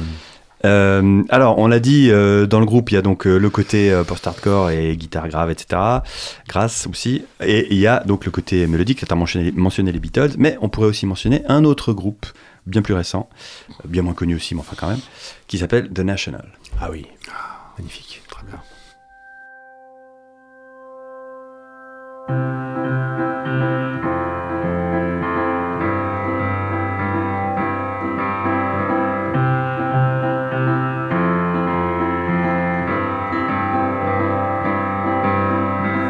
Euh, 0.64 1.22
alors, 1.30 1.58
on 1.58 1.68
l'a 1.68 1.80
dit, 1.80 2.10
euh, 2.10 2.46
dans 2.46 2.60
le 2.60 2.66
groupe, 2.66 2.90
il 2.90 2.94
y 2.94 2.98
a 2.98 3.02
donc 3.02 3.26
euh, 3.26 3.38
le 3.38 3.48
côté 3.48 3.92
euh, 3.92 4.04
post-hardcore 4.04 4.70
et 4.70 4.96
guitare 4.96 5.28
grave, 5.28 5.50
etc. 5.50 5.80
Grasse 6.48 6.86
aussi. 6.90 7.24
Et 7.40 7.68
il 7.70 7.78
y 7.78 7.86
a 7.86 8.00
donc 8.00 8.26
le 8.26 8.30
côté 8.30 8.66
mélodique, 8.66 9.06
tu 9.06 9.12
as 9.12 9.16
mentionné, 9.16 9.52
mentionné 9.52 9.90
les 9.92 10.00
Beatles, 10.00 10.32
mais 10.36 10.58
on 10.60 10.68
pourrait 10.68 10.88
aussi 10.88 11.06
mentionner 11.06 11.44
un 11.48 11.64
autre 11.64 11.92
groupe 11.94 12.26
bien 12.66 12.82
plus 12.82 12.94
récent, 12.94 13.28
bien 13.86 14.02
moins 14.02 14.14
connu 14.14 14.34
aussi, 14.34 14.54
mais 14.54 14.60
enfin 14.60 14.76
quand 14.78 14.88
même, 14.88 15.00
qui 15.46 15.58
s'appelle 15.58 15.88
The 15.90 16.00
National. 16.00 16.48
Ah 16.80 16.88
oui, 16.90 17.06
magnifique. 17.78 18.22
Très 18.28 18.44
bien. 18.44 18.60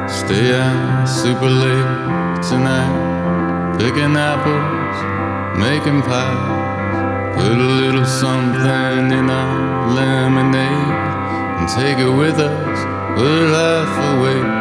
Stay 0.09 0.55
out 0.55 1.09
super 1.09 1.49
late 1.49 2.43
tonight, 2.43 3.79
picking 3.79 4.17
apples, 4.17 4.99
making 5.57 6.03
pies. 6.03 6.67
Put 7.35 7.53
a 7.53 7.71
little 7.81 8.05
something 8.05 9.13
in 9.13 9.31
our 9.31 9.95
lemonade 9.95 10.98
take 11.77 11.99
it 11.99 12.11
with 12.11 12.39
us. 12.39 12.79
We're 13.19 13.49
half 13.53 13.93
awake 14.13 14.53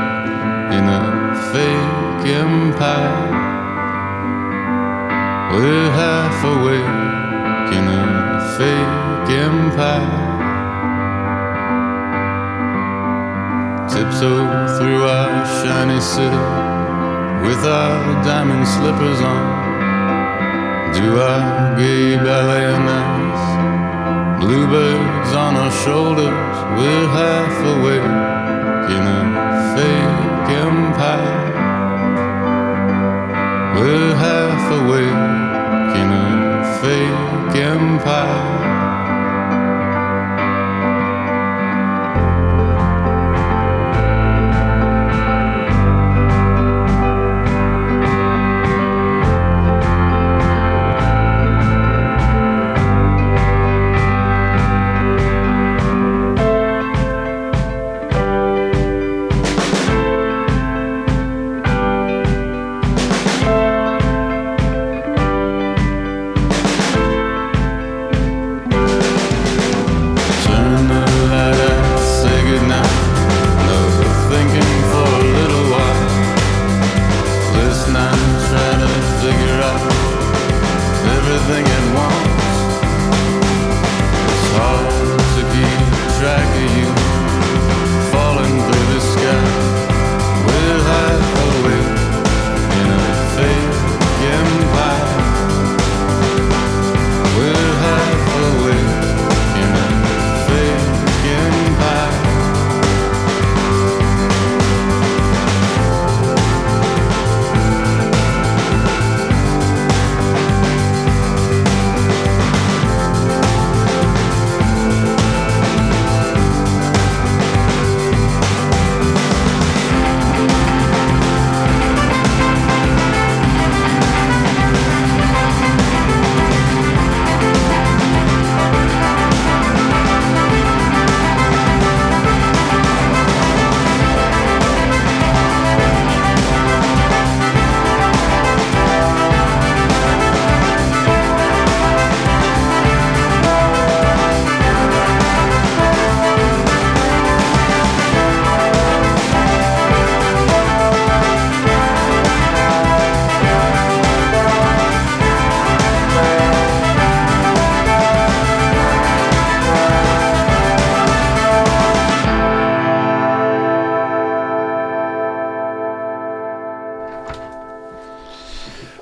in 0.77 0.83
a 0.99 1.03
fake 1.51 2.27
empire. 2.35 3.19
We're 5.53 5.91
half 5.91 6.43
awake 6.43 7.71
in 7.77 7.85
a 7.87 8.03
fake 8.57 9.37
empire. 9.39 10.37
tiptoe 13.97 14.67
through 14.77 15.03
our 15.03 15.45
shiny 15.61 15.99
city 16.01 16.43
with 17.47 17.63
our 17.65 18.23
diamond 18.23 18.67
slippers 18.67 19.21
on. 19.21 20.93
Do 20.93 21.19
our 21.19 21.75
gay 21.79 22.17
ballet 22.17 22.65
on 22.65 22.87
ice. 22.87 23.76
Bluebirds 24.39 25.33
on 25.33 25.55
our 25.55 25.71
shoulders, 25.71 26.55
we're 26.77 27.07
half 27.09 27.57
awake 27.73 28.03
in 28.95 29.03
a 29.17 29.21
fake 29.73 30.49
empire. 30.67 31.39
We're 33.79 34.15
half 34.15 34.71
awake 34.79 35.97
in 36.01 36.09
a 36.11 36.79
fake 36.81 37.55
empire. 37.63 38.56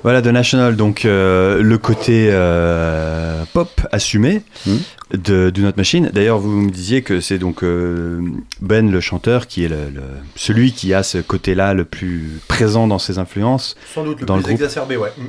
Voilà, 0.02 0.22
The 0.22 0.26
National, 0.26 0.76
donc 0.76 1.04
euh, 1.04 1.62
le 1.62 1.78
côté 1.78 2.28
euh, 2.30 3.42
pop 3.52 3.80
assumé 3.90 4.42
Mhm. 4.66 4.78
de 5.18 5.50
Do 5.50 5.62
Not 5.62 5.72
Machine. 5.76 6.10
D'ailleurs, 6.12 6.38
vous 6.38 6.50
me 6.50 6.70
disiez 6.70 7.02
que 7.02 7.20
c'est 7.20 7.38
donc 7.38 7.64
euh, 7.64 8.20
Ben, 8.60 8.90
le 8.90 9.00
chanteur, 9.00 9.46
qui 9.48 9.64
est 9.64 9.68
le, 9.68 9.90
le- 9.92 10.02
celui 10.36 10.72
qui 10.72 10.94
a 10.94 11.02
ce 11.02 11.18
côté-là 11.18 11.74
le 11.74 11.84
plus 11.84 12.38
présent 12.46 12.86
dans 12.86 12.98
ses 13.00 13.18
influences. 13.18 13.74
Sans 13.94 14.04
doute 14.04 14.20
le 14.20 14.26
Dans 14.26 14.36
le 14.36 14.42
plus 14.42 14.50
groupe. 14.52 14.60
exacerbé, 14.62 14.96
ouais. 14.96 15.12
Mm. 15.18 15.22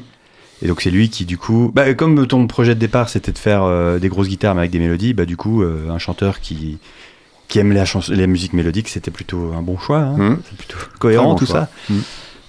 Et 0.63 0.67
donc 0.67 0.81
c'est 0.81 0.89
lui 0.91 1.09
qui, 1.09 1.25
du 1.25 1.37
coup, 1.37 1.71
bah, 1.73 1.93
comme 1.95 2.27
ton 2.27 2.45
projet 2.47 2.75
de 2.75 2.79
départ, 2.79 3.09
c'était 3.09 3.31
de 3.31 3.37
faire 3.37 3.63
euh, 3.63 3.99
des 3.99 4.09
grosses 4.09 4.27
guitares 4.27 4.53
mais 4.55 4.61
avec 4.61 4.71
des 4.71 4.79
mélodies, 4.79 5.13
bah, 5.13 5.25
du 5.25 5.37
coup, 5.37 5.61
euh, 5.63 5.89
un 5.89 5.99
chanteur 5.99 6.39
qui, 6.39 6.77
qui 7.47 7.57
aime 7.59 7.71
la, 7.73 8.27
musique 8.27 8.53
mélodique, 8.53 8.89
c'était 8.89 9.11
plutôt 9.11 9.53
un 9.57 9.61
bon 9.61 9.77
choix. 9.77 9.99
hein. 9.99 10.15
Mhm. 10.17 10.37
C'est 10.49 10.57
plutôt 10.57 10.77
cohérent 10.99 11.29
bon 11.31 11.35
tout 11.35 11.45
choix. 11.47 11.67
ça. 11.89 11.93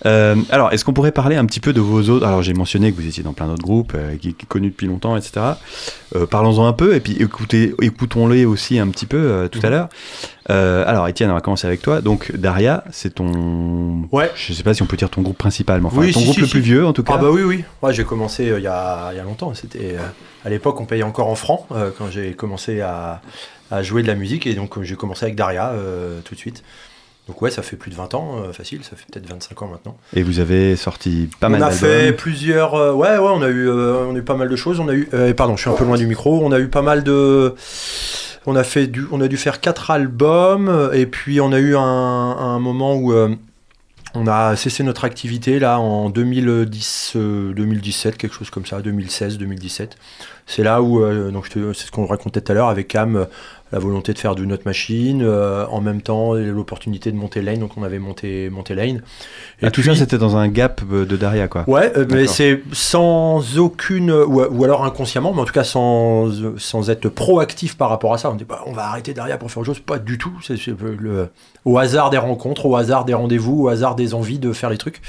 Euh, 0.06 0.36
alors, 0.50 0.72
est-ce 0.72 0.84
qu'on 0.84 0.92
pourrait 0.92 1.12
parler 1.12 1.36
un 1.36 1.44
petit 1.44 1.60
peu 1.60 1.72
de 1.72 1.80
vos 1.80 2.02
autres 2.08 2.24
Alors, 2.26 2.42
j'ai 2.42 2.54
mentionné 2.54 2.92
que 2.92 2.96
vous 3.00 3.06
étiez 3.06 3.22
dans 3.22 3.32
plein 3.32 3.46
d'autres 3.46 3.62
groupes, 3.62 3.92
euh, 3.96 4.16
qui, 4.16 4.32
qui 4.34 4.46
connus 4.46 4.70
depuis 4.70 4.86
longtemps, 4.86 5.16
etc. 5.16 5.40
Euh, 6.14 6.26
Parlons-en 6.26 6.66
un 6.66 6.72
peu, 6.72 6.94
et 6.94 7.00
puis 7.00 7.16
écoutez, 7.20 7.74
écoutons-les 7.82 8.44
aussi 8.44 8.78
un 8.78 8.88
petit 8.88 9.06
peu 9.06 9.48
tout 9.50 9.60
à 9.62 9.66
Mhm. 9.66 9.72
l'heure. 9.72 9.88
Alors, 10.86 11.08
Étienne, 11.08 11.30
on 11.30 11.34
va 11.34 11.40
commencer 11.40 11.66
avec 11.66 11.82
toi. 11.82 12.00
Donc, 12.00 12.34
Daria, 12.34 12.84
c'est 12.90 13.14
ton. 13.16 14.08
Ouais. 14.12 14.30
Je 14.36 14.52
sais 14.52 14.62
pas 14.62 14.72
si 14.72 14.82
on 14.82 14.86
peut 14.86 14.96
dire 14.96 15.10
ton 15.10 15.22
groupe 15.22 15.36
principal, 15.38 15.80
mais 15.80 15.88
enfin, 15.88 15.98
Oui, 15.98 16.12
ton 16.12 16.20
si, 16.20 16.24
groupe 16.24 16.34
si, 16.36 16.40
le 16.40 16.46
si. 16.46 16.52
plus 16.52 16.60
vieux, 16.60 16.86
en 16.86 16.92
tout 16.92 17.02
cas. 17.02 17.14
Ah 17.16 17.18
bah 17.18 17.28
oui, 17.30 17.42
oui. 17.42 17.64
Ouais, 17.82 17.92
j'ai 17.92 18.04
commencé 18.04 18.44
il 18.56 18.62
y, 18.62 18.66
a, 18.66 19.10
il 19.12 19.16
y 19.16 19.20
a 19.20 19.24
longtemps. 19.24 19.52
C'était 19.54 19.96
à 20.44 20.48
l'époque, 20.48 20.80
on 20.80 20.86
payait 20.86 21.02
encore 21.02 21.28
en 21.28 21.34
francs 21.34 21.66
quand 21.98 22.10
j'ai 22.10 22.32
commencé 22.32 22.80
à, 22.80 23.20
à 23.70 23.82
jouer 23.82 24.02
de 24.02 24.06
la 24.08 24.14
musique. 24.14 24.46
Et 24.46 24.54
donc, 24.54 24.80
j'ai 24.82 24.94
commencé 24.96 25.24
avec 25.26 25.34
Daria 25.36 25.72
tout 26.24 26.34
de 26.34 26.38
suite. 26.38 26.62
Donc 27.28 27.40
ouais, 27.42 27.50
ça 27.50 27.62
fait 27.62 27.76
plus 27.76 27.90
de 27.90 27.96
20 27.96 28.14
ans, 28.14 28.36
euh, 28.38 28.52
facile. 28.52 28.82
Ça 28.82 28.96
fait 28.96 29.04
peut-être 29.12 29.28
25 29.28 29.62
ans 29.62 29.68
maintenant. 29.68 29.96
Et 30.16 30.22
vous 30.22 30.40
avez 30.40 30.76
sorti 30.76 31.28
pas 31.40 31.48
on 31.48 31.50
mal 31.50 31.62
a 31.62 31.68
d'albums. 31.68 31.78
fait 31.88 32.12
plusieurs. 32.14 32.74
euh, 32.74 32.92
ouais, 32.94 33.10
ouais, 33.18 33.18
on 33.18 33.42
a 33.42 33.48
eu, 33.48 33.68
euh, 33.68 34.06
on 34.08 34.14
a 34.14 34.18
eu 34.18 34.22
pas 34.22 34.34
mal 34.36 34.48
de 34.48 34.56
choses. 34.56 34.80
On 34.80 34.88
a 34.88 34.94
eu. 34.94 35.08
pardon, 35.36 35.54
je 35.56 35.60
suis 35.62 35.70
un 35.70 35.74
peu 35.74 35.84
loin 35.84 35.96
du 35.98 36.06
micro. 36.06 36.40
On 36.42 36.52
a 36.52 36.58
eu 36.58 36.68
pas 36.68 36.82
mal 36.82 37.04
de. 37.04 37.54
On 38.46 38.56
a 38.56 38.64
fait 38.64 38.86
du, 38.86 39.04
on 39.12 39.20
a 39.20 39.28
dû 39.28 39.36
faire 39.36 39.60
quatre 39.60 39.90
albums 39.90 40.90
et 40.94 41.04
puis 41.04 41.40
on 41.40 41.52
a 41.52 41.58
eu 41.58 41.76
un, 41.76 41.80
un 41.82 42.58
moment 42.58 42.96
où 42.96 43.12
on 44.14 44.26
a 44.26 44.56
cessé 44.56 44.82
notre 44.84 45.04
activité 45.04 45.58
là 45.58 45.78
en 45.80 46.08
2010, 46.08 47.12
euh, 47.16 47.52
2017, 47.52 48.16
quelque 48.16 48.34
chose 48.34 48.48
comme 48.48 48.64
ça, 48.64 48.80
2016, 48.80 49.36
2017. 49.36 49.96
C'est 50.46 50.62
là 50.62 50.80
où 50.80 51.02
euh, 51.04 51.30
donc 51.30 51.48
c'est 51.52 51.74
ce 51.86 51.90
qu'on 51.90 52.06
racontait 52.06 52.40
tout 52.40 52.50
à 52.52 52.54
l'heure 52.54 52.68
avec 52.68 52.88
Cam, 52.88 53.26
la 53.72 53.78
volonté 53.78 54.12
de 54.14 54.18
faire 54.18 54.34
du 54.34 54.46
Note 54.46 54.64
Machine, 54.64 55.22
euh, 55.22 55.66
en 55.66 55.80
même 55.80 56.00
temps 56.00 56.34
l'opportunité 56.34 57.12
de 57.12 57.16
monter 57.16 57.42
Lane, 57.42 57.58
donc 57.58 57.72
on 57.76 57.82
avait 57.82 57.98
monté 57.98 58.48
monté 58.50 58.74
Lane. 58.74 59.02
Et 59.60 59.70
tout 59.70 59.80
puis- 59.82 59.90
ça, 59.90 59.94
c'était 59.96 60.18
dans 60.18 60.36
un 60.36 60.48
gap 60.48 60.80
euh, 60.90 61.04
de 61.04 61.16
Daria, 61.16 61.48
quoi. 61.48 61.64
Ouais, 61.68 61.92
euh, 61.96 62.06
mais 62.10 62.26
c'est 62.26 62.62
sans 62.72 63.58
aucune, 63.58 64.10
ou, 64.10 64.42
ou 64.42 64.64
alors 64.64 64.84
inconsciemment, 64.84 65.34
mais 65.34 65.40
en 65.40 65.44
tout 65.44 65.52
cas 65.52 65.64
sans, 65.64 66.28
sans 66.56 66.90
être 66.90 67.08
proactif 67.08 67.76
par 67.76 67.90
rapport 67.90 68.14
à 68.14 68.18
ça. 68.18 68.30
On 68.30 68.34
dit, 68.34 68.44
bah, 68.44 68.62
on 68.66 68.72
va 68.72 68.86
arrêter 68.86 69.12
derrière 69.12 69.38
pour 69.38 69.50
faire 69.50 69.58
autre 69.60 69.66
chose. 69.74 69.80
Pas 69.80 69.98
du 69.98 70.16
tout. 70.18 70.32
C'est 70.42 70.56
le, 70.80 71.28
au 71.64 71.78
hasard 71.78 72.10
des 72.10 72.18
rencontres, 72.18 72.66
au 72.66 72.76
hasard 72.76 73.04
des 73.04 73.14
rendez-vous, 73.14 73.64
au 73.64 73.68
hasard 73.68 73.94
des 73.96 74.14
envies 74.14 74.38
de 74.38 74.52
faire 74.52 74.70
les 74.70 74.78
trucs. 74.78 75.00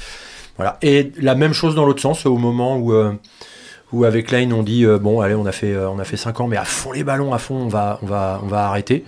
Voilà. 0.56 0.76
Et 0.82 1.12
la 1.18 1.34
même 1.34 1.54
chose 1.54 1.74
dans 1.74 1.86
l'autre 1.86 2.02
sens, 2.02 2.26
au 2.26 2.36
moment 2.36 2.76
où, 2.76 2.92
où 3.92 4.04
avec 4.04 4.30
Lane, 4.30 4.52
on 4.52 4.62
dit, 4.62 4.84
euh, 4.84 4.98
bon, 4.98 5.20
allez, 5.20 5.34
on 5.34 5.46
a 5.46 5.52
fait, 5.52 5.72
euh, 5.72 5.90
on 5.90 5.98
a 5.98 6.04
fait 6.04 6.16
5 6.16 6.40
ans, 6.40 6.48
mais 6.48 6.56
à 6.56 6.64
fond 6.64 6.92
les 6.92 7.04
ballons, 7.04 7.32
à 7.32 7.38
fond, 7.38 7.56
on 7.56 7.68
va, 7.68 7.98
arrêter. 8.52 9.04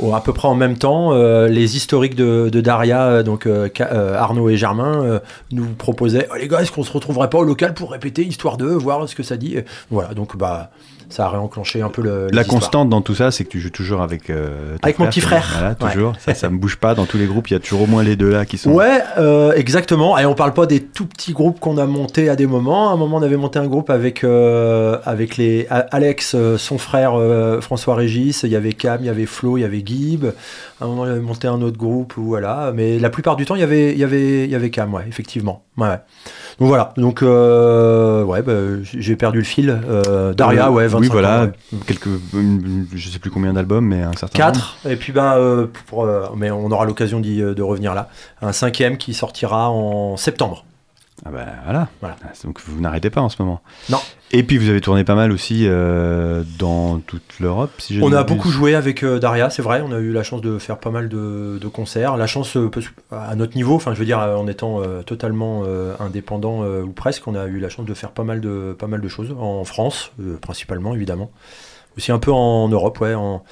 Au- 0.00 0.14
à 0.14 0.20
peu 0.20 0.32
près 0.32 0.48
en 0.48 0.54
même 0.54 0.76
temps, 0.76 1.12
euh, 1.12 1.48
les 1.48 1.76
historiques 1.76 2.16
de, 2.16 2.50
Daria, 2.60 3.22
donc 3.22 3.48
Arnaud 3.80 4.50
et 4.50 4.56
Germain, 4.56 5.20
nous 5.52 5.66
proposaient 5.66 6.28
oh, 6.30 6.36
les 6.38 6.48
gars, 6.48 6.60
est-ce 6.60 6.72
qu'on 6.72 6.82
se 6.82 6.92
retrouverait 6.92 7.30
pas 7.30 7.38
au 7.38 7.44
local 7.44 7.72
pour 7.72 7.92
répéter 7.92 8.22
histoire 8.24 8.56
de 8.56 8.66
voir 8.66 9.08
ce 9.08 9.14
que 9.14 9.22
ça 9.22 9.36
dit? 9.36 9.56
Voilà, 9.90 10.12
donc 10.12 10.36
bah 10.36 10.70
ça 11.08 11.26
a 11.26 11.28
réenclenché 11.28 11.82
un 11.82 11.88
peu 11.88 12.02
le. 12.02 12.28
La 12.32 12.44
constante 12.44 12.88
dans 12.88 13.00
tout 13.00 13.14
ça, 13.14 13.30
c'est 13.30 13.44
que 13.44 13.48
tu 13.50 13.60
joues 13.60 13.70
toujours 13.70 14.00
avec. 14.02 14.28
euh, 14.30 14.76
Avec 14.82 14.98
mon 14.98 15.06
petit 15.06 15.20
frère. 15.20 15.48
Voilà, 15.52 15.76
Ouais. 15.80 15.92
toujours. 15.92 16.12
Ça, 16.18 16.34
ça 16.34 16.48
me 16.50 16.58
bouge 16.58 16.76
pas. 16.76 16.94
Dans 16.94 17.06
tous 17.06 17.16
les 17.18 17.26
groupes, 17.26 17.48
il 17.48 17.54
y 17.54 17.56
a 17.56 17.60
toujours 17.60 17.82
au 17.82 17.86
moins 17.86 18.02
les 18.02 18.16
deux 18.16 18.30
là 18.30 18.44
qui 18.44 18.58
sont. 18.58 18.70
Ouais, 18.72 19.00
euh, 19.18 19.52
exactement. 19.54 20.18
Et 20.18 20.26
on 20.26 20.34
parle 20.34 20.52
pas 20.52 20.66
des 20.66 20.80
tout 20.80 21.06
petits 21.06 21.32
groupes 21.32 21.60
qu'on 21.60 21.78
a 21.78 21.86
montés 21.86 22.28
à 22.28 22.36
des 22.36 22.46
moments. 22.46 22.90
À 22.90 22.92
un 22.92 22.96
moment, 22.96 23.18
on 23.18 23.22
avait 23.22 23.36
monté 23.36 23.58
un 23.58 23.66
groupe 23.66 23.90
avec 23.90 24.24
euh, 24.24 24.98
avec 25.04 25.36
les 25.36 25.66
Alex, 25.70 26.34
euh, 26.34 26.58
son 26.58 26.78
frère 26.78 27.14
euh, 27.14 27.60
François 27.60 27.94
Régis. 27.94 28.42
Il 28.42 28.50
y 28.50 28.56
avait 28.56 28.72
Cam, 28.72 28.98
il 29.00 29.06
y 29.06 29.10
avait 29.10 29.26
Flo, 29.26 29.56
il 29.58 29.60
y 29.60 29.64
avait 29.64 29.82
Gib. 29.84 30.24
À 30.80 30.84
un 30.84 30.88
moment, 30.88 31.02
on 31.02 31.04
avait 31.04 31.20
monté 31.20 31.48
un 31.48 31.62
autre 31.62 31.78
groupe. 31.78 32.16
ou 32.16 32.24
Voilà. 32.24 32.72
Mais 32.74 32.98
la 32.98 33.10
plupart 33.10 33.36
du 33.36 33.44
temps, 33.46 33.54
il 33.54 33.60
y 33.60 33.64
avait 33.64 33.92
il 33.92 33.98
y 33.98 34.04
avait 34.04 34.44
il 34.44 34.50
y 34.50 34.54
avait 34.54 34.70
Cam. 34.70 34.92
Ouais, 34.92 35.04
effectivement. 35.08 35.62
Ouais. 35.78 35.88
ouais. 35.88 35.98
Donc 36.58 36.68
voilà. 36.68 36.92
Donc 36.96 37.22
euh, 37.22 38.22
ouais, 38.24 38.42
bah, 38.42 38.52
j'ai 38.82 39.16
perdu 39.16 39.38
le 39.38 39.44
fil. 39.44 39.68
Euh, 39.88 40.32
Daria, 40.34 40.68
Euh, 40.68 40.70
ouais, 40.70 40.86
25 40.86 41.00
Oui, 41.00 41.08
voilà. 41.10 41.42
ans, 41.42 41.44
ouais. 41.46 41.78
Quelques. 41.86 42.08
Je 42.94 43.08
sais 43.08 43.18
plus 43.18 43.30
combien 43.30 43.52
d'albums, 43.54 43.84
mais 43.86 44.02
un 44.02 44.12
certain. 44.12 44.46
nombre. 44.46 44.54
4 44.82 44.90
et 44.90 44.96
puis 44.96 45.12
ben 45.12 45.34
euh, 45.36 45.66
pour, 45.86 46.04
euh, 46.04 46.26
mais 46.36 46.50
on 46.50 46.70
aura 46.70 46.84
l'occasion 46.84 47.20
euh, 47.24 47.54
de 47.54 47.62
revenir 47.62 47.94
là 47.94 48.08
un 48.42 48.52
cinquième 48.52 48.96
qui 48.98 49.14
sortira 49.14 49.70
en 49.70 50.16
septembre 50.16 50.65
Ah 51.24 51.30
bah 51.30 51.46
voilà. 51.64 51.88
Voilà. 52.00 52.16
Ah, 52.22 52.32
Donc 52.44 52.60
vous 52.60 52.80
n'arrêtez 52.80 53.08
pas 53.10 53.20
en 53.20 53.28
ce 53.28 53.40
moment. 53.40 53.62
Non. 53.88 53.98
Et 54.32 54.42
puis 54.42 54.58
vous 54.58 54.68
avez 54.68 54.80
tourné 54.80 55.02
pas 55.04 55.14
mal 55.14 55.32
aussi 55.32 55.62
euh, 55.66 56.42
dans 56.58 56.98
toute 56.98 57.40
l'Europe, 57.40 57.70
si 57.78 57.98
On 58.02 58.12
a 58.12 58.22
beaucoup 58.24 58.50
joué 58.50 58.74
avec 58.74 59.02
euh, 59.02 59.18
Daria, 59.18 59.48
c'est 59.48 59.62
vrai. 59.62 59.82
On 59.82 59.92
a 59.92 59.98
eu 59.98 60.12
la 60.12 60.22
chance 60.22 60.42
de 60.42 60.58
faire 60.58 60.78
pas 60.78 60.90
mal 60.90 61.08
de, 61.08 61.58
de 61.60 61.68
concerts. 61.68 62.16
La 62.16 62.26
chance 62.26 62.56
euh, 62.56 62.70
à 63.10 63.34
notre 63.34 63.56
niveau, 63.56 63.74
enfin 63.74 63.94
je 63.94 63.98
veux 63.98 64.04
dire 64.04 64.18
en 64.18 64.46
étant 64.46 64.82
totalement 65.06 65.64
indépendant 66.00 66.64
ou 66.64 66.90
presque, 66.90 67.26
on 67.26 67.34
a 67.34 67.46
eu 67.46 67.58
la 67.58 67.68
chance 67.68 67.86
de 67.86 67.94
faire 67.94 68.10
pas 68.10 68.24
mal 68.24 68.40
de 68.40 68.76
pas 68.78 68.86
mal 68.86 69.00
de 69.00 69.08
choses 69.08 69.34
en 69.38 69.64
France, 69.64 70.12
principalement 70.40 70.94
évidemment. 70.94 71.30
Aussi 71.96 72.12
un 72.12 72.18
peu 72.18 72.30
en 72.30 72.68
Europe, 72.68 73.00
ouais, 73.00 73.14
en 73.14 73.42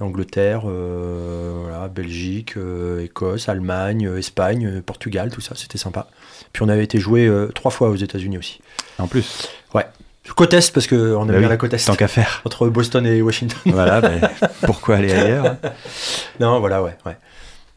Angleterre, 0.00 0.62
euh, 0.66 1.60
voilà, 1.62 1.88
Belgique, 1.88 2.56
euh, 2.56 3.04
Écosse, 3.04 3.48
Allemagne, 3.48 4.06
euh, 4.06 4.18
Espagne, 4.18 4.82
Portugal, 4.82 5.30
tout 5.30 5.40
ça, 5.40 5.54
c'était 5.56 5.78
sympa. 5.78 6.08
Puis 6.52 6.62
on 6.62 6.68
avait 6.68 6.84
été 6.84 6.98
joué 6.98 7.30
trois 7.54 7.70
fois 7.70 7.88
aux 7.88 7.96
États-Unis 7.96 8.38
aussi. 8.38 8.60
En 8.98 9.06
plus, 9.06 9.48
Côte 10.36 10.54
Est 10.54 10.72
parce 10.72 10.86
que 10.86 11.14
on 11.16 11.22
aime 11.22 11.26
Bah 11.26 11.32
bien 11.32 11.42
oui, 11.42 11.48
la 11.48 11.56
côte 11.56 11.74
Est. 11.74 11.84
tant 11.84 11.94
qu'à 11.96 12.08
faire. 12.08 12.42
Entre 12.44 12.68
Boston 12.68 13.06
et 13.06 13.20
Washington. 13.22 13.58
voilà, 13.66 14.00
ben, 14.00 14.20
pourquoi 14.66 14.96
aller 14.96 15.12
ailleurs 15.12 15.46
hein 15.46 15.58
non, 16.40 16.60
voilà, 16.60 16.82
ouais, 16.82 16.96
ouais. 17.04 17.16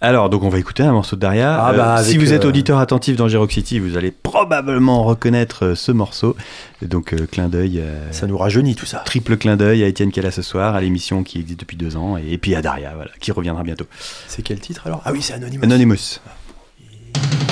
Alors, 0.02 0.30
donc 0.30 0.44
on 0.44 0.50
va 0.50 0.60
écouter 0.60 0.84
un 0.84 0.92
morceau 0.92 1.16
de 1.16 1.22
Daria. 1.22 1.58
Ah, 1.64 1.74
bah, 1.74 2.04
si 2.04 2.18
vous 2.18 2.34
êtes 2.34 2.46
euh, 2.46 2.50
auditeur 2.50 2.80
attentif 2.80 3.16
dans 3.16 3.28
Girox 3.28 3.54
City, 3.54 3.80
vous 3.80 3.98
allez 3.98 4.12
probablement 4.12 5.04
reconnaître 5.06 5.66
euh, 5.66 5.76
ce 5.76 5.94
morceau. 5.94 6.36
Et 6.82 6.88
donc, 6.88 7.14
euh, 7.14 7.26
clin 7.26 7.48
d'œil, 7.48 7.80
euh, 7.80 8.12
Ça 8.12 8.28
nous 8.28 8.38
rajeunit 8.38 8.76
tout 8.76 8.86
ça. 8.86 9.00
triple 9.00 9.38
clin 9.38 9.56
d'œil 9.56 9.84
à 9.84 9.88
Étienne 9.88 10.12
là 10.18 10.32
ce 10.32 10.42
soir, 10.42 10.76
à 10.76 10.82
l'émission 10.82 11.24
qui 11.24 11.40
existe 11.40 11.62
depuis 11.62 11.78
deux 11.78 11.96
ans, 11.96 12.18
et, 12.18 12.38
puis 12.38 12.54
à 12.56 12.62
Daria, 12.62 12.92
voilà, 12.96 13.12
qui 13.22 13.32
reviendra 13.32 13.64
bientôt. 13.64 13.86
C'est 14.28 14.42
quel 14.42 14.60
titre 14.60 14.86
alors? 14.88 15.02
Ah 15.06 15.14
oui, 15.14 15.22
c'est 15.22 15.34
Anonymous. 15.34 15.64
Anonymous. 15.64 16.20
Man, 17.16 17.45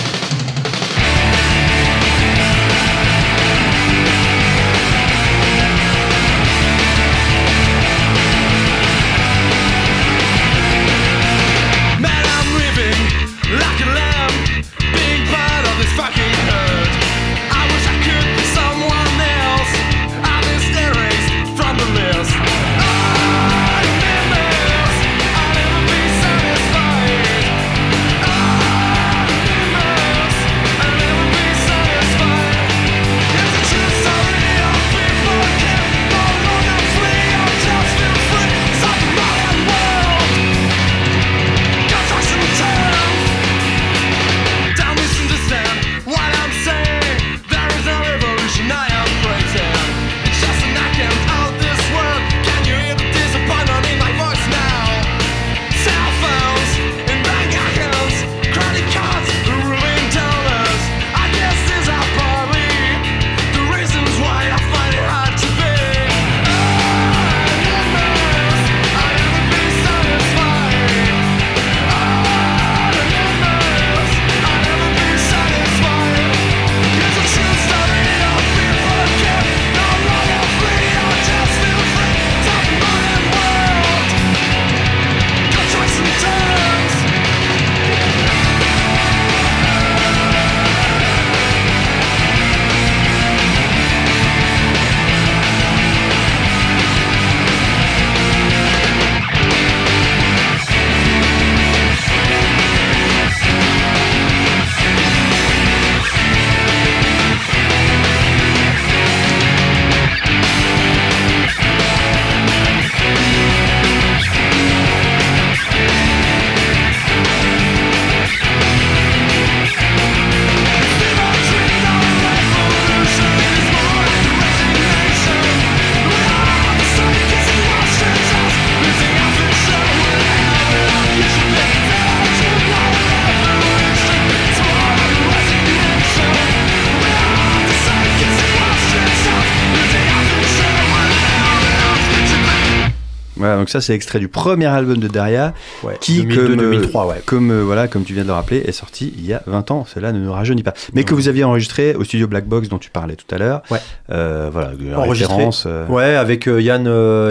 donc 143.63 143.69
ça 143.69 143.79
c'est 143.79 143.93
extrait 143.93 144.19
du 144.19 144.27
premier 144.27 144.65
album 144.65 144.97
de 144.97 145.07
Daria, 145.07 145.53
Ouais, 145.83 145.95
qui 146.01 146.25
2002, 146.25 146.41
comme, 146.47 146.51
euh, 146.59 146.71
2003, 146.71 147.07
ouais. 147.07 147.21
comme 147.25 147.49
euh, 147.49 147.61
voilà, 147.63 147.87
comme 147.87 148.03
tu 148.03 148.11
viens 148.13 148.23
de 148.23 148.27
le 148.27 148.33
rappeler, 148.33 148.57
est 148.57 148.73
sorti 148.73 149.13
il 149.17 149.25
y 149.25 149.31
a 149.33 149.41
20 149.47 149.71
ans. 149.71 149.85
Cela 149.85 150.11
ne 150.11 150.19
nous 150.19 150.33
rajeunit 150.33 150.63
pas. 150.63 150.73
Mais 150.93 151.05
que 151.05 151.13
vous 151.13 151.29
aviez 151.29 151.45
enregistré 151.45 151.95
au 151.95 152.03
studio 152.03 152.27
Black 152.27 152.45
Box 152.45 152.67
dont 152.67 152.77
tu 152.77 152.89
parlais 152.89 153.15
tout 153.15 153.33
à 153.33 153.37
l'heure. 153.37 153.61
Ouais. 153.71 153.79
Euh, 154.09 154.49
voilà, 154.51 154.71
Enregistré. 154.97 155.33
référence. 155.33 155.63
euh, 155.65 155.87
Ouais, 155.87 156.15
avec 156.15 156.49
euh, 156.49 156.61
Yann, 156.61 156.83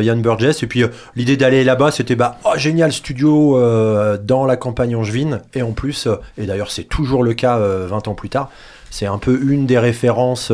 Yann 0.02 0.22
Burgess. 0.22 0.62
Et 0.62 0.66
puis 0.66 0.84
l'idée 1.16 1.36
d'aller 1.36 1.64
là-bas, 1.64 1.90
c'était 1.90 2.16
bah, 2.16 2.38
oh, 2.46 2.52
génial, 2.56 2.94
studio 2.94 3.60
dans 4.22 4.46
la 4.46 4.56
campagne 4.56 4.96
angevine. 4.96 5.42
Et 5.52 5.60
en 5.60 5.72
plus, 5.72 6.08
et 6.38 6.46
d'ailleurs 6.46 6.70
c'est 6.70 6.84
toujours 6.84 7.24
le 7.24 7.34
cas 7.34 7.58
euh, 7.58 7.86
20 7.90 8.08
ans 8.08 8.14
plus 8.14 8.30
tard, 8.30 8.48
c'est 8.88 9.04
un 9.06 9.18
peu 9.18 9.38
une 9.42 9.66
des 9.66 9.78
références, 9.78 10.50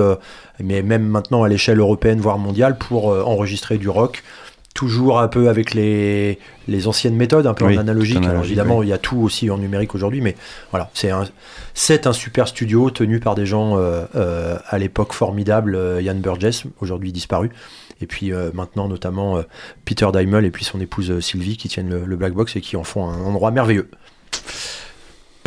mais 0.59 0.83
même 0.83 1.07
maintenant 1.07 1.45
à 1.45 1.49
l'échelle 1.49 1.79
européenne, 1.79 2.21
voire 2.21 2.39
mondiale, 2.39 2.77
pour 2.79 3.07
enregistrer 3.07 3.79
du 3.79 3.89
rock. 3.89 4.25
Toujours 4.75 5.19
un 5.19 5.27
peu 5.27 5.49
avec 5.49 5.75
les, 5.75 6.39
les 6.69 6.87
anciennes 6.87 7.17
méthodes, 7.17 7.49
un 7.49 7.55
peu 7.55 7.65
Oui, 7.65 7.77
en 7.77 7.81
analogique. 7.81 8.25
Alors 8.25 8.45
évidemment, 8.45 8.83
il 8.85 8.89
y 8.89 8.93
a 8.93 8.99
tout 8.99 9.17
aussi 9.17 9.51
en 9.51 9.59
numérique 9.59 9.95
aujourd'hui, 9.97 10.21
mais 10.21 10.37
voilà, 10.71 10.89
c'est 10.95 11.11
un, 11.11 11.25
c'est 11.75 12.07
un 12.07 12.13
super 12.13 12.47
studio 12.47 12.89
tenu 12.91 13.19
par 13.19 13.35
des 13.35 13.45
gens 13.45 13.77
euh, 13.77 14.05
euh, 14.15 14.57
à 14.69 14.79
l'époque 14.79 15.15
formidables. 15.15 15.75
euh, 15.75 16.01
Yann 16.01 16.21
Burgess, 16.21 16.63
aujourd'hui 16.81 17.11
disparu, 17.11 17.51
et 18.01 18.07
puis 18.07 18.33
euh, 18.33 18.51
maintenant 18.55 18.87
notamment 18.87 19.39
euh, 19.39 19.43
Peter 19.85 20.07
Daimel 20.13 20.45
et 20.45 20.51
puis 20.53 20.65
son 20.65 20.81
épouse 20.81 21.11
euh, 21.11 21.21
Sylvie 21.21 21.57
qui 21.57 21.69
tiennent 21.69 21.91
le, 21.91 22.05
le 22.05 22.17
Black 22.17 22.35
Box 22.35 22.55
et 22.55 22.61
qui 22.61 22.77
en 22.77 22.85
font 22.85 23.09
un 23.09 23.25
endroit 23.25 23.51
merveilleux. 23.51 23.89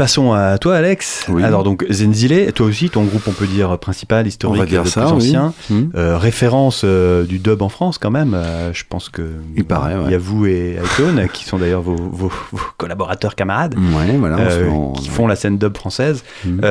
Passons 0.02 0.34
à 0.34 0.58
toi, 0.58 0.78
Alex. 0.78 1.28
Oui. 1.30 1.44
Alors 1.44 1.64
donc 1.64 1.86
Zenzile, 1.92 2.52
toi 2.56 2.66
aussi, 2.66 2.90
ton 2.90 3.04
groupe, 3.04 3.22
on 3.28 3.34
peut 3.34 3.46
dire 3.46 3.78
principal, 3.78 4.26
historique, 4.26 4.60
On 4.60 4.64
va 4.64 4.68
dire 4.68 4.84
le 4.84 4.90
ça, 4.90 5.02
plus 5.02 5.12
ancien. 5.12 5.54
Hmm. 5.70 5.90
Euh, 5.94 6.18
référence 6.18 6.82
euh, 6.84 7.24
du 7.24 7.38
dub 7.38 7.62
en 7.62 7.70
France 7.70 8.00
quand 8.00 8.10
même. 8.10 8.34
Euh, 8.34 8.74
je 8.74 8.84
pense 8.90 9.10
que 9.10 9.22
Il 9.56 9.64
paraît, 9.64 9.94
ouais. 9.94 10.06
Il 10.06 10.12
y 10.12 10.16
a 10.16 10.18
vous 10.18 10.48
et 10.48 10.80
Icon 10.84 11.28
qui 11.34 11.46
sont 11.46 11.60
d'ailleurs 11.60 11.84
vos, 11.84 11.96
vos- 11.96 12.32
vos 12.52 12.60
collaborateurs 12.78 13.36
camarades. 13.36 13.76
Ouais, 13.76 14.18
voilà. 14.18 14.38
on 14.72 14.90
euh, 14.90 15.00
qui 15.00 15.08
font 15.08 15.28
la 15.28 15.36
scène 15.36 15.60
dub 15.60 15.78
française. 15.78 16.24
Mhm. 16.46 16.62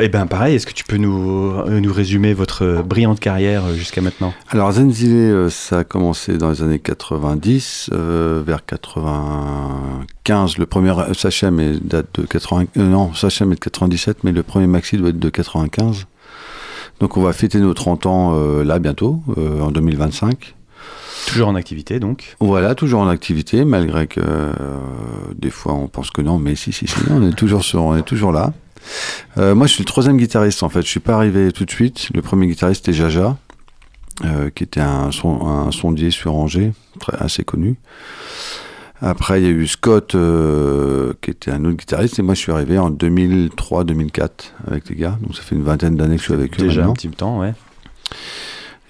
et 0.00 0.08
ben 0.08 0.24
pareil, 0.26 0.54
est-ce 0.54 0.66
que 0.66 0.72
tu 0.72 0.84
peux 0.84 0.96
nous, 0.96 1.52
euh, 1.58 1.80
nous 1.80 1.92
résumer 1.92 2.32
votre 2.32 2.82
brillante 2.82 3.20
carrière 3.20 3.66
euh, 3.66 3.74
jusqu'à 3.74 4.00
maintenant? 4.00 4.32
Alors 4.48 4.72
Zenzile, 4.72 5.12
euh, 5.12 5.50
ça 5.50 5.80
a 5.80 5.84
commencé 5.84 6.38
dans 6.38 6.48
les 6.48 6.62
années 6.62 6.78
90, 6.78 7.90
euh, 7.92 8.42
vers 8.46 8.64
95. 8.64 10.56
Le 10.56 10.64
premier 10.64 10.98
euh, 10.98 11.12
Sachem 11.12 11.60
est 11.60 11.84
date 11.86 12.06
de 12.18 12.22
80, 12.24 12.64
euh, 12.76 12.82
non, 12.86 13.12
Sachem 13.14 13.52
est 13.52 13.56
de 13.56 13.60
97, 13.60 14.24
mais 14.24 14.32
le 14.32 14.42
premier 14.42 14.66
maxi 14.66 14.96
doit 14.96 15.10
être 15.10 15.18
de 15.18 15.28
95. 15.30 16.06
Donc 17.00 17.16
on 17.16 17.22
va 17.22 17.32
fêter 17.32 17.58
nos 17.60 17.72
30 17.74 18.06
ans 18.06 18.32
euh, 18.34 18.62
là 18.64 18.78
bientôt, 18.78 19.22
euh, 19.38 19.60
en 19.60 19.70
2025. 19.70 20.54
Toujours 21.26 21.48
en 21.48 21.54
activité 21.54 22.00
donc. 22.00 22.36
Voilà, 22.40 22.74
toujours 22.74 23.00
en 23.00 23.08
activité, 23.08 23.64
malgré 23.64 24.06
que 24.06 24.20
des 25.36 25.50
fois 25.50 25.74
on 25.74 25.86
pense 25.86 26.10
que 26.10 26.22
non, 26.22 26.38
mais 26.38 26.54
si, 26.54 26.72
si, 26.72 26.86
si, 26.86 26.94
on 27.10 27.26
est 27.28 27.34
toujours, 27.34 27.62
sur, 27.62 27.82
on 27.82 27.96
est 27.96 28.02
toujours 28.02 28.32
là. 28.32 28.52
Moi, 29.36 29.66
je 29.66 29.72
suis 29.74 29.82
le 29.82 29.86
troisième 29.86 30.16
guitariste 30.16 30.62
en 30.62 30.68
fait. 30.70 30.80
Je 30.82 30.88
suis 30.88 31.00
pas 31.00 31.14
arrivé 31.14 31.52
tout 31.52 31.64
de 31.66 31.70
suite. 31.70 32.08
Le 32.14 32.22
premier 32.22 32.46
guitariste 32.46 32.88
était 32.88 32.96
Jaja, 32.96 33.36
qui 34.54 34.64
était 34.64 34.80
un, 34.80 35.10
son- 35.12 35.46
un 35.46 35.70
sondier 35.70 36.10
sur 36.10 36.34
Angers, 36.34 36.72
très, 36.98 37.16
assez 37.18 37.44
connu. 37.44 37.76
Après, 39.02 39.40
il 39.40 39.44
y 39.44 39.48
a 39.48 39.50
eu 39.50 39.66
Scott, 39.66 40.14
euh, 40.14 41.14
qui 41.22 41.30
était 41.30 41.50
un 41.50 41.64
autre 41.64 41.76
guitariste, 41.76 42.18
et 42.18 42.22
moi, 42.22 42.34
je 42.34 42.40
suis 42.40 42.52
arrivé 42.52 42.78
en 42.78 42.90
2003-2004 42.90 44.30
avec 44.66 44.88
les 44.90 44.96
gars. 44.96 45.18
Donc, 45.22 45.34
ça 45.34 45.42
fait 45.42 45.54
une 45.54 45.62
vingtaine 45.62 45.96
d'années 45.96 46.16
que 46.16 46.20
je 46.20 46.26
suis 46.26 46.34
avec 46.34 46.60
eux 46.60 46.64
Déjà 46.64 46.84
un 46.84 46.92
petit 46.92 47.08
temps, 47.08 47.40
ouais. 47.40 47.54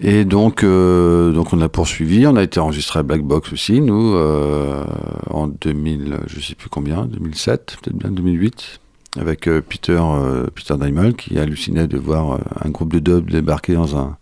Et 0.02 0.24
donc, 0.24 0.64
euh, 0.64 1.30
donc 1.32 1.52
on 1.52 1.60
a 1.60 1.68
poursuivi. 1.68 2.26
On 2.26 2.36
a 2.36 2.42
été 2.42 2.58
enregistré 2.58 3.00
à 3.00 3.02
Black 3.02 3.22
Box 3.22 3.52
aussi, 3.52 3.80
nous, 3.80 4.14
euh, 4.14 4.84
en 5.28 5.46
2000, 5.46 6.20
je 6.26 6.40
sais 6.40 6.54
plus 6.54 6.70
combien, 6.70 7.04
2007, 7.04 7.76
peut-être 7.82 7.96
bien 7.96 8.10
2008, 8.10 8.80
avec 9.18 9.46
euh, 9.48 9.60
Peter, 9.60 9.98
euh, 10.00 10.46
Peter 10.54 10.74
Daimel, 10.78 11.14
qui 11.14 11.38
hallucinait 11.38 11.86
de 11.86 11.98
voir 11.98 12.32
euh, 12.32 12.38
un 12.64 12.70
groupe 12.70 12.92
de 12.92 12.98
dub 12.98 13.30
débarquer 13.30 13.74
dans 13.74 13.96
un 13.96 14.16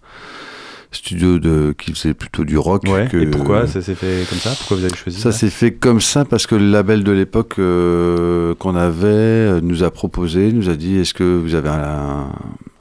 studio 0.91 1.39
de, 1.39 1.75
qui 1.79 1.93
faisait 1.93 2.15
plutôt 2.15 2.45
du 2.45 2.57
rock. 2.57 2.83
Ouais. 2.89 3.09
que- 3.11 3.17
Et 3.19 3.27
pourquoi 3.27 3.67
ça 3.67 3.83
s'est 3.83 3.95
fait 3.95 4.27
comme 4.29 4.39
ça? 4.39 4.51
Pourquoi 4.59 4.79
vous 4.79 4.85
avez 4.85 4.97
choisi 4.97 5.21
ça 5.21 5.33
s'est 5.33 5.51
fait 5.51 5.73
comme 5.73 6.01
ça 6.01 6.25
parce 6.25 6.47
que 6.47 6.55
le 6.55 6.71
label 6.71 7.05
de 7.05 7.13
l'époque 7.13 7.57
euh, 7.59 8.55
qu'on 8.55 8.75
avait 8.75 9.07
euh, 9.07 9.61
nous 9.63 9.83
a 9.85 9.91
proposé, 9.91 10.53
nous 10.53 10.69
a 10.71 10.77
dit 10.77 10.97
est-ce 10.97 11.13
que 11.15 11.25
vous 11.39 11.55
avez 11.55 11.69
un, 11.69 12.29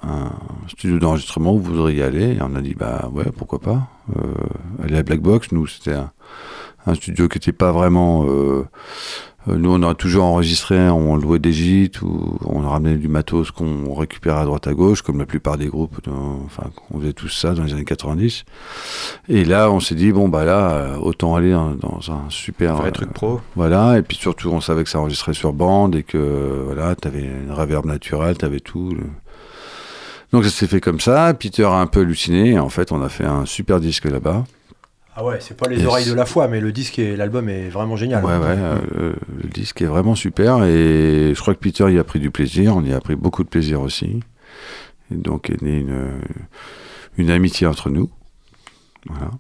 un 0.03 0.32
studio 0.70 0.99
d'enregistrement 0.99 1.53
où 1.53 1.60
vous 1.60 1.74
voudriez 1.74 1.99
y 1.99 2.03
aller? 2.03 2.34
Et 2.36 2.38
on 2.41 2.55
a 2.55 2.62
dit 2.62 2.76
bah 2.78 3.10
ouais 3.14 3.26
pourquoi 3.36 3.60
pas. 3.60 3.88
Euh, 4.16 4.22
aller 4.84 4.97
à 4.97 5.03
Black 5.03 5.20
Box, 5.20 5.51
nous 5.51 5.68
c'était 5.68 5.93
un, 5.93 6.12
un 6.86 6.93
studio 6.95 7.28
qui 7.28 7.38
n'était 7.38 7.51
pas 7.51 7.72
vraiment. 7.74 8.26
Euh, 9.48 9.54
euh, 9.54 9.58
nous 9.58 9.72
on 9.74 9.82
aurait 9.84 9.95
toujours 9.95 10.26
enregistré, 10.26 10.89
on 10.89 11.16
louait 11.16 11.39
des 11.39 11.54
gîtes 11.54 12.02
ou 12.02 12.38
on 12.45 12.60
ramenait 12.60 12.95
du 12.98 13.08
matos 13.08 13.52
qu'on 13.52 13.93
récupérait 13.93 14.39
à 14.41 14.45
droite 14.45 14.68
à 14.68 14.74
gauche, 14.74 15.02
comme 15.02 15.20
la 15.20 15.26
plupart 15.26 15.58
des 15.58 15.68
groupes. 15.68 15.98
dans- 16.06 16.41
enfin 16.45 16.70
on 16.91 17.00
faisait 17.00 17.14
tout 17.14 17.30
ça 17.30 17.54
dans 17.54 17.64
les 17.64 17.74
années 17.74 17.86
90. 17.86 18.43
Et 19.30 19.45
là 19.45 19.72
on 19.72 19.80
s'est 19.80 19.95
dit 19.95 20.12
bon 20.12 20.28
bah 20.30 20.45
là 20.45 20.72
euh, 20.72 20.98
autant 20.98 21.36
aller 21.36 21.52
dans, 21.52 21.72
dans 21.76 22.00
un 22.12 22.30
super 22.30 22.74
Un 22.74 22.78
vrai 22.78 22.88
euh, 22.89 22.91
truc 22.91 23.14
pro. 23.14 23.41
voilà, 23.56 23.98
et 23.98 24.02
puis 24.02 24.18
surtout, 24.18 24.50
on 24.50 24.62
savait 24.62 24.84
que 24.84 24.89
ça 24.89 25.00
enregistrait 25.00 25.34
sur 25.34 25.54
bande 25.54 25.95
et 25.95 26.04
que 26.04 26.64
voilà, 26.66 26.95
t'avais 26.95 27.22
une 27.22 27.52
reverb 27.52 27.86
naturelle, 27.86 28.38
t'avais 28.38 28.60
tout. 28.60 28.91
le- 28.91 29.04
Donc 30.34 30.43
ça 30.43 30.50
s'est 30.50 30.68
fait 30.68 30.82
comme 30.82 31.00
ça. 31.00 31.34
Peter 31.34 31.64
a 31.64 31.76
un 31.80 31.88
peu 31.88 32.02
halluciné. 32.02 32.52
Et 32.52 32.60
en 32.60 32.68
fait, 32.70 32.91
on 32.91 33.02
a 33.02 33.08
fait 33.08 33.24
un 33.24 33.45
super 33.45 33.80
disque 33.80 34.06
là-bas. 34.06 34.43
Ah 35.20 35.24
ouais, 35.24 35.39
c'est 35.39 35.57
pas 35.57 35.68
les 35.68 35.84
oreilles 35.84 36.05
de 36.05 36.13
la 36.13 36.28
foi, 36.28 36.47
mais 36.47 36.61
le 36.61 36.72
disque 36.72 36.99
et 36.99 37.15
l'album 37.15 37.49
est 37.49 37.70
vraiment 37.70 37.95
génial. 37.95 38.24
Ouais, 38.24 38.38
ouais. 38.38 38.45
euh, 38.45 39.13
le, 39.41 39.49
disque 39.49 39.82
est 39.82 39.88
vraiment 39.88 40.13
super 40.13 40.63
et 40.63 41.34
je 41.34 41.41
crois 41.41 41.55
que 41.55 41.59
Peter 41.59 41.91
y 41.91 41.97
a 41.97 42.03
pris 42.03 42.20
du 42.20 42.30
plaisir. 42.30 42.78
On 42.78 42.84
y 42.84 42.93
a 42.93 43.01
pris 43.01 43.15
beaucoup 43.15 43.43
de 43.43 43.49
plaisir 43.49 43.82
aussi. 43.82 44.20
Et 45.11 45.15
donc 45.15 45.49
est 45.49 45.59
née 45.63 45.80
une, 45.80 46.22
une 47.18 47.32
amitié 47.32 47.65
entre 47.65 47.89
nous. 47.89 48.11
Voilà. 49.09 49.32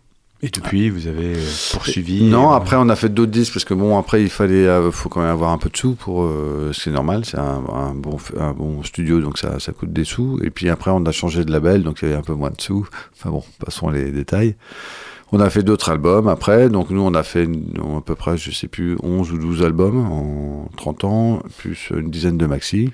Et 0.41 0.49
depuis, 0.49 0.89
vous 0.89 1.07
avez 1.07 1.35
euh, 1.35 1.45
poursuivi. 1.73 2.23
Non, 2.23 2.51
euh, 2.51 2.55
après 2.55 2.75
on 2.75 2.89
a 2.89 2.95
fait 2.95 3.09
d'autres 3.09 3.31
disques 3.31 3.53
parce 3.53 3.65
que 3.65 3.73
bon 3.73 3.97
après 3.97 4.21
il 4.21 4.29
fallait, 4.29 4.67
euh, 4.67 4.91
faut 4.91 5.09
quand 5.09 5.21
même 5.21 5.31
avoir 5.31 5.51
un 5.51 5.57
peu 5.57 5.69
de 5.69 5.77
sous 5.77 5.95
pour, 5.95 6.23
euh, 6.23 6.71
c'est 6.73 6.91
normal, 6.91 7.25
c'est 7.25 7.39
un, 7.39 7.63
un 7.73 7.95
bon, 7.95 8.17
un 8.39 8.51
bon 8.51 8.83
studio 8.83 9.19
donc 9.19 9.39
ça, 9.39 9.59
ça 9.59 9.71
coûte 9.71 9.91
des 9.91 10.03
sous. 10.03 10.39
Et 10.43 10.51
puis 10.51 10.69
après 10.69 10.91
on 10.91 11.03
a 11.05 11.11
changé 11.11 11.43
de 11.43 11.51
label 11.51 11.81
donc 11.81 11.99
il 12.01 12.05
y 12.05 12.07
avait 12.09 12.19
un 12.19 12.23
peu 12.23 12.33
moins 12.33 12.51
de 12.51 12.61
sous. 12.61 12.87
Enfin 13.13 13.31
bon, 13.31 13.43
passons 13.63 13.89
les 13.89 14.11
détails. 14.11 14.55
On 15.33 15.39
a 15.41 15.49
fait 15.49 15.63
d'autres 15.63 15.89
albums 15.89 16.27
après, 16.29 16.69
donc 16.69 16.89
nous 16.89 17.01
on 17.01 17.13
a 17.13 17.23
fait 17.23 17.43
à 17.45 18.01
peu 18.01 18.15
près, 18.15 18.37
je 18.37 18.51
sais 18.51 18.67
plus, 18.69 18.95
11 19.03 19.31
ou 19.33 19.37
12 19.37 19.63
albums 19.63 19.97
en 20.09 20.69
30 20.77 21.03
ans, 21.03 21.39
plus 21.57 21.89
une 21.95 22.09
dizaine 22.09 22.37
de 22.37 22.45
maxi. 22.45 22.91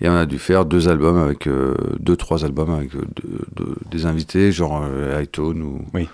Et 0.00 0.08
on 0.08 0.14
a 0.16 0.26
dû 0.26 0.38
faire 0.40 0.64
deux 0.64 0.88
albums 0.88 1.16
avec, 1.18 1.46
euh, 1.46 1.76
deux, 2.00 2.16
trois 2.16 2.44
albums 2.44 2.70
avec 2.70 2.94
euh, 2.96 3.02
de- 3.22 3.64
de- 3.64 3.76
des 3.90 4.06
invités, 4.06 4.50
genre 4.50 4.82
euh, 4.84 5.16
Hightone 5.20 5.62
ou, 5.62 5.84
Oui. 5.94 6.08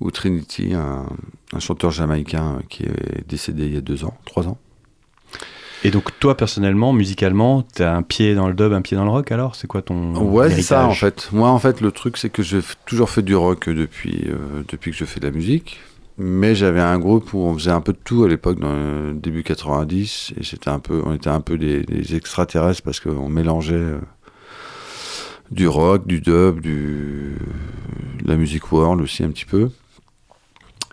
ou 0.00 0.12
Trinity, 0.12 0.72
un, 0.74 1.06
un 1.52 1.58
chanteur 1.58 1.90
jamaïcain 1.90 2.60
qui 2.68 2.84
est 2.84 3.28
décédé 3.28 3.66
il 3.66 3.74
y 3.74 3.76
a 3.76 3.80
deux 3.80 4.04
ans, 4.04 4.14
trois 4.24 4.46
ans. 4.46 4.58
Et 5.82 5.90
donc, 5.90 6.18
toi, 6.18 6.36
personnellement, 6.36 6.92
musicalement, 6.92 7.62
t'as 7.62 7.94
un 7.94 8.02
pied 8.02 8.34
dans 8.34 8.48
le 8.48 8.54
dub, 8.54 8.72
un 8.72 8.82
pied 8.82 8.96
dans 8.96 9.04
le 9.04 9.10
rock 9.10 9.32
alors? 9.32 9.56
C'est 9.56 9.66
quoi 9.66 9.82
ton. 9.82 10.14
Ouais, 10.16 10.50
c'est 10.50 10.62
ça 10.62 10.86
en 10.86 10.92
fait. 10.92 11.30
Moi, 11.32 11.48
en 11.48 11.58
fait, 11.58 11.80
le 11.80 11.90
truc, 11.90 12.16
c'est 12.16 12.30
que 12.30 12.42
j'ai 12.42 12.60
toujours 12.86 13.08
fait 13.08 13.22
du 13.22 13.34
rock 13.34 13.68
depuis, 13.68 14.26
euh, 14.28 14.62
depuis 14.68 14.90
que 14.90 14.96
je 14.96 15.04
fais 15.04 15.20
de 15.20 15.26
la 15.26 15.32
musique. 15.32 15.80
Mais 16.18 16.54
j'avais 16.54 16.80
un 16.80 16.98
groupe 16.98 17.32
où 17.32 17.38
on 17.38 17.54
faisait 17.54 17.70
un 17.70 17.80
peu 17.80 17.94
de 17.94 17.98
tout 18.04 18.24
à 18.24 18.28
l'époque, 18.28 18.58
dans 18.60 18.74
le 18.74 19.14
début 19.14 19.42
90, 19.42 20.34
et 20.38 20.44
c'était 20.44 20.68
un 20.68 20.78
peu, 20.78 21.00
on 21.06 21.14
était 21.14 21.30
un 21.30 21.40
peu 21.40 21.56
des, 21.56 21.82
des 21.82 22.14
extraterrestres 22.14 22.82
parce 22.82 23.00
qu'on 23.00 23.30
mélangeait 23.30 23.74
euh, 23.74 24.00
du 25.50 25.66
rock, 25.66 26.06
du 26.06 26.20
dub, 26.20 26.60
du, 26.60 27.36
de 28.22 28.28
la 28.28 28.36
musique 28.36 28.70
world 28.70 29.00
aussi 29.00 29.24
un 29.24 29.30
petit 29.30 29.46
peu. 29.46 29.70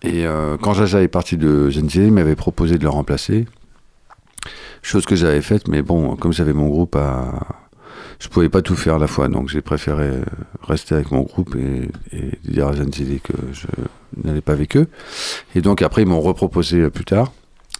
Et 0.03 0.25
euh, 0.25 0.57
quand 0.57 0.73
Jaja 0.73 1.01
est 1.01 1.07
parti 1.07 1.35
de 1.35 1.69
Zenzi, 1.71 2.05
il 2.05 2.13
m'avait 2.13 2.35
proposé 2.35 2.77
de 2.77 2.83
le 2.83 2.89
remplacer. 2.89 3.47
Chose 4.81 5.05
que 5.05 5.15
j'avais 5.15 5.41
faite, 5.41 5.67
mais 5.67 5.81
bon, 5.81 6.15
comme 6.15 6.33
j'avais 6.33 6.53
mon 6.53 6.67
groupe 6.69 6.95
à, 6.95 7.67
je 8.19 8.29
pouvais 8.29 8.49
pas 8.49 8.61
tout 8.61 8.75
faire 8.75 8.95
à 8.95 8.99
la 8.99 9.07
fois, 9.07 9.27
donc 9.27 9.49
j'ai 9.49 9.61
préféré 9.61 10.07
euh, 10.07 10.21
rester 10.63 10.95
avec 10.95 11.11
mon 11.11 11.21
groupe 11.21 11.55
et, 11.55 11.89
dire 12.49 12.67
à 12.67 12.73
Zanzili 12.73 13.19
que 13.19 13.33
je 13.53 13.67
n'allais 14.23 14.41
pas 14.41 14.53
avec 14.53 14.75
eux. 14.75 14.87
Et 15.55 15.61
donc 15.61 15.81
après, 15.81 16.01
ils 16.01 16.07
m'ont 16.07 16.21
reproposé 16.21 16.81
euh, 16.81 16.89
plus 16.89 17.05
tard. 17.05 17.31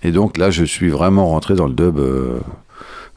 Et 0.04 0.12
donc 0.12 0.38
là, 0.38 0.52
je 0.52 0.64
suis 0.64 0.90
vraiment 0.90 1.28
rentré 1.28 1.56
dans 1.56 1.68
le 1.68 1.74
dub 1.74 1.98
euh, 1.98 2.40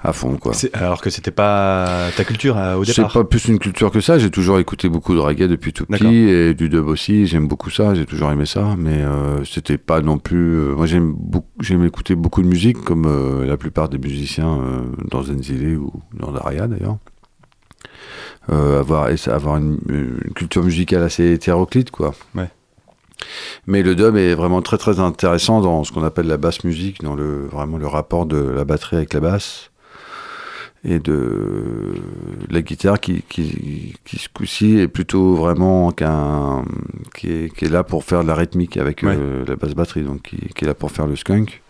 à 0.03 0.13
fond, 0.15 0.37
quoi. 0.39 0.55
C'est- 0.55 0.75
Alors 0.75 1.01
que 1.03 1.11
c'était 1.11 1.31
pas 1.31 2.09
ta 2.17 2.25
culture 2.25 2.57
euh, 2.57 2.77
au 2.77 2.85
C'est 2.85 2.97
départ. 2.97 3.13
pas 3.13 3.25
plus 3.25 3.47
une 3.49 3.59
culture 3.59 3.91
que 3.91 4.01
ça. 4.01 4.19
J'ai 4.19 4.31
toujours 4.31 4.59
écouté 4.59 4.89
beaucoup 4.89 5.15
de 5.15 5.19
reggae 5.21 5.47
depuis 5.47 5.73
tout 5.73 5.85
petit 5.87 6.07
et 6.29 6.55
du 6.55 6.69
dub 6.71 6.87
aussi. 6.87 7.27
J'aime 7.27 7.49
beaucoup 7.49 7.69
ça. 7.71 7.95
J'ai 7.95 8.07
toujours 8.07 8.31
aimé 8.31 8.47
ça, 8.47 8.75
mais 8.79 9.03
euh, 9.03 9.45
c'était 9.45 9.77
pas 9.79 10.01
non 10.01 10.17
plus. 10.19 10.55
euh, 10.55 10.75
moi, 10.75 10.87
j'aime 10.87 11.13
beaucoup. 11.13 11.49
J'aime 11.61 11.85
écouter 11.85 12.15
beaucoup 12.15 12.43
de 12.43 12.49
musique, 12.49 12.83
comme 12.83 13.07
la 13.45 13.57
plupart 13.59 13.89
des 13.91 13.99
musiciens 13.99 14.59
dans 15.11 15.23
Zenzile 15.23 15.77
ou 15.77 15.93
dans 16.15 16.33
Daria 16.33 16.67
d'ailleurs. 16.67 16.97
Avoir 18.49 19.09
avoir 19.29 19.57
une, 19.59 19.79
une 19.89 20.33
culture 20.35 20.65
musicale 20.65 21.03
assez 21.03 21.33
hétéroclite, 21.33 21.91
quoi. 21.91 22.15
Ouais. 22.35 22.49
Mais 23.67 23.83
le 23.83 23.95
dub 23.95 24.17
est 24.17 24.35
vraiment 24.35 24.63
très 24.63 24.79
très 24.79 24.99
intéressant 24.99 25.61
dans 25.61 25.85
ce 25.85 25.93
qu'on 25.93 26.03
appelle 26.03 26.27
la 26.27 26.39
basse 26.39 26.65
musique, 26.65 27.03
dans 27.03 27.15
le 27.15 27.47
vraiment 27.47 27.77
le 27.77 27.87
rapport 27.87 28.25
de 28.27 28.39
la 28.39 28.65
batterie 28.65 28.97
avec 28.97 29.13
la 29.13 29.21
basse 29.21 29.70
et 30.85 30.99
de 30.99 31.93
la 32.51 32.63
guitare 32.63 32.99
qui, 33.01 33.23
qui, 33.29 33.95
qui 34.05 34.19
ce 34.19 34.29
coup-ci 34.33 34.79
est 34.79 34.89
plutôt 34.89 35.35
vraiment 35.35 35.91
qu'un 35.93 36.65
qui 37.15 37.31
est, 37.31 37.55
qui 37.55 37.67
est 37.67 37.69
là 37.69 37.85
pour 37.85 38.03
faire 38.05 38.23
de 38.23 38.29
la 38.29 38.35
rythmique 38.35 38.77
avec 38.79 39.03
Ouais. 39.03 39.15
euh, 39.19 39.45
la 39.47 39.57
basse 39.57 39.75
batterie 39.75 40.03
donc 40.03 40.23
qui, 40.23 40.37
qui 40.39 40.65
est 40.65 40.67
là 40.67 40.75
pour 40.75 40.91
faire 40.91 41.07
le 41.07 41.17
skunk 41.17 41.63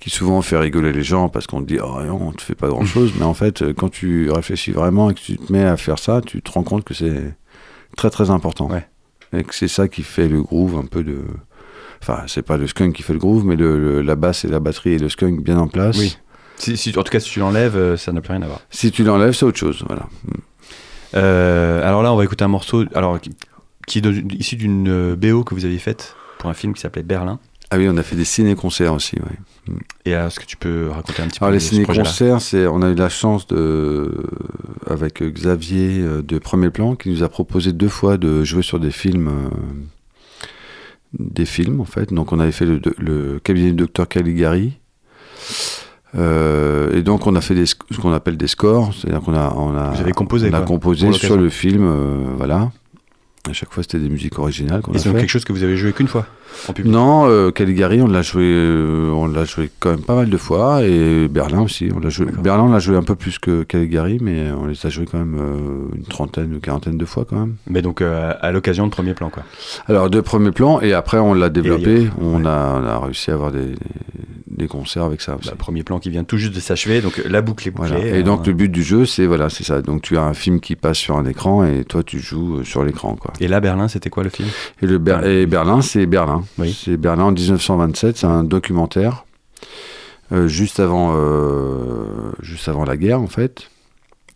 qui 0.00 0.10
souvent 0.10 0.42
fait 0.42 0.58
rigoler 0.58 0.92
les 0.92 1.04
gens 1.04 1.28
parce 1.28 1.46
qu'on 1.46 1.62
te 1.62 1.66
dit 1.68 1.78
oh 1.80 2.02
non, 2.02 2.18
on 2.20 2.32
te 2.32 2.42
fait 2.42 2.56
pas 2.56 2.66
grand 2.68 2.84
chose 2.84 3.12
mais 3.18 3.24
en 3.24 3.34
fait 3.34 3.72
quand 3.74 3.88
tu 3.90 4.28
réfléchis 4.30 4.72
vraiment 4.72 5.10
et 5.10 5.14
que 5.14 5.20
tu 5.20 5.36
te 5.38 5.52
mets 5.52 5.62
à 5.64 5.76
faire 5.76 6.00
ça 6.00 6.20
tu 6.20 6.42
te 6.42 6.50
rends 6.50 6.64
compte 6.64 6.82
que 6.82 6.94
c'est 6.94 7.34
très 7.96 8.10
très 8.10 8.30
important 8.30 8.68
Ouais. 8.68 8.84
et 9.32 9.44
que 9.44 9.54
c'est 9.54 9.68
ça 9.68 9.86
qui 9.86 10.02
fait 10.02 10.26
le 10.28 10.42
groove 10.42 10.76
un 10.76 10.86
peu 10.86 11.04
de 11.04 11.18
enfin 12.02 12.24
c'est 12.26 12.42
pas 12.42 12.56
le 12.56 12.66
skunk 12.66 12.96
qui 12.96 13.04
fait 13.04 13.12
le 13.12 13.20
groove 13.20 13.44
mais 13.46 13.54
le, 13.54 13.78
le- 13.78 14.02
la 14.02 14.16
basse 14.16 14.44
et 14.44 14.48
la 14.48 14.58
batterie 14.58 14.94
et 14.94 14.98
le 14.98 15.08
skunk 15.08 15.44
bien 15.44 15.58
en 15.58 15.68
place 15.68 15.96
Oui. 15.98 16.16
Si, 16.62 16.76
si- 16.76 16.90
en 16.98 17.02
tout 17.02 17.10
cas, 17.10 17.20
si 17.20 17.30
tu 17.30 17.40
l'enlèves, 17.40 17.76
euh, 17.76 17.96
ça 17.96 18.12
n'a 18.12 18.20
plus 18.20 18.32
rien 18.32 18.42
à 18.42 18.46
voir. 18.46 18.60
si 18.70 18.90
tu 18.92 19.02
l'enlèves 19.04 19.32
c'est 19.34 19.44
autre 19.44 19.58
chose 19.58 19.82
voilà 19.86 20.08
Euh, 21.14 21.86
alors 21.86 22.02
là, 22.02 22.12
on 22.12 22.16
va 22.16 22.24
écouter 22.24 22.44
un 22.44 22.48
morceau 22.48 22.84
alors, 22.94 23.20
qui, 23.20 23.30
qui 23.86 23.98
est 23.98 24.00
de- 24.00 24.34
issu 24.34 24.56
d'une 24.56 24.88
euh, 24.88 25.16
BO 25.16 25.44
que 25.44 25.54
vous 25.54 25.64
aviez 25.66 25.78
faite 25.78 26.14
pour 26.38 26.48
un 26.48 26.54
film 26.54 26.72
qui 26.72 26.80
s'appelait 26.80 27.02
Berlin. 27.02 27.38
Ah 27.70 27.76
oui, 27.78 27.86
on 27.90 27.96
a 27.96 28.02
fait 28.02 28.16
des 28.16 28.24
ciné-concerts 28.24 28.92
aussi, 28.94 29.16
ouais. 29.16 29.74
Et 30.04 30.14
euh, 30.14 30.26
est-ce 30.28 30.38
que 30.40 30.44
tu 30.46 30.56
peux 30.56 30.88
raconter 30.90 31.22
un 31.22 31.28
petit 31.28 31.38
Alors 31.40 31.50
peu 31.50 31.54
les 31.54 31.60
ce 31.60 31.80
projet-là? 31.82 32.04
ciné-concerts, 32.06 32.40
c'est, 32.40 32.66
on 32.66 32.80
a 32.82 32.88
eu 32.90 32.94
la 32.94 33.08
chance 33.08 33.46
de, 33.46 34.24
avec 34.86 35.22
Xavier 35.22 36.02
de 36.22 36.38
Premier 36.38 36.70
Plan, 36.70 36.96
qui 36.96 37.10
nous 37.10 37.22
a 37.22 37.28
proposé 37.28 37.72
deux 37.72 37.88
fois 37.88 38.16
de 38.18 38.44
jouer 38.44 38.62
sur 38.62 38.78
des 38.80 38.90
films, 38.90 39.28
euh, 39.28 39.50
des 41.18 41.44
films 41.46 41.80
en 41.80 41.84
fait. 41.86 42.12
Donc 42.12 42.32
on 42.32 42.40
avait 42.40 42.52
fait 42.52 42.66
le, 42.66 42.80
le 42.98 43.38
cabinet 43.38 43.68
du 43.70 43.76
docteur 43.76 44.08
Caligari. 44.08 44.78
Euh, 46.14 46.92
et 46.94 47.02
donc 47.02 47.26
on 47.26 47.34
a 47.34 47.40
fait 47.40 47.54
des, 47.54 47.66
ce 47.66 47.74
qu'on 47.74 48.12
appelle 48.12 48.36
des 48.36 48.46
scores, 48.46 48.92
c'est-à-dire 48.94 49.22
qu'on 49.22 49.34
a, 49.34 49.52
on 49.56 49.74
a, 49.76 49.90
Vous 49.90 50.00
avez 50.00 50.12
composé, 50.12 50.50
on 50.50 50.54
a 50.54 50.60
composé 50.60 51.12
sur 51.12 51.36
le 51.36 51.48
film, 51.48 51.84
euh, 51.86 52.18
voilà. 52.36 52.70
À 53.48 53.52
chaque 53.52 53.72
fois, 53.72 53.82
c'était 53.82 53.98
des 53.98 54.08
musiques 54.08 54.38
originales 54.38 54.82
qu'on 54.82 54.92
a 54.92 54.94
donc 54.94 55.02
fait. 55.02 55.12
quelque 55.20 55.28
chose 55.28 55.44
que 55.44 55.52
vous 55.52 55.64
avez 55.64 55.76
joué 55.76 55.92
qu'une 55.92 56.06
fois 56.06 56.26
en 56.68 56.72
public 56.72 56.92
Non, 56.92 57.26
euh, 57.28 57.50
Caligari, 57.50 58.00
on 58.00 58.06
l'a 58.06 58.22
joué, 58.22 58.44
euh, 58.44 59.10
on 59.10 59.26
l'a 59.26 59.44
joué 59.44 59.68
quand 59.80 59.90
même 59.90 60.02
pas 60.02 60.14
mal 60.14 60.30
de 60.30 60.36
fois, 60.36 60.84
et 60.84 61.26
Berlin 61.28 61.60
aussi. 61.62 61.90
On 61.92 61.98
l'a 61.98 62.08
joué. 62.08 62.26
Berlin, 62.26 62.64
on 62.64 62.72
l'a 62.72 62.78
joué 62.78 62.96
un 62.96 63.02
peu 63.02 63.16
plus 63.16 63.40
que 63.40 63.64
Caligari, 63.64 64.18
mais 64.20 64.52
on 64.52 64.66
les 64.66 64.86
a 64.86 64.90
joués 64.90 65.06
quand 65.10 65.18
même 65.18 65.36
euh, 65.40 65.96
une 65.96 66.04
trentaine 66.04 66.54
ou 66.54 66.60
quarantaine 66.60 66.98
de 66.98 67.04
fois 67.04 67.24
quand 67.28 67.36
même. 67.36 67.56
Mais 67.68 67.82
donc 67.82 68.00
euh, 68.00 68.32
à 68.40 68.52
l'occasion 68.52 68.86
de 68.86 68.92
premier 68.92 69.14
plan, 69.14 69.28
quoi. 69.28 69.42
Alors 69.88 70.08
de 70.08 70.20
premier 70.20 70.52
plan, 70.52 70.80
et 70.80 70.92
après 70.92 71.18
on 71.18 71.34
l'a 71.34 71.48
développé. 71.48 72.08
On, 72.20 72.44
a, 72.44 72.80
on 72.80 72.86
a 72.86 72.98
réussi 73.00 73.32
à 73.32 73.34
avoir 73.34 73.50
des, 73.50 73.74
des 74.46 74.68
concerts 74.68 75.04
avec 75.04 75.20
ça 75.20 75.36
aussi. 75.36 75.48
Bah, 75.48 75.56
premier 75.58 75.82
plan 75.82 75.98
qui 75.98 76.10
vient 76.10 76.22
tout 76.24 76.36
juste 76.36 76.54
de 76.54 76.60
s'achever, 76.60 77.00
donc 77.00 77.20
la 77.28 77.42
boucle 77.42 77.66
est 77.66 77.70
bouclée. 77.72 77.90
Voilà. 77.96 78.16
Et 78.16 78.22
donc 78.22 78.46
le 78.46 78.52
but 78.52 78.68
du 78.70 78.84
jeu, 78.84 79.04
c'est 79.06 79.26
voilà, 79.26 79.48
c'est 79.50 79.64
ça. 79.64 79.82
Donc 79.82 80.02
tu 80.02 80.16
as 80.16 80.22
un 80.22 80.34
film 80.34 80.60
qui 80.60 80.76
passe 80.76 80.98
sur 80.98 81.16
un 81.16 81.24
écran 81.26 81.64
et 81.64 81.84
toi 81.84 82.02
tu 82.04 82.20
joues 82.20 82.62
sur 82.64 82.84
l'écran, 82.84 83.16
quoi. 83.16 83.31
Et 83.40 83.48
là, 83.48 83.60
Berlin, 83.60 83.88
c'était 83.88 84.10
quoi 84.10 84.22
le 84.24 84.30
film? 84.30 84.48
Et, 84.82 84.86
le 84.86 84.98
Ber- 84.98 85.24
et 85.26 85.46
Berlin, 85.46 85.80
c'est 85.82 86.06
Berlin. 86.06 86.44
Oui. 86.58 86.76
C'est 86.84 86.96
Berlin 86.96 87.24
en 87.24 87.32
1927. 87.32 88.16
C'est 88.18 88.26
un 88.26 88.44
documentaire 88.44 89.24
euh, 90.32 90.48
juste 90.48 90.80
avant, 90.80 91.12
euh, 91.14 92.04
juste 92.40 92.68
avant 92.68 92.84
la 92.84 92.96
guerre 92.96 93.20
en 93.20 93.26
fait, 93.26 93.68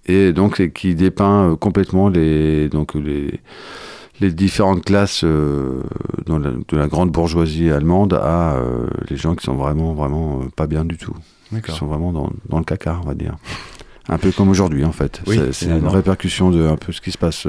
et 0.07 0.32
donc 0.32 0.57
c'est- 0.59 0.70
qui 0.70 0.94
dépeint 0.94 1.51
euh, 1.53 1.57
complètement 1.57 2.09
les 2.11 2.68
donc 2.68 2.94
les 2.94 3.40
les 4.20 4.30
différentes 4.30 4.82
classes 4.84 5.24
dans 5.24 6.38
la- 6.38 6.51
de 6.51 6.76
la 6.76 6.86
grande 6.88 7.11
bourgeoisie 7.12 7.70
allemande 7.70 8.14
à 8.14 8.57
les 9.11 9.16
gens 9.16 9.34
qui 9.34 9.44
sont 9.44 9.55
vraiment 9.57 9.92
vraiment 9.94 10.40
pas 10.57 10.66
bien 10.66 10.84
du 10.86 10.97
tout, 10.97 11.12
qui 11.64 11.72
sont 11.72 11.86
vraiment 11.86 12.12
dans, 12.12 12.30
dans 12.49 12.59
le 12.59 12.64
caca, 12.64 12.99
on 13.03 13.07
va 13.07 13.14
dire. 13.14 13.36
Un 14.09 14.16
peu 14.18 14.32
comme 14.32 14.49
aujourd'hui 14.49 14.84
en 14.84 14.92
fait. 14.92 15.20
Oui, 15.26 15.38
C'est- 15.53 15.66
une 15.66 15.86
répercussion 15.88 16.51
de 16.51 16.66
un 16.66 16.76
peu 16.76 16.92
ce 16.92 17.01
qui 17.03 17.11
se 17.11 17.18
passe 17.18 17.47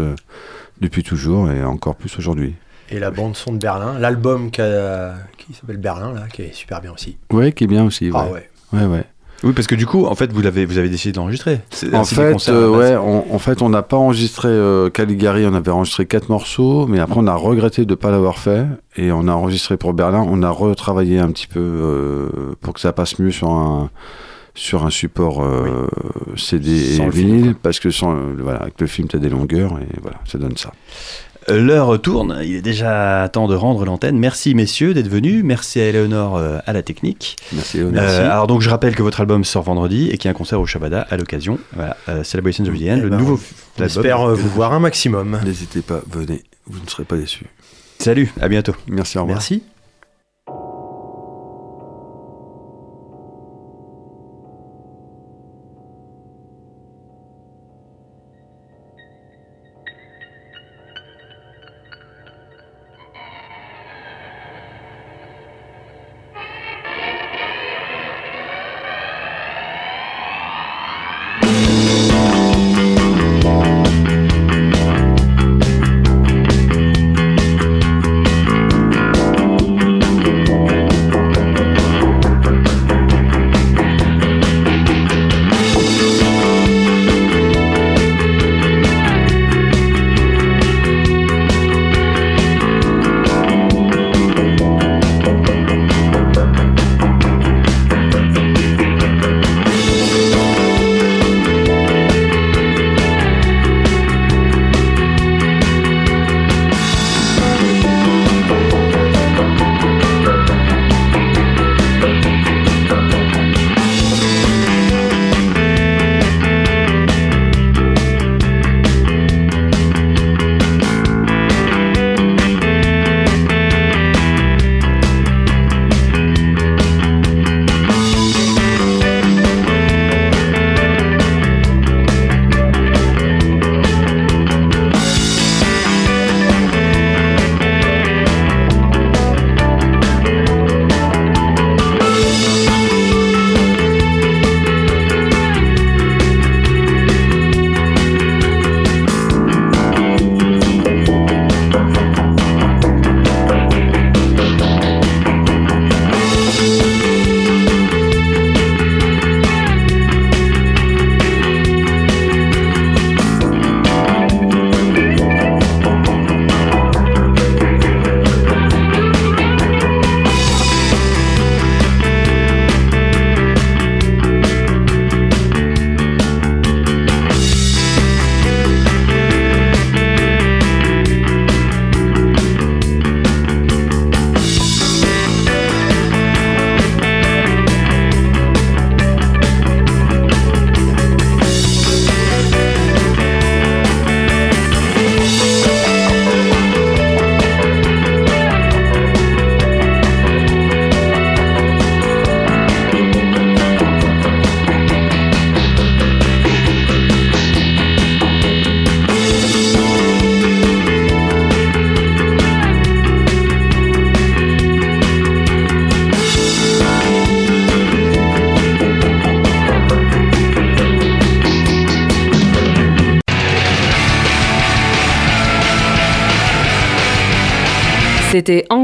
depuis 0.82 1.04
toujours 1.04 1.50
et 1.52 1.64
encore 1.64 1.96
plus 1.96 2.18
aujourd'hui. 2.18 2.56
Et 2.90 3.00
la 3.00 3.12
bande 3.12 3.36
son 3.36 3.52
de 3.54 3.58
Berlin, 3.58 3.98
l'album 4.00 4.50
qui 4.52 4.62
s'appelle 4.62 5.78
Berlin, 5.78 6.14
là, 6.14 6.28
qui 6.32 6.44
est 6.44 6.54
super 6.54 6.82
bien 6.82 6.94
aussi. 6.94 7.18
Ouais, 7.32 7.52
qui 7.52 7.66
est 7.66 7.68
bien 7.68 7.84
aussi. 7.84 8.10
Ouais. 8.12 8.18
Ah 8.20 8.28
ouais. 8.32 8.50
ouais, 8.74 8.86
ouais. 8.86 9.04
Oui, 9.44 9.54
parce 9.54 9.68
que 9.68 9.76
du 9.76 9.86
coup, 9.86 10.06
en 10.06 10.16
fait, 10.16 10.32
vous, 10.32 10.42
l'avez, 10.42 10.66
vous 10.66 10.80
avez 10.80 10.90
décidé 10.90 11.12
de 11.12 11.18
l'enregistrer. 11.18 11.60
C'est- 11.70 11.94
En 11.94 12.04
fait, 12.06 12.32
concerts 12.34 12.56
euh, 12.56 12.70
ouais, 12.76 12.96
on, 12.96 13.36
en 13.36 13.38
fait, 13.40 13.62
on 13.62 13.70
n'a 13.70 13.84
pas 13.84 13.98
enregistré 13.98 14.48
euh, 14.48 14.90
Caligari, 14.90 15.46
on 15.46 15.54
avait 15.54 15.70
enregistré 15.70 16.08
quatre 16.08 16.30
morceaux, 16.30 16.88
mais 16.88 17.00
après 17.00 17.18
on 17.20 17.28
a 17.28 17.36
regretté 17.36 17.86
de 17.86 17.92
ne 17.92 17.96
pas 17.96 18.10
l'avoir 18.10 18.40
fait 18.40 18.66
et 18.96 19.12
on 19.12 19.28
a 19.28 19.34
enregistré 19.34 19.78
pour 19.78 19.94
Berlin. 19.94 20.26
On 20.28 20.42
a 20.42 20.50
retravaillé 20.50 21.20
un 21.20 21.30
petit 21.30 21.46
peu 21.46 21.60
euh, 21.60 22.30
pour 22.62 22.74
que 22.74 22.80
ça 22.80 22.94
passe 22.94 23.20
mieux 23.20 23.30
sur 23.32 23.50
un 23.52 23.92
sur 24.58 24.86
un 24.86 24.90
support 24.90 25.44
euh, 25.44 25.88
CD 26.36 26.96
Sans 26.96 27.06
et 27.06 27.10
vinyle, 27.10 27.56
parce 27.62 27.80
que 27.80 27.92
sans, 27.92 28.16
euh, 28.16 28.20
voilà, 28.40 28.60
avec 28.60 28.82
le 28.82 28.88
film, 28.88 29.08
tu 29.08 29.16
as 29.16 29.20
des 29.20 29.30
longueurs 29.30 29.80
et 29.80 29.88
voilà, 30.02 30.18
ça 30.26 30.38
donne 30.38 30.58
ça. 30.58 30.72
Euh, 31.50 31.62
L'heure 31.62 32.02
tourne, 32.02 32.40
il 32.44 32.56
est 32.56 32.62
déjà 32.62 33.30
temps 33.32 33.48
de 33.48 33.56
rendre 33.56 33.86
l'antenne. 33.86 34.18
Merci 34.20 34.54
messieurs 34.56 34.94
d'être 34.94 35.08
venus, 35.08 35.44
merci 35.46 35.80
à 35.80 35.86
Eleonore 35.86 36.36
euh, 36.38 36.58
à 36.66 36.74
la 36.74 36.82
technique. 36.82 37.38
Merci. 37.54 37.80
Euh, 37.80 38.30
alors 38.32 38.48
donc 38.48 38.62
je 38.62 38.70
rappelle 38.70 38.96
que 38.96 39.04
votre 39.04 39.22
album 39.22 39.44
sort 39.46 39.64
vendredi 39.64 40.10
et 40.10 40.18
qu'il 40.18 40.26
y 40.26 40.28
a 40.28 40.32
un 40.32 40.38
concert 40.38 40.60
au 40.60 40.66
Shabada 40.66 41.08
à 41.10 41.16
l'occasion. 41.18 41.60
Voilà, 41.74 41.96
euh, 42.10 42.24
Celebrations 42.26 42.66
of 42.66 42.74
the 42.78 42.82
End, 42.90 42.96
Eh 42.98 43.02
le 43.02 43.10
ben, 43.10 43.18
nouveau 43.18 43.34
on 43.36 43.38
f- 43.38 43.40
album. 43.78 43.88
J'espère 43.88 44.22
euh, 44.28 44.34
vous 44.34 44.50
voir 44.50 44.74
un 44.74 44.80
maximum. 44.80 45.40
N'hésitez 45.46 45.82
pas, 45.82 46.02
venez, 46.12 46.44
vous 46.66 46.80
ne 46.84 46.90
serez 46.90 47.06
pas 47.06 47.16
déçus. 47.16 47.46
Salut, 48.00 48.34
à 48.42 48.50
bientôt. 48.50 48.76
Merci, 48.88 49.18
au 49.18 49.22
revoir. 49.22 49.38
Merci. 49.38 49.64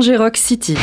Angérock 0.03 0.35
City. 0.35 0.75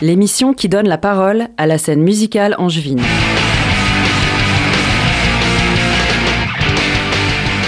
L'émission 0.00 0.54
qui 0.54 0.68
donne 0.68 0.86
la 0.86 0.96
parole 0.96 1.48
à 1.56 1.66
la 1.66 1.76
scène 1.76 2.04
musicale 2.04 2.54
angevine. 2.56 3.02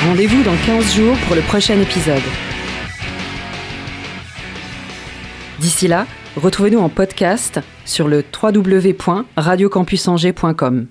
Rendez-vous 0.06 0.44
dans 0.44 0.54
15 0.64 0.94
jours 0.94 1.16
pour 1.26 1.34
le 1.34 1.42
prochain 1.42 1.80
épisode. 1.80 2.22
D'ici 5.58 5.88
là, 5.88 6.06
retrouvez-nous 6.36 6.78
en 6.78 6.88
podcast 6.88 7.58
sur 7.84 8.06
le 8.06 8.22
www.radiocampusangers.com. 8.40 10.86